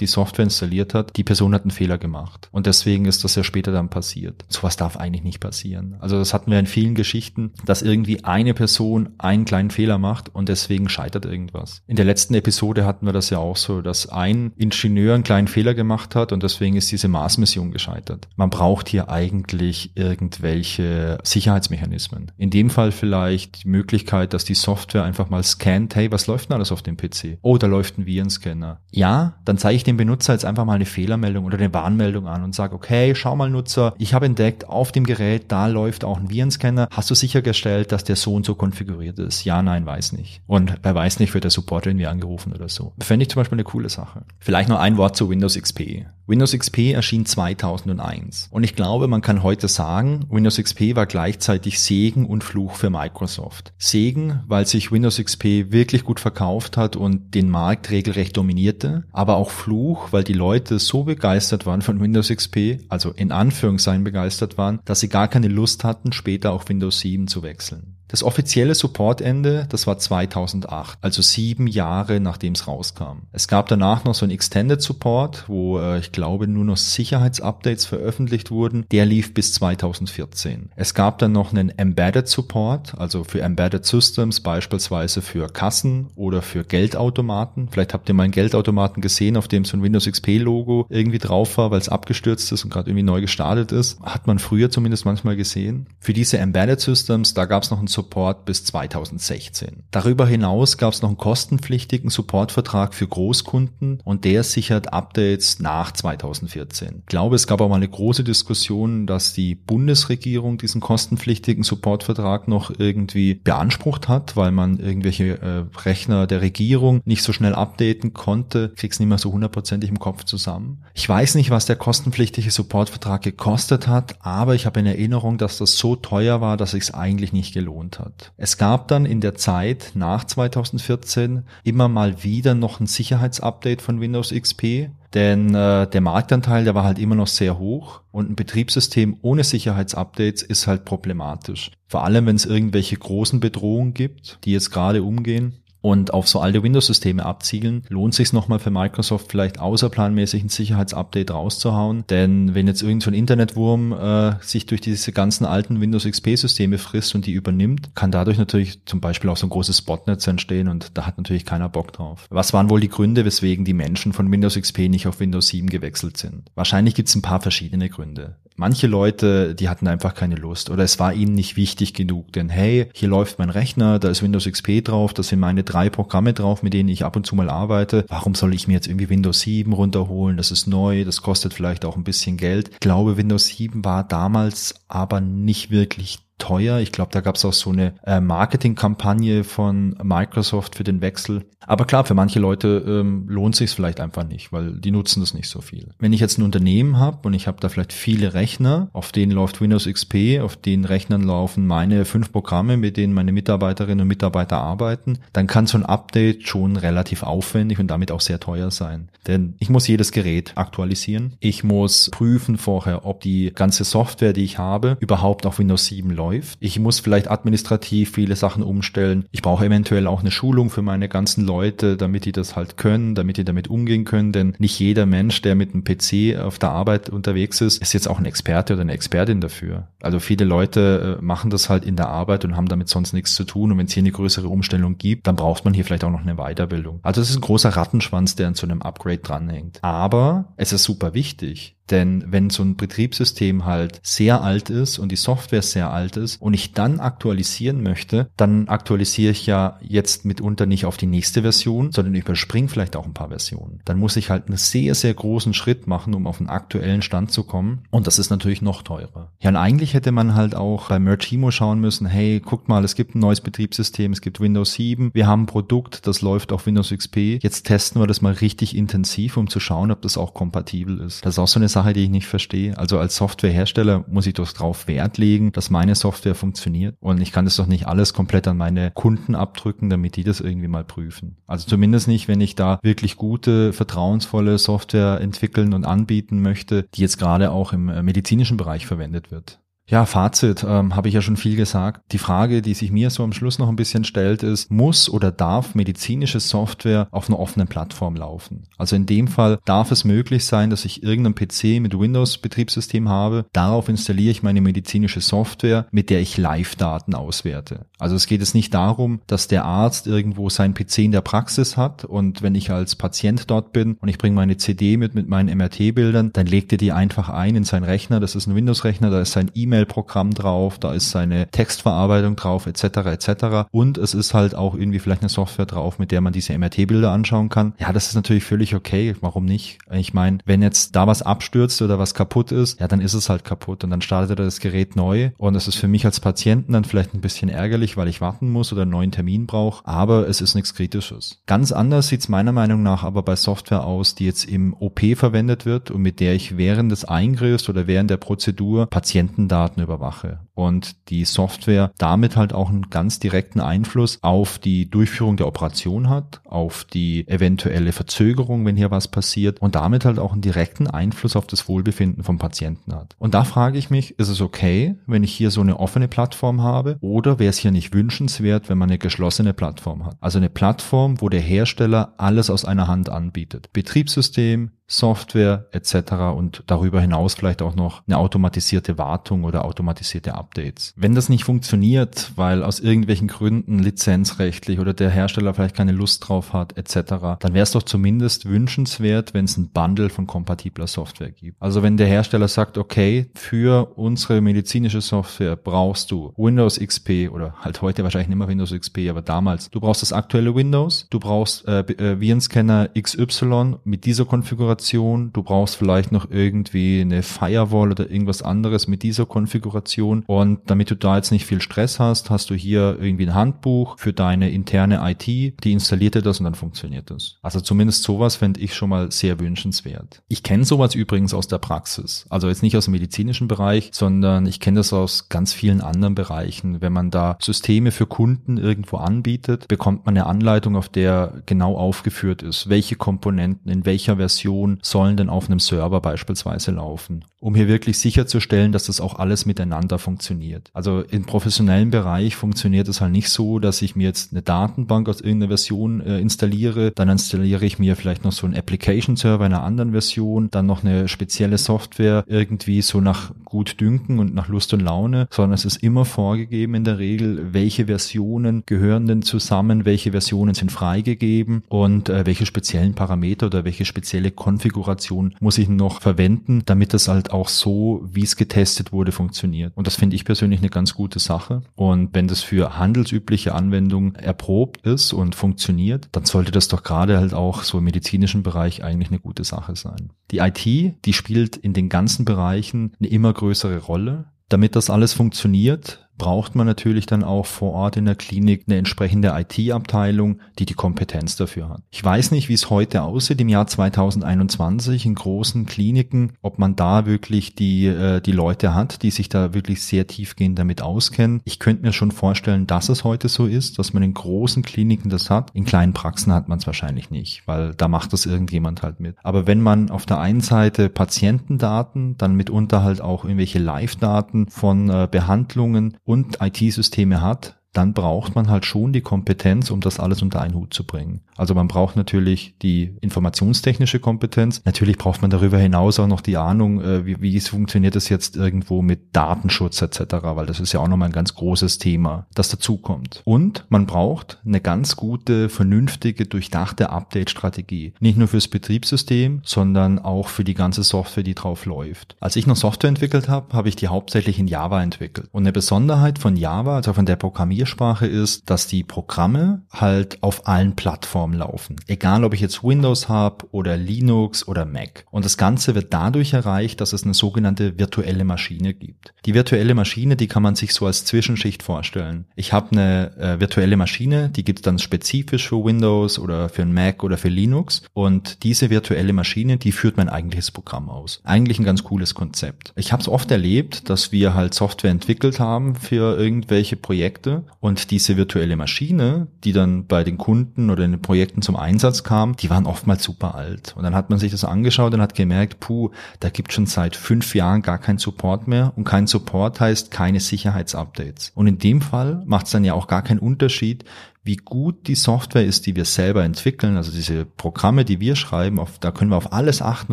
die 0.00 0.06
Software 0.06 0.44
installiert 0.44 0.94
hat, 0.94 1.16
die 1.16 1.24
Person 1.24 1.54
hat 1.54 1.62
einen 1.62 1.70
Fehler 1.70 1.98
gemacht. 1.98 2.48
Und 2.52 2.66
deswegen 2.66 3.06
ist 3.06 3.24
das 3.24 3.34
ja 3.34 3.44
später 3.44 3.72
dann 3.72 3.88
passiert. 3.88 4.44
Sowas 4.48 4.76
darf 4.76 4.96
eigentlich 4.96 5.24
nicht 5.24 5.40
passieren. 5.40 5.96
Also 6.00 6.18
das 6.18 6.32
hatten 6.32 6.50
wir 6.50 6.58
in 6.58 6.66
vielen 6.66 6.94
Geschichten, 6.94 7.52
dass 7.64 7.82
irgendwie 7.82 8.24
eine 8.24 8.54
Person 8.54 9.10
einen 9.18 9.44
kleinen 9.44 9.70
Fehler 9.70 9.98
macht 9.98 10.34
und 10.34 10.48
deswegen 10.48 10.88
scheitert 10.88 11.24
irgendwas. 11.24 11.82
In 11.86 11.96
der 11.96 12.04
letzten 12.04 12.34
Episode 12.34 12.84
hatten 12.84 13.06
wir 13.06 13.12
das 13.12 13.30
ja 13.30 13.38
auch 13.38 13.56
so, 13.56 13.82
dass 13.82 14.08
ein 14.08 14.52
Ingenieur 14.56 15.14
einen 15.14 15.24
kleinen 15.24 15.48
Fehler 15.48 15.74
gemacht 15.74 16.14
hat 16.14 16.32
und 16.32 16.42
deswegen 16.42 16.76
ist 16.76 16.92
diese 16.92 17.08
Mars-Mission 17.08 17.56
Mission 17.56 17.70
gescheitert. 17.70 18.28
Man 18.36 18.50
braucht 18.50 18.88
hier 18.88 19.08
eigentlich 19.08 19.92
irgendwelche 19.94 21.18
Sicherheitsmechanismen. 21.22 22.32
In 22.36 22.50
dem 22.50 22.70
Fall 22.70 22.92
vielleicht 22.92 23.64
die 23.64 23.68
Möglichkeit, 23.68 24.34
dass 24.34 24.44
die 24.44 24.54
Software 24.54 25.04
einfach 25.04 25.30
mal 25.30 25.42
scannt, 25.42 25.95
hey, 25.96 26.12
was 26.12 26.26
läuft 26.26 26.50
denn 26.50 26.56
alles 26.56 26.70
auf 26.70 26.82
dem 26.82 26.96
PC? 26.96 27.38
Oh, 27.42 27.56
da 27.56 27.66
läuft 27.66 27.98
ein 27.98 28.06
Virenscanner. 28.06 28.80
Ja, 28.92 29.34
dann 29.44 29.58
zeige 29.58 29.76
ich 29.76 29.84
dem 29.84 29.96
Benutzer 29.96 30.34
jetzt 30.34 30.44
einfach 30.44 30.64
mal 30.64 30.74
eine 30.74 30.84
Fehlermeldung 30.84 31.44
oder 31.44 31.58
eine 31.58 31.72
Warnmeldung 31.72 32.28
an 32.28 32.44
und 32.44 32.54
sage, 32.54 32.74
okay, 32.74 33.14
schau 33.14 33.34
mal 33.34 33.50
Nutzer, 33.50 33.94
ich 33.98 34.14
habe 34.14 34.26
entdeckt, 34.26 34.68
auf 34.68 34.92
dem 34.92 35.04
Gerät, 35.04 35.46
da 35.48 35.66
läuft 35.66 36.04
auch 36.04 36.18
ein 36.18 36.30
Virenscanner. 36.30 36.88
Hast 36.90 37.10
du 37.10 37.14
sichergestellt, 37.14 37.92
dass 37.92 38.04
der 38.04 38.16
so 38.16 38.34
und 38.34 38.44
so 38.44 38.54
konfiguriert 38.54 39.18
ist? 39.18 39.44
Ja, 39.44 39.62
nein, 39.62 39.86
weiß 39.86 40.12
nicht. 40.12 40.42
Und 40.46 40.82
bei 40.82 40.94
weiß 40.94 41.18
nicht 41.18 41.32
wird 41.34 41.44
der 41.44 41.50
Support 41.50 41.86
irgendwie 41.86 42.06
angerufen 42.06 42.52
oder 42.52 42.68
so. 42.68 42.92
Fände 43.00 43.24
ich 43.24 43.30
zum 43.30 43.40
Beispiel 43.40 43.56
eine 43.56 43.64
coole 43.64 43.88
Sache. 43.88 44.22
Vielleicht 44.38 44.68
noch 44.68 44.78
ein 44.78 44.98
Wort 44.98 45.16
zu 45.16 45.30
Windows 45.30 45.58
XP. 45.58 46.06
Windows 46.28 46.58
XP 46.58 46.92
erschien 46.92 47.24
2001. 47.24 48.48
Und 48.50 48.64
ich 48.64 48.74
glaube, 48.74 49.06
man 49.06 49.22
kann 49.22 49.44
heute 49.44 49.68
sagen, 49.68 50.26
Windows 50.28 50.56
XP 50.56 50.96
war 50.96 51.06
gleichzeitig 51.06 51.78
Segen 51.78 52.26
und 52.26 52.42
Fluch 52.42 52.74
für 52.74 52.90
Microsoft. 52.90 53.72
Segen, 53.78 54.40
weil 54.48 54.66
sich 54.66 54.90
Windows 54.90 55.18
XP 55.22 55.70
wirklich 55.70 56.02
gut 56.02 56.18
verkauft 56.18 56.76
hat 56.76 56.96
und 56.96 57.36
den 57.36 57.48
Markt 57.48 57.90
regelrecht 57.90 58.36
dominierte, 58.36 59.04
aber 59.12 59.36
auch 59.36 59.50
Fluch, 59.50 60.12
weil 60.12 60.24
die 60.24 60.32
Leute 60.32 60.80
so 60.80 61.04
begeistert 61.04 61.64
waren 61.64 61.80
von 61.80 62.00
Windows 62.00 62.28
XP, 62.28 62.80
also 62.88 63.12
in 63.12 63.30
Anführungszeichen 63.30 64.02
begeistert 64.02 64.58
waren, 64.58 64.80
dass 64.84 64.98
sie 64.98 65.08
gar 65.08 65.28
keine 65.28 65.48
Lust 65.48 65.84
hatten, 65.84 66.12
später 66.12 66.50
auf 66.50 66.68
Windows 66.68 66.98
7 66.98 67.28
zu 67.28 67.44
wechseln. 67.44 67.96
Das 68.08 68.22
offizielle 68.22 68.76
Supportende, 68.76 69.66
das 69.68 69.88
war 69.88 69.98
2008, 69.98 70.98
also 71.00 71.22
sieben 71.22 71.66
Jahre 71.66 72.20
nachdem 72.20 72.52
es 72.52 72.68
rauskam. 72.68 73.22
Es 73.32 73.48
gab 73.48 73.68
danach 73.68 74.04
noch 74.04 74.14
so 74.14 74.24
ein 74.24 74.30
Extended 74.30 74.80
Support, 74.80 75.48
wo 75.48 75.80
äh, 75.80 75.98
ich 75.98 76.12
glaube 76.16 76.48
nur 76.48 76.64
noch 76.64 76.78
Sicherheitsupdates 76.78 77.84
veröffentlicht 77.84 78.50
wurden. 78.50 78.86
Der 78.90 79.04
lief 79.04 79.34
bis 79.34 79.52
2014. 79.52 80.70
Es 80.74 80.94
gab 80.94 81.18
dann 81.18 81.32
noch 81.32 81.52
einen 81.52 81.68
Embedded 81.68 82.26
Support, 82.26 82.94
also 82.96 83.22
für 83.22 83.42
Embedded 83.42 83.84
Systems, 83.84 84.40
beispielsweise 84.40 85.20
für 85.20 85.48
Kassen 85.48 86.08
oder 86.16 86.40
für 86.40 86.64
Geldautomaten. 86.64 87.68
Vielleicht 87.70 87.92
habt 87.92 88.08
ihr 88.08 88.14
mal 88.14 88.22
einen 88.22 88.32
Geldautomaten 88.32 89.02
gesehen, 89.02 89.36
auf 89.36 89.46
dem 89.46 89.66
so 89.66 89.76
ein 89.76 89.82
Windows 89.82 90.06
XP 90.06 90.38
Logo 90.38 90.86
irgendwie 90.88 91.18
drauf 91.18 91.58
war, 91.58 91.70
weil 91.70 91.80
es 91.80 91.90
abgestürzt 91.90 92.50
ist 92.50 92.64
und 92.64 92.70
gerade 92.72 92.88
irgendwie 92.88 93.02
neu 93.02 93.20
gestartet 93.20 93.70
ist. 93.70 94.00
Hat 94.00 94.26
man 94.26 94.38
früher 94.38 94.70
zumindest 94.70 95.04
manchmal 95.04 95.36
gesehen. 95.36 95.86
Für 96.00 96.14
diese 96.14 96.38
Embedded 96.38 96.80
Systems, 96.80 97.34
da 97.34 97.44
gab 97.44 97.62
es 97.62 97.70
noch 97.70 97.80
ein 97.80 97.88
Support 97.88 98.46
bis 98.46 98.64
2016. 98.64 99.82
Darüber 99.90 100.26
hinaus 100.26 100.78
gab 100.78 100.94
es 100.94 101.02
noch 101.02 101.10
einen 101.10 101.18
kostenpflichtigen 101.18 102.08
Supportvertrag 102.08 102.94
für 102.94 103.06
Großkunden 103.06 104.00
und 104.02 104.24
der 104.24 104.42
sichert 104.44 104.94
Updates 104.94 105.60
nach 105.60 105.92
2014. 106.06 107.00
Ich 107.00 107.06
glaube, 107.06 107.36
es 107.36 107.46
gab 107.46 107.60
auch 107.60 107.68
mal 107.68 107.76
eine 107.76 107.88
große 107.88 108.22
Diskussion, 108.22 109.06
dass 109.06 109.32
die 109.32 109.54
Bundesregierung 109.54 110.58
diesen 110.58 110.80
kostenpflichtigen 110.80 111.64
Supportvertrag 111.64 112.46
noch 112.46 112.70
irgendwie 112.78 113.34
beansprucht 113.34 114.08
hat, 114.08 114.36
weil 114.36 114.52
man 114.52 114.78
irgendwelche 114.78 115.40
äh, 115.40 115.64
Rechner 115.84 116.26
der 116.26 116.42
Regierung 116.42 117.00
nicht 117.04 117.22
so 117.22 117.32
schnell 117.32 117.54
updaten 117.54 118.12
konnte. 118.12 118.72
Krieg's 118.76 119.00
nicht 119.00 119.08
mehr 119.08 119.18
so 119.18 119.32
hundertprozentig 119.32 119.90
im 119.90 119.98
Kopf 119.98 120.24
zusammen. 120.24 120.84
Ich 120.94 121.08
weiß 121.08 121.34
nicht, 121.34 121.50
was 121.50 121.66
der 121.66 121.76
kostenpflichtige 121.76 122.50
Supportvertrag 122.50 123.22
gekostet 123.22 123.88
hat, 123.88 124.16
aber 124.20 124.54
ich 124.54 124.66
habe 124.66 124.80
in 124.80 124.86
Erinnerung, 124.86 125.38
dass 125.38 125.58
das 125.58 125.76
so 125.76 125.96
teuer 125.96 126.40
war, 126.40 126.56
dass 126.56 126.74
es 126.74 126.94
eigentlich 126.94 127.32
nicht 127.32 127.52
gelohnt 127.52 127.98
hat. 127.98 128.32
Es 128.36 128.58
gab 128.58 128.88
dann 128.88 129.06
in 129.06 129.20
der 129.20 129.34
Zeit 129.34 129.92
nach 129.94 130.24
2014 130.24 131.44
immer 131.64 131.88
mal 131.88 132.22
wieder 132.22 132.54
noch 132.54 132.80
ein 132.80 132.86
Sicherheitsupdate 132.86 133.82
von 133.82 134.00
Windows 134.00 134.32
XP, 134.32 134.90
denn 135.14 135.54
äh, 135.54 135.88
der 135.88 136.00
Marktanteil, 136.00 136.64
der 136.64 136.74
war 136.74 136.84
halt 136.84 136.98
immer 136.98 137.14
noch 137.14 137.26
sehr 137.26 137.58
hoch 137.58 138.02
und 138.10 138.30
ein 138.30 138.36
Betriebssystem 138.36 139.16
ohne 139.22 139.44
Sicherheitsupdates 139.44 140.42
ist 140.42 140.66
halt 140.66 140.84
problematisch. 140.84 141.70
Vor 141.86 142.04
allem, 142.04 142.26
wenn 142.26 142.36
es 142.36 142.44
irgendwelche 142.44 142.96
großen 142.96 143.40
Bedrohungen 143.40 143.94
gibt, 143.94 144.38
die 144.44 144.52
jetzt 144.52 144.70
gerade 144.70 145.02
umgehen 145.02 145.62
und 145.86 146.12
auf 146.12 146.26
so 146.26 146.40
alte 146.40 146.64
Windows-Systeme 146.64 147.24
abzielen, 147.24 147.84
lohnt 147.88 148.12
sich 148.12 148.32
nochmal 148.32 148.58
für 148.58 148.72
Microsoft 148.72 149.30
vielleicht 149.30 149.60
außerplanmäßig 149.60 150.42
ein 150.42 150.48
Sicherheitsupdate 150.48 151.30
rauszuhauen. 151.30 152.02
Denn 152.10 152.56
wenn 152.56 152.66
jetzt 152.66 152.82
irgendein 152.82 153.12
so 153.12 153.16
Internetwurm 153.16 153.92
äh, 153.92 154.32
sich 154.40 154.66
durch 154.66 154.80
diese 154.80 155.12
ganzen 155.12 155.44
alten 155.44 155.80
Windows 155.80 156.04
XP-Systeme 156.04 156.78
frisst 156.78 157.14
und 157.14 157.24
die 157.24 157.30
übernimmt, 157.30 157.94
kann 157.94 158.10
dadurch 158.10 158.36
natürlich 158.36 158.84
zum 158.84 159.00
Beispiel 159.00 159.30
auch 159.30 159.36
so 159.36 159.46
ein 159.46 159.50
großes 159.50 159.82
Botnetz 159.82 160.26
entstehen 160.26 160.66
und 160.66 160.90
da 160.94 161.06
hat 161.06 161.18
natürlich 161.18 161.44
keiner 161.44 161.68
Bock 161.68 161.92
drauf. 161.92 162.26
Was 162.30 162.52
waren 162.52 162.68
wohl 162.68 162.80
die 162.80 162.88
Gründe, 162.88 163.24
weswegen 163.24 163.64
die 163.64 163.72
Menschen 163.72 164.12
von 164.12 164.28
Windows 164.32 164.56
XP 164.56 164.88
nicht 164.88 165.06
auf 165.06 165.20
Windows 165.20 165.46
7 165.46 165.70
gewechselt 165.70 166.16
sind? 166.16 166.50
Wahrscheinlich 166.56 166.96
gibt 166.96 167.10
es 167.10 167.14
ein 167.14 167.22
paar 167.22 167.40
verschiedene 167.40 167.88
Gründe. 167.90 168.34
Manche 168.58 168.86
Leute, 168.86 169.54
die 169.54 169.68
hatten 169.68 169.86
einfach 169.86 170.14
keine 170.14 170.36
Lust 170.36 170.70
oder 170.70 170.82
es 170.82 170.98
war 170.98 171.12
ihnen 171.12 171.34
nicht 171.34 171.56
wichtig 171.56 171.92
genug, 171.92 172.32
denn 172.32 172.48
hey, 172.48 172.88
hier 172.94 173.08
läuft 173.08 173.38
mein 173.38 173.50
Rechner, 173.50 173.98
da 173.98 174.08
ist 174.08 174.22
Windows 174.22 174.46
XP 174.46 174.82
drauf, 174.82 175.12
da 175.12 175.22
sind 175.22 175.40
meine 175.40 175.62
drei 175.62 175.90
Programme 175.90 176.32
drauf, 176.32 176.62
mit 176.62 176.72
denen 176.72 176.88
ich 176.88 177.04
ab 177.04 177.16
und 177.16 177.26
zu 177.26 177.36
mal 177.36 177.50
arbeite. 177.50 178.06
Warum 178.08 178.34
soll 178.34 178.54
ich 178.54 178.66
mir 178.66 178.72
jetzt 178.72 178.86
irgendwie 178.86 179.10
Windows 179.10 179.40
7 179.40 179.74
runterholen? 179.74 180.38
Das 180.38 180.50
ist 180.50 180.66
neu, 180.66 181.04
das 181.04 181.20
kostet 181.20 181.52
vielleicht 181.52 181.84
auch 181.84 181.96
ein 181.96 182.04
bisschen 182.04 182.38
Geld. 182.38 182.70
Ich 182.72 182.80
glaube, 182.80 183.18
Windows 183.18 183.46
7 183.48 183.84
war 183.84 184.04
damals 184.04 184.74
aber 184.88 185.20
nicht 185.20 185.70
wirklich 185.70 186.20
teuer. 186.38 186.80
Ich 186.80 186.92
glaube, 186.92 187.10
da 187.12 187.20
gab 187.20 187.36
es 187.36 187.44
auch 187.44 187.52
so 187.52 187.70
eine 187.70 187.94
äh, 188.04 188.20
Marketingkampagne 188.20 189.44
von 189.44 189.96
Microsoft 190.02 190.76
für 190.76 190.84
den 190.84 191.00
Wechsel. 191.00 191.44
Aber 191.66 191.84
klar, 191.84 192.04
für 192.04 192.14
manche 192.14 192.38
Leute 192.38 192.84
ähm, 192.86 193.26
lohnt 193.28 193.56
sich 193.56 193.70
vielleicht 193.70 194.00
einfach 194.00 194.24
nicht, 194.24 194.52
weil 194.52 194.78
die 194.78 194.92
nutzen 194.92 195.20
das 195.20 195.34
nicht 195.34 195.48
so 195.48 195.60
viel. 195.60 195.88
Wenn 195.98 196.12
ich 196.12 196.20
jetzt 196.20 196.38
ein 196.38 196.44
Unternehmen 196.44 196.98
habe 196.98 197.26
und 197.26 197.34
ich 197.34 197.48
habe 197.48 197.58
da 197.60 197.68
vielleicht 197.68 197.92
viele 197.92 198.34
Rechner, 198.34 198.88
auf 198.92 199.10
denen 199.10 199.32
läuft 199.32 199.60
Windows 199.60 199.86
XP, 199.86 200.40
auf 200.40 200.56
den 200.56 200.84
Rechnern 200.84 201.22
laufen 201.22 201.66
meine 201.66 202.04
fünf 202.04 202.30
Programme, 202.30 202.76
mit 202.76 202.96
denen 202.96 203.14
meine 203.14 203.32
Mitarbeiterinnen 203.32 204.02
und 204.02 204.08
Mitarbeiter 204.08 204.58
arbeiten, 204.58 205.18
dann 205.32 205.48
kann 205.48 205.66
so 205.66 205.78
ein 205.78 205.86
Update 205.86 206.46
schon 206.46 206.76
relativ 206.76 207.24
aufwendig 207.24 207.80
und 207.80 207.88
damit 207.88 208.12
auch 208.12 208.20
sehr 208.20 208.38
teuer 208.38 208.70
sein. 208.70 209.08
Denn 209.26 209.54
ich 209.58 209.70
muss 209.70 209.88
jedes 209.88 210.12
Gerät 210.12 210.52
aktualisieren. 210.54 211.34
Ich 211.40 211.64
muss 211.64 212.10
prüfen 212.12 212.58
vorher, 212.58 213.04
ob 213.06 213.22
die 213.22 213.52
ganze 213.52 213.82
Software, 213.82 214.32
die 214.32 214.44
ich 214.44 214.58
habe, 214.58 214.75
überhaupt 215.00 215.46
auf 215.46 215.58
Windows 215.58 215.86
7 215.86 216.10
läuft 216.10 216.26
läuft. 216.36 216.58
Ich 216.60 216.78
muss 216.78 217.00
vielleicht 217.00 217.30
administrativ 217.30 218.12
viele 218.12 218.36
Sachen 218.36 218.62
umstellen. 218.62 219.26
Ich 219.30 219.42
brauche 219.42 219.64
eventuell 219.64 220.06
auch 220.06 220.20
eine 220.20 220.30
Schulung 220.30 220.70
für 220.70 220.82
meine 220.82 221.08
ganzen 221.08 221.44
Leute, 221.44 221.96
damit 221.96 222.24
die 222.24 222.32
das 222.32 222.56
halt 222.56 222.76
können, 222.76 223.14
damit 223.14 223.36
die 223.36 223.44
damit 223.44 223.68
umgehen 223.68 224.04
können, 224.04 224.32
denn 224.32 224.54
nicht 224.58 224.78
jeder 224.78 225.06
Mensch, 225.06 225.42
der 225.42 225.54
mit 225.54 225.72
einem 225.72 225.84
PC 225.84 226.38
auf 226.38 226.58
der 226.58 226.70
Arbeit 226.70 227.10
unterwegs 227.10 227.60
ist, 227.60 227.80
ist 227.82 227.92
jetzt 227.92 228.08
auch 228.08 228.18
ein 228.18 228.24
Experte 228.24 228.74
oder 228.74 228.82
eine 228.82 228.92
Expertin 228.92 229.40
dafür. 229.40 229.88
Also 230.02 230.18
viele 230.18 230.44
Leute 230.44 231.18
äh, 231.18 231.22
machen 231.22 231.50
das 231.50 231.68
halt 231.68 231.84
in 231.84 231.96
der 231.96 232.08
Arbeit 232.08 232.44
und 232.44 232.56
haben 232.56 232.68
damit 232.68 232.88
sonst 232.88 233.12
nichts 233.12 233.34
zu 233.34 233.44
tun 233.44 233.72
und 233.72 233.78
wenn 233.78 233.86
es 233.86 233.92
hier 233.92 234.02
eine 234.02 234.12
größere 234.12 234.48
Umstellung 234.48 234.98
gibt, 234.98 235.26
dann 235.26 235.36
braucht 235.36 235.64
man 235.64 235.74
hier 235.74 235.84
vielleicht 235.84 236.04
auch 236.04 236.10
noch 236.10 236.22
eine 236.22 236.36
Weiterbildung. 236.36 237.00
Also 237.02 237.20
es 237.20 237.30
ist 237.30 237.36
ein 237.36 237.42
großer 237.42 237.70
Rattenschwanz, 237.70 238.36
der 238.36 238.48
an 238.48 238.54
so 238.54 238.66
einem 238.66 238.82
Upgrade 238.82 239.18
dranhängt. 239.18 239.78
Aber 239.82 240.52
es 240.56 240.72
ist 240.72 240.84
super 240.84 241.14
wichtig. 241.14 241.75
Denn 241.90 242.24
wenn 242.28 242.50
so 242.50 242.62
ein 242.62 242.76
Betriebssystem 242.76 243.64
halt 243.64 244.00
sehr 244.02 244.42
alt 244.42 244.70
ist 244.70 244.98
und 244.98 245.12
die 245.12 245.16
Software 245.16 245.62
sehr 245.62 245.92
alt 245.92 246.16
ist 246.16 246.40
und 246.40 246.54
ich 246.54 246.72
dann 246.72 247.00
aktualisieren 247.00 247.82
möchte, 247.82 248.28
dann 248.36 248.68
aktualisiere 248.68 249.32
ich 249.32 249.46
ja 249.46 249.78
jetzt 249.82 250.24
mitunter 250.24 250.66
nicht 250.66 250.84
auf 250.84 250.96
die 250.96 251.06
nächste 251.06 251.42
Version, 251.42 251.92
sondern 251.92 252.14
überspringe 252.14 252.68
vielleicht 252.68 252.96
auch 252.96 253.06
ein 253.06 253.14
paar 253.14 253.28
Versionen. 253.28 253.80
Dann 253.84 253.98
muss 253.98 254.16
ich 254.16 254.30
halt 254.30 254.48
einen 254.48 254.56
sehr, 254.56 254.94
sehr 254.94 255.14
großen 255.14 255.54
Schritt 255.54 255.86
machen, 255.86 256.14
um 256.14 256.26
auf 256.26 256.40
einen 256.40 256.48
aktuellen 256.48 257.02
Stand 257.02 257.30
zu 257.30 257.44
kommen. 257.44 257.84
Und 257.90 258.06
das 258.06 258.18
ist 258.18 258.30
natürlich 258.30 258.62
noch 258.62 258.82
teurer. 258.82 259.32
Ja, 259.40 259.50
und 259.50 259.56
eigentlich 259.56 259.94
hätte 259.94 260.12
man 260.12 260.34
halt 260.34 260.54
auch 260.54 260.88
bei 260.88 260.98
Merchimo 260.98 261.50
schauen 261.50 261.80
müssen, 261.80 262.06
hey, 262.06 262.40
guckt 262.40 262.68
mal, 262.68 262.84
es 262.84 262.94
gibt 262.94 263.14
ein 263.14 263.20
neues 263.20 263.40
Betriebssystem, 263.40 264.12
es 264.12 264.20
gibt 264.20 264.40
Windows 264.40 264.74
7, 264.74 265.10
wir 265.14 265.26
haben 265.26 265.42
ein 265.42 265.46
Produkt, 265.46 266.06
das 266.06 266.22
läuft 266.22 266.52
auf 266.52 266.66
Windows 266.66 266.90
XP. 266.90 267.42
Jetzt 267.42 267.64
testen 267.64 268.00
wir 268.00 268.06
das 268.06 268.22
mal 268.22 268.32
richtig 268.32 268.76
intensiv, 268.76 269.36
um 269.36 269.48
zu 269.48 269.60
schauen, 269.60 269.90
ob 269.90 270.02
das 270.02 270.16
auch 270.16 270.34
kompatibel 270.34 271.00
ist. 271.00 271.24
Das 271.24 271.34
ist 271.34 271.38
auch 271.38 271.48
so 271.48 271.58
eine 271.58 271.68
Sache, 271.76 271.92
die 271.92 272.04
ich 272.04 272.10
nicht 272.10 272.26
verstehe. 272.26 272.78
Also 272.78 272.98
als 272.98 273.16
Softwarehersteller 273.16 274.06
muss 274.08 274.26
ich 274.26 274.32
doch 274.32 274.50
darauf 274.50 274.88
Wert 274.88 275.18
legen, 275.18 275.52
dass 275.52 275.68
meine 275.68 275.94
Software 275.94 276.34
funktioniert. 276.34 276.96
Und 277.00 277.20
ich 277.20 277.32
kann 277.32 277.44
das 277.44 277.56
doch 277.56 277.66
nicht 277.66 277.86
alles 277.86 278.14
komplett 278.14 278.48
an 278.48 278.56
meine 278.56 278.92
Kunden 278.92 279.34
abdrücken, 279.34 279.90
damit 279.90 280.16
die 280.16 280.24
das 280.24 280.40
irgendwie 280.40 280.68
mal 280.68 280.84
prüfen. 280.84 281.36
Also 281.46 281.68
zumindest 281.68 282.08
nicht, 282.08 282.28
wenn 282.28 282.40
ich 282.40 282.54
da 282.54 282.78
wirklich 282.82 283.16
gute, 283.16 283.74
vertrauensvolle 283.74 284.56
Software 284.56 285.20
entwickeln 285.20 285.74
und 285.74 285.84
anbieten 285.84 286.40
möchte, 286.40 286.86
die 286.94 287.02
jetzt 287.02 287.18
gerade 287.18 287.50
auch 287.50 287.74
im 287.74 287.90
äh, 287.90 288.02
medizinischen 288.02 288.56
Bereich 288.56 288.86
verwendet 288.86 289.30
wird. 289.30 289.60
Ja, 289.88 290.04
Fazit, 290.04 290.66
ähm, 290.68 290.96
habe 290.96 291.06
ich 291.06 291.14
ja 291.14 291.22
schon 291.22 291.36
viel 291.36 291.54
gesagt. 291.54 292.10
Die 292.10 292.18
Frage, 292.18 292.60
die 292.60 292.74
sich 292.74 292.90
mir 292.90 293.08
so 293.10 293.22
am 293.22 293.32
Schluss 293.32 293.60
noch 293.60 293.68
ein 293.68 293.76
bisschen 293.76 294.02
stellt, 294.02 294.42
ist, 294.42 294.68
muss 294.68 295.08
oder 295.08 295.30
darf 295.30 295.76
medizinische 295.76 296.40
Software 296.40 297.06
auf 297.12 297.28
einer 297.28 297.38
offenen 297.38 297.68
Plattform 297.68 298.16
laufen? 298.16 298.64
Also 298.78 298.96
in 298.96 299.06
dem 299.06 299.28
Fall 299.28 299.60
darf 299.64 299.92
es 299.92 300.04
möglich 300.04 300.44
sein, 300.44 300.70
dass 300.70 300.84
ich 300.84 301.04
irgendeinen 301.04 301.36
PC 301.36 301.80
mit 301.80 301.96
Windows-Betriebssystem 301.96 303.08
habe. 303.08 303.46
Darauf 303.52 303.88
installiere 303.88 304.32
ich 304.32 304.42
meine 304.42 304.60
medizinische 304.60 305.20
Software, 305.20 305.86
mit 305.92 306.10
der 306.10 306.20
ich 306.20 306.36
Live-Daten 306.36 307.14
auswerte. 307.14 307.86
Also 308.00 308.16
es 308.16 308.26
geht 308.26 308.42
es 308.42 308.54
nicht 308.54 308.74
darum, 308.74 309.20
dass 309.28 309.46
der 309.46 309.64
Arzt 309.64 310.08
irgendwo 310.08 310.50
sein 310.50 310.74
PC 310.74 310.98
in 310.98 311.12
der 311.12 311.20
Praxis 311.20 311.76
hat 311.76 312.04
und 312.04 312.42
wenn 312.42 312.56
ich 312.56 312.72
als 312.72 312.96
Patient 312.96 313.48
dort 313.48 313.72
bin 313.72 313.94
und 314.00 314.08
ich 314.08 314.18
bringe 314.18 314.34
meine 314.34 314.56
CD 314.56 314.96
mit 314.96 315.14
mit 315.14 315.28
meinen 315.28 315.56
MRT-Bildern, 315.56 316.32
dann 316.32 316.46
legt 316.46 316.72
er 316.72 316.78
die 316.78 316.90
einfach 316.90 317.28
ein 317.28 317.54
in 317.54 317.62
seinen 317.62 317.84
Rechner. 317.84 318.18
Das 318.18 318.34
ist 318.34 318.48
ein 318.48 318.56
Windows-Rechner, 318.56 319.10
da 319.10 319.20
ist 319.20 319.30
sein 319.30 319.52
E-Mail 319.54 319.75
E-Mail-Programm 319.76 320.32
drauf, 320.32 320.78
da 320.78 320.92
ist 320.92 321.10
seine 321.10 321.50
Textverarbeitung 321.50 322.36
drauf, 322.36 322.66
etc. 322.66 322.84
etc. 322.84 323.68
Und 323.70 323.98
es 323.98 324.14
ist 324.14 324.32
halt 324.32 324.54
auch 324.54 324.74
irgendwie 324.74 324.98
vielleicht 324.98 325.22
eine 325.22 325.28
Software 325.28 325.66
drauf, 325.66 325.98
mit 325.98 326.10
der 326.10 326.20
man 326.20 326.32
diese 326.32 326.56
MRT-Bilder 326.56 327.10
anschauen 327.12 327.48
kann. 327.48 327.74
Ja, 327.78 327.92
das 327.92 328.08
ist 328.08 328.14
natürlich 328.14 328.44
völlig 328.44 328.74
okay. 328.74 329.14
Warum 329.20 329.44
nicht? 329.44 329.78
Ich 329.92 330.14
meine, 330.14 330.38
wenn 330.46 330.62
jetzt 330.62 330.96
da 330.96 331.06
was 331.06 331.22
abstürzt 331.22 331.82
oder 331.82 331.98
was 331.98 332.14
kaputt 332.14 332.52
ist, 332.52 332.80
ja, 332.80 332.88
dann 332.88 333.00
ist 333.00 333.14
es 333.14 333.28
halt 333.28 333.44
kaputt 333.44 333.84
und 333.84 333.90
dann 333.90 334.00
startet 334.00 334.38
er 334.38 334.44
das 334.44 334.60
Gerät 334.60 334.96
neu 334.96 335.30
und 335.36 335.54
es 335.54 335.68
ist 335.68 335.76
für 335.76 335.88
mich 335.88 336.04
als 336.06 336.20
Patienten 336.20 336.72
dann 336.72 336.84
vielleicht 336.84 337.14
ein 337.14 337.20
bisschen 337.20 337.48
ärgerlich, 337.48 337.96
weil 337.96 338.08
ich 338.08 338.20
warten 338.20 338.50
muss 338.50 338.72
oder 338.72 338.82
einen 338.82 338.90
neuen 338.90 339.12
Termin 339.12 339.46
brauche, 339.46 339.86
aber 339.86 340.28
es 340.28 340.40
ist 340.40 340.54
nichts 340.54 340.74
Kritisches. 340.74 341.42
Ganz 341.46 341.72
anders 341.72 342.08
sieht 342.08 342.20
es 342.20 342.28
meiner 342.28 342.52
Meinung 342.52 342.82
nach 342.82 343.04
aber 343.04 343.22
bei 343.22 343.36
Software 343.36 343.84
aus, 343.84 344.14
die 344.14 344.24
jetzt 344.24 344.44
im 344.44 344.74
OP 344.78 345.00
verwendet 345.16 345.66
wird 345.66 345.90
und 345.90 346.02
mit 346.02 346.20
der 346.20 346.34
ich 346.34 346.56
während 346.56 346.90
des 346.90 347.04
Eingriffs 347.04 347.68
oder 347.68 347.86
während 347.86 348.10
der 348.10 348.16
Prozedur 348.16 348.86
Patientendaten 348.86 349.65
Daten 349.66 349.80
überwache 349.82 350.38
und 350.56 351.10
die 351.10 351.24
Software 351.24 351.92
damit 351.98 352.34
halt 352.36 352.52
auch 352.52 352.70
einen 352.70 352.88
ganz 352.88 353.18
direkten 353.18 353.60
Einfluss 353.60 354.18
auf 354.22 354.58
die 354.58 354.90
Durchführung 354.90 355.36
der 355.36 355.46
Operation 355.46 356.08
hat, 356.08 356.40
auf 356.44 356.84
die 356.84 357.28
eventuelle 357.28 357.92
Verzögerung, 357.92 358.64
wenn 358.64 358.76
hier 358.76 358.90
was 358.90 359.06
passiert 359.08 359.60
und 359.60 359.74
damit 359.74 360.06
halt 360.06 360.18
auch 360.18 360.32
einen 360.32 360.40
direkten 360.40 360.86
Einfluss 360.86 361.36
auf 361.36 361.46
das 361.46 361.68
Wohlbefinden 361.68 362.24
vom 362.24 362.38
Patienten 362.38 362.94
hat. 362.94 363.14
Und 363.18 363.34
da 363.34 363.44
frage 363.44 363.78
ich 363.78 363.90
mich, 363.90 364.18
ist 364.18 364.28
es 364.28 364.40
okay, 364.40 364.96
wenn 365.06 365.22
ich 365.22 365.32
hier 365.32 365.50
so 365.50 365.60
eine 365.60 365.78
offene 365.78 366.08
Plattform 366.08 366.62
habe 366.62 366.96
oder 367.00 367.38
wäre 367.38 367.50
es 367.50 367.58
hier 367.58 367.70
nicht 367.70 367.92
wünschenswert, 367.92 368.70
wenn 368.70 368.78
man 368.78 368.88
eine 368.88 368.98
geschlossene 368.98 369.52
Plattform 369.52 370.06
hat? 370.06 370.16
Also 370.20 370.38
eine 370.38 370.48
Plattform, 370.48 371.20
wo 371.20 371.28
der 371.28 371.40
Hersteller 371.40 372.14
alles 372.16 372.48
aus 372.48 372.64
einer 372.64 372.88
Hand 372.88 373.10
anbietet. 373.10 373.70
Betriebssystem, 373.74 374.70
Software 374.88 375.66
etc. 375.72 376.12
und 376.36 376.62
darüber 376.66 377.00
hinaus 377.00 377.34
vielleicht 377.34 377.60
auch 377.60 377.74
noch 377.74 378.02
eine 378.06 378.18
automatisierte 378.18 378.98
Wartung 378.98 379.44
oder 379.44 379.64
automatisierte 379.64 380.34
Updates. 380.46 380.94
Wenn 380.96 381.14
das 381.14 381.28
nicht 381.28 381.44
funktioniert, 381.44 382.32
weil 382.36 382.62
aus 382.62 382.80
irgendwelchen 382.80 383.28
Gründen 383.28 383.80
lizenzrechtlich 383.80 384.78
oder 384.78 384.94
der 384.94 385.10
Hersteller 385.10 385.54
vielleicht 385.54 385.76
keine 385.76 385.92
Lust 385.92 386.26
drauf 386.26 386.52
hat 386.52 386.76
etc., 386.78 387.38
dann 387.40 387.54
wäre 387.54 387.62
es 387.62 387.72
doch 387.72 387.82
zumindest 387.82 388.46
wünschenswert, 388.46 389.34
wenn 389.34 389.44
es 389.44 389.56
ein 389.56 389.70
Bundle 389.70 390.08
von 390.08 390.26
kompatibler 390.26 390.86
Software 390.86 391.30
gibt. 391.30 391.60
Also 391.60 391.82
wenn 391.82 391.96
der 391.96 392.06
Hersteller 392.06 392.48
sagt, 392.48 392.78
okay, 392.78 393.30
für 393.34 393.92
unsere 393.96 394.40
medizinische 394.40 395.00
Software 395.00 395.56
brauchst 395.56 396.10
du 396.10 396.32
Windows 396.36 396.78
XP 396.78 397.30
oder 397.32 397.54
halt 397.60 397.82
heute 397.82 398.04
wahrscheinlich 398.04 398.28
nicht 398.28 398.38
mehr 398.38 398.48
Windows 398.48 398.72
XP, 398.72 399.08
aber 399.10 399.22
damals, 399.22 399.70
du 399.70 399.80
brauchst 399.80 400.02
das 400.02 400.12
aktuelle 400.12 400.54
Windows, 400.54 401.08
du 401.10 401.18
brauchst 401.18 401.66
äh, 401.66 401.80
äh 401.80 402.20
Virenscanner 402.20 402.90
XY 402.98 403.76
mit 403.84 404.04
dieser 404.04 404.24
Konfiguration. 404.24 405.32
Du 405.32 405.42
brauchst 405.42 405.76
vielleicht 405.76 406.12
noch 406.12 406.30
irgendwie 406.30 407.00
eine 407.00 407.22
Firewall 407.22 407.90
oder 407.90 408.10
irgendwas 408.10 408.42
anderes 408.42 408.88
mit 408.88 409.02
dieser 409.02 409.26
Konfiguration. 409.26 410.24
Und 410.36 410.60
damit 410.66 410.90
du 410.90 410.96
da 410.96 411.16
jetzt 411.16 411.30
nicht 411.30 411.46
viel 411.46 411.62
Stress 411.62 411.98
hast, 411.98 412.28
hast 412.28 412.50
du 412.50 412.54
hier 412.54 412.98
irgendwie 413.00 413.26
ein 413.26 413.34
Handbuch 413.34 413.98
für 413.98 414.12
deine 414.12 414.50
interne 414.50 415.00
IT, 415.10 415.26
die 415.26 415.72
installiert 415.72 416.14
dir 416.14 416.20
das 416.20 416.40
und 416.40 416.44
dann 416.44 416.54
funktioniert 416.54 417.10
das. 417.10 417.36
Also 417.40 417.60
zumindest 417.60 418.02
sowas 418.02 418.36
fände 418.36 418.60
ich 418.60 418.74
schon 418.74 418.90
mal 418.90 419.10
sehr 419.10 419.40
wünschenswert. 419.40 420.22
Ich 420.28 420.42
kenne 420.42 420.66
sowas 420.66 420.94
übrigens 420.94 421.32
aus 421.32 421.48
der 421.48 421.56
Praxis. 421.56 422.26
Also 422.28 422.48
jetzt 422.48 422.62
nicht 422.62 422.76
aus 422.76 422.84
dem 422.84 422.92
medizinischen 422.92 423.48
Bereich, 423.48 423.88
sondern 423.94 424.44
ich 424.44 424.60
kenne 424.60 424.80
das 424.80 424.92
aus 424.92 425.30
ganz 425.30 425.54
vielen 425.54 425.80
anderen 425.80 426.14
Bereichen. 426.14 426.82
Wenn 426.82 426.92
man 426.92 427.10
da 427.10 427.38
Systeme 427.40 427.90
für 427.90 428.06
Kunden 428.06 428.58
irgendwo 428.58 428.98
anbietet, 428.98 429.68
bekommt 429.68 430.04
man 430.04 430.18
eine 430.18 430.26
Anleitung, 430.26 430.76
auf 430.76 430.90
der 430.90 431.32
genau 431.46 431.78
aufgeführt 431.78 432.42
ist, 432.42 432.68
welche 432.68 432.96
Komponenten 432.96 433.72
in 433.72 433.86
welcher 433.86 434.18
Version 434.18 434.80
sollen 434.82 435.16
denn 435.16 435.30
auf 435.30 435.46
einem 435.46 435.60
Server 435.60 436.02
beispielsweise 436.02 436.72
laufen, 436.72 437.24
um 437.40 437.54
hier 437.54 437.68
wirklich 437.68 437.98
sicherzustellen, 437.98 438.72
dass 438.72 438.86
das 438.86 439.00
auch 439.00 439.18
alles 439.18 439.46
miteinander 439.46 439.98
funktioniert. 439.98 440.70
Also 440.72 441.02
im 441.02 441.24
professionellen 441.24 441.90
Bereich 441.90 442.36
funktioniert 442.36 442.88
es 442.88 443.00
halt 443.00 443.12
nicht 443.12 443.28
so, 443.28 443.58
dass 443.58 443.82
ich 443.82 443.96
mir 443.96 444.04
jetzt 444.04 444.32
eine 444.32 444.42
Datenbank 444.42 445.08
aus 445.08 445.20
irgendeiner 445.20 445.48
Version 445.48 446.00
äh, 446.00 446.18
installiere, 446.18 446.90
dann 446.92 447.08
installiere 447.08 447.64
ich 447.64 447.78
mir 447.78 447.96
vielleicht 447.96 448.24
noch 448.24 448.32
so 448.32 448.46
einen 448.46 448.56
Application 448.56 449.16
Server 449.16 449.46
in 449.46 449.52
einer 449.52 449.62
anderen 449.62 449.92
Version, 449.92 450.48
dann 450.50 450.66
noch 450.66 450.82
eine 450.82 451.08
spezielle 451.08 451.58
Software 451.58 452.24
irgendwie 452.26 452.82
so 452.82 453.00
nach 453.00 453.32
gut 453.44 453.80
dünken 453.80 454.18
und 454.18 454.34
nach 454.34 454.48
Lust 454.48 454.74
und 454.74 454.80
Laune, 454.80 455.28
sondern 455.30 455.54
es 455.54 455.64
ist 455.64 455.82
immer 455.82 456.04
vorgegeben 456.04 456.74
in 456.74 456.84
der 456.84 456.98
Regel, 456.98 457.52
welche 457.52 457.86
Versionen 457.86 458.64
gehören 458.66 459.06
denn 459.06 459.22
zusammen, 459.22 459.84
welche 459.84 460.10
Versionen 460.10 460.54
sind 460.54 460.72
freigegeben 460.72 461.62
und 461.68 462.08
äh, 462.08 462.26
welche 462.26 462.46
speziellen 462.46 462.94
Parameter 462.94 463.46
oder 463.46 463.64
welche 463.64 463.84
spezielle 463.84 464.32
Kon 464.32 464.56
Konfiguration 464.56 465.34
muss 465.38 465.58
ich 465.58 465.68
noch 465.68 466.00
verwenden, 466.00 466.62
damit 466.64 466.94
das 466.94 467.08
halt 467.08 467.30
so, 467.44 468.06
wie 468.10 468.22
es 468.22 468.36
getestet 468.36 468.92
wurde, 468.92 469.12
funktioniert. 469.12 469.72
Und 469.76 469.86
das 469.86 469.96
finde 469.96 470.16
ich 470.16 470.24
persönlich 470.24 470.60
eine 470.60 470.70
ganz 470.70 470.94
gute 470.94 471.18
Sache. 471.18 471.62
Und 471.74 472.14
wenn 472.14 472.28
das 472.28 472.42
für 472.42 472.78
handelsübliche 472.78 473.54
Anwendungen 473.54 474.14
erprobt 474.14 474.86
ist 474.86 475.12
und 475.12 475.34
funktioniert, 475.34 476.08
dann 476.12 476.24
sollte 476.24 476.52
das 476.52 476.68
doch 476.68 476.82
gerade 476.82 477.18
halt 477.18 477.34
auch 477.34 477.62
so 477.62 477.78
im 477.78 477.84
medizinischen 477.84 478.42
Bereich 478.42 478.82
eigentlich 478.82 479.10
eine 479.10 479.20
gute 479.20 479.44
Sache 479.44 479.76
sein. 479.76 480.12
Die 480.30 480.38
IT, 480.38 480.64
die 481.04 481.12
spielt 481.12 481.56
in 481.56 481.72
den 481.72 481.88
ganzen 481.88 482.24
Bereichen 482.24 482.92
eine 482.98 483.08
immer 483.08 483.32
größere 483.32 483.78
Rolle. 483.78 484.26
Damit 484.48 484.76
das 484.76 484.90
alles 484.90 485.12
funktioniert, 485.12 486.05
braucht 486.18 486.54
man 486.54 486.66
natürlich 486.66 487.06
dann 487.06 487.24
auch 487.24 487.46
vor 487.46 487.72
Ort 487.72 487.96
in 487.96 488.04
der 488.04 488.14
Klinik 488.14 488.64
eine 488.66 488.78
entsprechende 488.78 489.34
IT-Abteilung, 489.36 490.40
die 490.58 490.66
die 490.66 490.74
Kompetenz 490.74 491.36
dafür 491.36 491.68
hat. 491.68 491.82
Ich 491.90 492.02
weiß 492.02 492.30
nicht, 492.30 492.48
wie 492.48 492.54
es 492.54 492.70
heute 492.70 493.02
aussieht 493.02 493.40
im 493.40 493.48
Jahr 493.48 493.66
2021 493.66 495.06
in 495.06 495.14
großen 495.14 495.66
Kliniken, 495.66 496.32
ob 496.42 496.58
man 496.58 496.76
da 496.76 497.06
wirklich 497.06 497.54
die, 497.54 497.86
äh, 497.86 498.20
die 498.20 498.32
Leute 498.32 498.74
hat, 498.74 499.02
die 499.02 499.10
sich 499.10 499.28
da 499.28 499.54
wirklich 499.54 499.82
sehr 499.82 500.06
tiefgehend 500.06 500.58
damit 500.58 500.82
auskennen. 500.82 501.40
Ich 501.44 501.58
könnte 501.58 501.82
mir 501.82 501.92
schon 501.92 502.10
vorstellen, 502.10 502.66
dass 502.66 502.88
es 502.88 503.04
heute 503.04 503.28
so 503.28 503.46
ist, 503.46 503.78
dass 503.78 503.92
man 503.92 504.02
in 504.02 504.14
großen 504.14 504.62
Kliniken 504.62 505.10
das 505.10 505.30
hat. 505.30 505.50
In 505.52 505.64
kleinen 505.64 505.92
Praxen 505.92 506.32
hat 506.32 506.48
man 506.48 506.58
es 506.58 506.66
wahrscheinlich 506.66 507.10
nicht, 507.10 507.42
weil 507.46 507.74
da 507.74 507.88
macht 507.88 508.12
das 508.12 508.26
irgendjemand 508.26 508.82
halt 508.82 509.00
mit. 509.00 509.16
Aber 509.22 509.46
wenn 509.46 509.60
man 509.60 509.90
auf 509.90 510.06
der 510.06 510.20
einen 510.20 510.40
Seite 510.40 510.88
Patientendaten, 510.88 512.16
dann 512.16 512.34
mitunter 512.34 512.82
halt 512.82 513.00
auch 513.00 513.24
irgendwelche 513.24 513.58
Live-Daten 513.58 514.48
von 514.48 514.88
äh, 514.88 515.08
Behandlungen 515.10 515.96
und 516.06 516.38
IT-Systeme 516.40 517.20
hat, 517.20 517.58
dann 517.76 517.92
braucht 517.92 518.34
man 518.34 518.48
halt 518.48 518.64
schon 518.64 518.92
die 518.92 519.00
Kompetenz, 519.00 519.70
um 519.70 519.80
das 519.80 520.00
alles 520.00 520.22
unter 520.22 520.40
einen 520.40 520.54
Hut 520.54 520.72
zu 520.72 520.84
bringen. 520.84 521.20
Also 521.36 521.54
man 521.54 521.68
braucht 521.68 521.96
natürlich 521.96 522.54
die 522.62 522.96
informationstechnische 523.00 524.00
Kompetenz. 524.00 524.62
Natürlich 524.64 524.96
braucht 524.96 525.20
man 525.20 525.30
darüber 525.30 525.58
hinaus 525.58 525.98
auch 525.98 526.06
noch 526.06 526.22
die 526.22 526.38
Ahnung, 526.38 526.80
äh, 526.80 527.04
wie, 527.04 527.20
wie 527.20 527.40
funktioniert 527.40 527.94
das 527.94 528.08
jetzt 528.08 528.36
irgendwo 528.36 528.80
mit 528.80 529.14
Datenschutz 529.14 529.82
etc., 529.82 530.00
weil 530.22 530.46
das 530.46 530.60
ist 530.60 530.72
ja 530.72 530.80
auch 530.80 530.88
nochmal 530.88 531.10
ein 531.10 531.12
ganz 531.12 531.34
großes 531.34 531.78
Thema, 531.78 532.26
das 532.34 532.48
dazukommt. 532.48 533.22
Und 533.24 533.64
man 533.68 533.86
braucht 533.86 534.40
eine 534.46 534.60
ganz 534.60 534.96
gute, 534.96 535.48
vernünftige, 535.48 536.26
durchdachte 536.26 536.90
Update-Strategie. 536.90 537.92
Nicht 538.00 538.16
nur 538.16 538.28
fürs 538.28 538.48
Betriebssystem, 538.48 539.42
sondern 539.44 539.98
auch 539.98 540.28
für 540.28 540.44
die 540.44 540.54
ganze 540.54 540.82
Software, 540.82 541.24
die 541.24 541.34
drauf 541.34 541.66
läuft. 541.66 542.16
Als 542.20 542.36
ich 542.36 542.46
noch 542.46 542.56
Software 542.56 542.88
entwickelt 542.88 543.28
habe, 543.28 543.54
habe 543.54 543.68
ich 543.68 543.76
die 543.76 543.88
hauptsächlich 543.88 544.38
in 544.38 544.48
Java 544.48 544.82
entwickelt. 544.82 545.28
Und 545.32 545.42
eine 545.42 545.52
Besonderheit 545.52 546.18
von 546.18 546.36
Java, 546.36 546.76
also 546.76 546.94
von 546.94 547.04
der 547.06 547.16
Programmierung, 547.16 547.65
Programmiersprache 547.66 548.06
ist, 548.06 548.48
dass 548.48 548.66
die 548.66 548.84
Programme 548.84 549.62
halt 549.70 550.22
auf 550.22 550.46
allen 550.46 550.76
Plattformen 550.76 551.34
laufen. 551.34 551.76
Egal, 551.86 552.24
ob 552.24 552.34
ich 552.34 552.40
jetzt 552.40 552.62
Windows 552.62 553.08
habe 553.08 553.46
oder 553.50 553.76
Linux 553.76 554.46
oder 554.46 554.64
Mac. 554.64 555.04
Und 555.10 555.24
das 555.24 555.36
Ganze 555.36 555.74
wird 555.74 555.92
dadurch 555.92 556.32
erreicht, 556.32 556.80
dass 556.80 556.92
es 556.92 557.04
eine 557.04 557.14
sogenannte 557.14 557.78
virtuelle 557.78 558.24
Maschine 558.24 558.74
gibt. 558.74 559.12
Die 559.24 559.34
virtuelle 559.34 559.74
Maschine, 559.74 560.16
die 560.16 560.28
kann 560.28 560.42
man 560.42 560.54
sich 560.54 560.72
so 560.72 560.86
als 560.86 561.04
Zwischenschicht 561.04 561.62
vorstellen. 561.62 562.26
Ich 562.36 562.52
habe 562.52 562.70
eine 562.72 563.16
äh, 563.16 563.40
virtuelle 563.40 563.76
Maschine, 563.76 564.28
die 564.28 564.44
gibt 564.44 564.66
dann 564.66 564.78
spezifisch 564.78 565.48
für 565.48 565.64
Windows 565.64 566.18
oder 566.18 566.48
für 566.48 566.62
ein 566.62 566.72
Mac 566.72 567.02
oder 567.02 567.18
für 567.18 567.28
Linux. 567.28 567.82
Und 567.92 568.44
diese 568.44 568.70
virtuelle 568.70 569.12
Maschine, 569.12 569.56
die 569.56 569.72
führt 569.72 569.96
mein 569.96 570.08
eigentliches 570.08 570.50
Programm 570.50 570.88
aus. 570.88 571.20
Eigentlich 571.24 571.58
ein 571.58 571.64
ganz 571.64 571.82
cooles 571.82 572.14
Konzept. 572.14 572.72
Ich 572.76 572.92
habe 572.92 573.02
es 573.02 573.08
oft 573.08 573.30
erlebt, 573.30 573.90
dass 573.90 574.12
wir 574.12 574.34
halt 574.34 574.54
Software 574.54 574.90
entwickelt 574.90 575.40
haben 575.40 575.74
für 575.74 576.18
irgendwelche 576.18 576.76
Projekte 576.76 577.44
und 577.60 577.90
diese 577.90 578.16
virtuelle 578.16 578.56
Maschine, 578.56 579.28
die 579.44 579.52
dann 579.52 579.86
bei 579.86 580.04
den 580.04 580.18
Kunden 580.18 580.70
oder 580.70 580.84
in 580.84 580.92
den 580.92 581.02
Projekten 581.02 581.42
zum 581.42 581.56
Einsatz 581.56 582.04
kam, 582.04 582.36
die 582.36 582.50
waren 582.50 582.66
oftmals 582.66 583.02
super 583.02 583.34
alt. 583.34 583.74
Und 583.76 583.82
dann 583.82 583.94
hat 583.94 584.10
man 584.10 584.18
sich 584.18 584.30
das 584.30 584.44
angeschaut 584.44 584.94
und 584.94 585.00
hat 585.00 585.14
gemerkt, 585.14 585.60
puh, 585.60 585.90
da 586.20 586.28
gibt 586.28 586.52
schon 586.52 586.66
seit 586.66 586.96
fünf 586.96 587.34
Jahren 587.34 587.62
gar 587.62 587.78
keinen 587.78 587.98
Support 587.98 588.46
mehr. 588.46 588.72
Und 588.76 588.84
kein 588.84 589.06
Support 589.06 589.60
heißt 589.60 589.90
keine 589.90 590.20
Sicherheitsupdates. 590.20 591.32
Und 591.34 591.46
in 591.46 591.58
dem 591.58 591.80
Fall 591.80 592.22
macht 592.26 592.46
es 592.46 592.52
dann 592.52 592.64
ja 592.64 592.74
auch 592.74 592.86
gar 592.86 593.02
keinen 593.02 593.18
Unterschied, 593.20 593.84
wie 594.26 594.36
gut 594.36 594.88
die 594.88 594.94
Software 594.94 595.44
ist, 595.44 595.66
die 595.66 595.76
wir 595.76 595.84
selber 595.84 596.24
entwickeln, 596.24 596.76
also 596.76 596.92
diese 596.92 597.24
Programme, 597.24 597.84
die 597.84 598.00
wir 598.00 598.16
schreiben, 598.16 598.58
auf, 598.58 598.78
da 598.78 598.90
können 598.90 599.10
wir 599.10 599.16
auf 599.16 599.32
alles 599.32 599.62
achten 599.62 599.92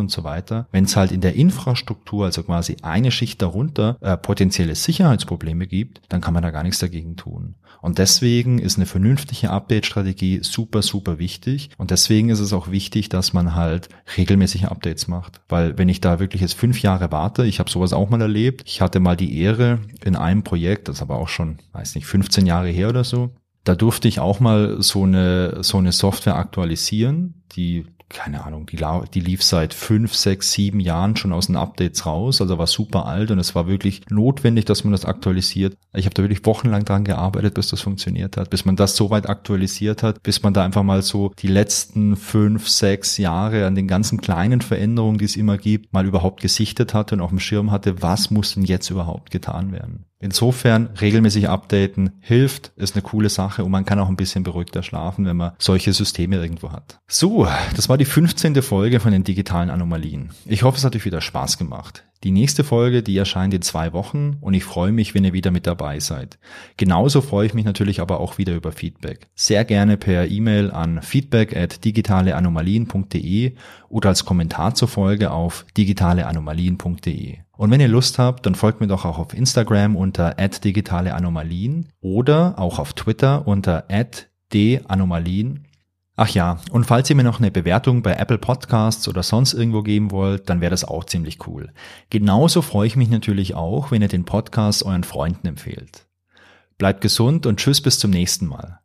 und 0.00 0.10
so 0.10 0.24
weiter. 0.24 0.66
Wenn 0.72 0.84
es 0.84 0.96
halt 0.96 1.12
in 1.12 1.20
der 1.20 1.34
Infrastruktur, 1.34 2.26
also 2.26 2.42
quasi 2.42 2.76
eine 2.82 3.10
Schicht 3.10 3.40
darunter, 3.40 3.96
äh, 4.00 4.16
potenzielle 4.16 4.74
Sicherheitsprobleme 4.74 5.66
gibt, 5.66 6.00
dann 6.08 6.20
kann 6.20 6.34
man 6.34 6.42
da 6.42 6.50
gar 6.50 6.62
nichts 6.62 6.78
dagegen 6.80 7.16
tun. 7.16 7.54
Und 7.80 7.98
deswegen 7.98 8.58
ist 8.58 8.76
eine 8.76 8.86
vernünftige 8.86 9.50
Update-Strategie 9.50 10.40
super, 10.42 10.80
super 10.80 11.18
wichtig. 11.18 11.70
Und 11.76 11.90
deswegen 11.90 12.30
ist 12.30 12.40
es 12.40 12.54
auch 12.54 12.70
wichtig, 12.70 13.10
dass 13.10 13.34
man 13.34 13.54
halt 13.54 13.90
regelmäßige 14.16 14.64
Updates 14.64 15.06
macht. 15.06 15.42
Weil 15.48 15.76
wenn 15.76 15.90
ich 15.90 16.00
da 16.00 16.18
wirklich 16.18 16.40
jetzt 16.40 16.54
fünf 16.54 16.80
Jahre 16.80 17.12
warte, 17.12 17.44
ich 17.44 17.58
habe 17.58 17.70
sowas 17.70 17.92
auch 17.92 18.08
mal 18.08 18.22
erlebt, 18.22 18.62
ich 18.64 18.80
hatte 18.80 19.00
mal 19.00 19.16
die 19.16 19.38
Ehre 19.38 19.80
in 20.02 20.16
einem 20.16 20.44
Projekt, 20.44 20.88
das 20.88 20.96
ist 20.96 21.02
aber 21.02 21.16
auch 21.16 21.28
schon, 21.28 21.58
weiß 21.72 21.94
nicht, 21.94 22.06
15 22.06 22.46
Jahre 22.46 22.68
her 22.68 22.88
oder 22.88 23.04
so, 23.04 23.32
da 23.64 23.74
durfte 23.74 24.08
ich 24.08 24.20
auch 24.20 24.40
mal 24.40 24.82
so 24.82 25.04
eine, 25.04 25.62
so 25.62 25.78
eine 25.78 25.92
Software 25.92 26.36
aktualisieren, 26.36 27.42
die 27.52 27.86
keine 28.14 28.44
Ahnung, 28.44 28.66
die, 28.66 28.78
die 29.12 29.20
lief 29.20 29.42
seit 29.42 29.74
fünf, 29.74 30.14
sechs, 30.14 30.52
sieben 30.52 30.78
Jahren 30.78 31.16
schon 31.16 31.32
aus 31.32 31.46
den 31.46 31.56
Updates 31.56 32.06
raus, 32.06 32.40
also 32.40 32.58
war 32.58 32.66
super 32.66 33.06
alt 33.06 33.30
und 33.30 33.38
es 33.38 33.54
war 33.54 33.66
wirklich 33.66 34.02
notwendig, 34.08 34.64
dass 34.66 34.84
man 34.84 34.92
das 34.92 35.04
aktualisiert. 35.04 35.76
Ich 35.92 36.04
habe 36.04 36.14
da 36.14 36.22
wirklich 36.22 36.46
wochenlang 36.46 36.84
dran 36.84 37.04
gearbeitet, 37.04 37.54
bis 37.54 37.68
das 37.68 37.80
funktioniert 37.80 38.36
hat, 38.36 38.50
bis 38.50 38.64
man 38.64 38.76
das 38.76 38.96
so 38.96 39.10
weit 39.10 39.28
aktualisiert 39.28 40.02
hat, 40.02 40.22
bis 40.22 40.42
man 40.42 40.54
da 40.54 40.64
einfach 40.64 40.82
mal 40.82 41.02
so 41.02 41.32
die 41.38 41.48
letzten 41.48 42.16
fünf, 42.16 42.68
sechs 42.68 43.18
Jahre 43.18 43.66
an 43.66 43.74
den 43.74 43.88
ganzen 43.88 44.20
kleinen 44.20 44.60
Veränderungen, 44.60 45.18
die 45.18 45.24
es 45.24 45.36
immer 45.36 45.58
gibt, 45.58 45.92
mal 45.92 46.06
überhaupt 46.06 46.40
gesichtet 46.40 46.94
hatte 46.94 47.16
und 47.16 47.20
auf 47.20 47.30
dem 47.30 47.40
Schirm 47.40 47.70
hatte, 47.70 48.00
was 48.00 48.30
muss 48.30 48.54
denn 48.54 48.64
jetzt 48.64 48.90
überhaupt 48.90 49.30
getan 49.30 49.72
werden. 49.72 50.04
Insofern 50.24 50.88
regelmäßig 50.98 51.50
updaten 51.50 52.12
hilft, 52.20 52.72
ist 52.76 52.94
eine 52.94 53.02
coole 53.02 53.28
Sache 53.28 53.62
und 53.62 53.70
man 53.70 53.84
kann 53.84 53.98
auch 53.98 54.08
ein 54.08 54.16
bisschen 54.16 54.42
beruhigter 54.42 54.82
schlafen, 54.82 55.26
wenn 55.26 55.36
man 55.36 55.52
solche 55.58 55.92
Systeme 55.92 56.36
irgendwo 56.36 56.72
hat. 56.72 56.98
So, 57.06 57.46
das 57.76 57.90
war 57.90 57.98
die 57.98 58.06
15. 58.06 58.62
Folge 58.62 59.00
von 59.00 59.12
den 59.12 59.22
digitalen 59.22 59.68
Anomalien. 59.68 60.30
Ich 60.46 60.62
hoffe, 60.62 60.78
es 60.78 60.84
hat 60.84 60.96
euch 60.96 61.04
wieder 61.04 61.20
Spaß 61.20 61.58
gemacht. 61.58 62.04
Die 62.24 62.30
nächste 62.30 62.64
Folge, 62.64 63.02
die 63.02 63.18
erscheint 63.18 63.52
in 63.52 63.60
zwei 63.60 63.92
Wochen 63.92 64.38
und 64.40 64.54
ich 64.54 64.64
freue 64.64 64.92
mich, 64.92 65.14
wenn 65.14 65.24
ihr 65.24 65.34
wieder 65.34 65.50
mit 65.50 65.66
dabei 65.66 66.00
seid. 66.00 66.38
Genauso 66.78 67.20
freue 67.20 67.46
ich 67.46 67.52
mich 67.52 67.66
natürlich 67.66 68.00
aber 68.00 68.18
auch 68.18 68.38
wieder 68.38 68.54
über 68.54 68.72
Feedback. 68.72 69.26
Sehr 69.34 69.66
gerne 69.66 69.98
per 69.98 70.26
E-Mail 70.26 70.70
an 70.70 71.02
feedback 71.02 71.54
at 71.54 71.84
digitaleanomalien.de 71.84 73.52
oder 73.90 74.08
als 74.08 74.24
Kommentar 74.24 74.74
zur 74.74 74.88
Folge 74.88 75.32
auf 75.32 75.66
digitaleanomalien.de. 75.76 77.36
Und 77.58 77.70
wenn 77.70 77.80
ihr 77.80 77.88
Lust 77.88 78.18
habt, 78.18 78.46
dann 78.46 78.54
folgt 78.54 78.80
mir 78.80 78.86
doch 78.86 79.04
auch 79.04 79.18
auf 79.18 79.34
Instagram 79.34 79.94
unter 79.94 80.34
@digitaleanomalien 80.34 81.90
oder 82.00 82.58
auch 82.58 82.78
auf 82.78 82.94
Twitter 82.94 83.46
unter 83.46 83.84
@danomalien 84.50 85.66
Ach 86.16 86.28
ja, 86.28 86.58
und 86.70 86.84
falls 86.84 87.10
ihr 87.10 87.16
mir 87.16 87.24
noch 87.24 87.40
eine 87.40 87.50
Bewertung 87.50 88.02
bei 88.02 88.12
Apple 88.12 88.38
Podcasts 88.38 89.08
oder 89.08 89.24
sonst 89.24 89.52
irgendwo 89.52 89.82
geben 89.82 90.12
wollt, 90.12 90.48
dann 90.48 90.60
wäre 90.60 90.70
das 90.70 90.84
auch 90.84 91.04
ziemlich 91.04 91.44
cool. 91.48 91.72
Genauso 92.08 92.62
freue 92.62 92.86
ich 92.86 92.94
mich 92.94 93.08
natürlich 93.08 93.54
auch, 93.56 93.90
wenn 93.90 94.00
ihr 94.00 94.08
den 94.08 94.24
Podcast 94.24 94.84
euren 94.84 95.02
Freunden 95.02 95.48
empfehlt. 95.48 96.06
Bleibt 96.78 97.00
gesund 97.00 97.46
und 97.46 97.58
tschüss 97.58 97.80
bis 97.80 97.98
zum 97.98 98.12
nächsten 98.12 98.46
Mal. 98.46 98.78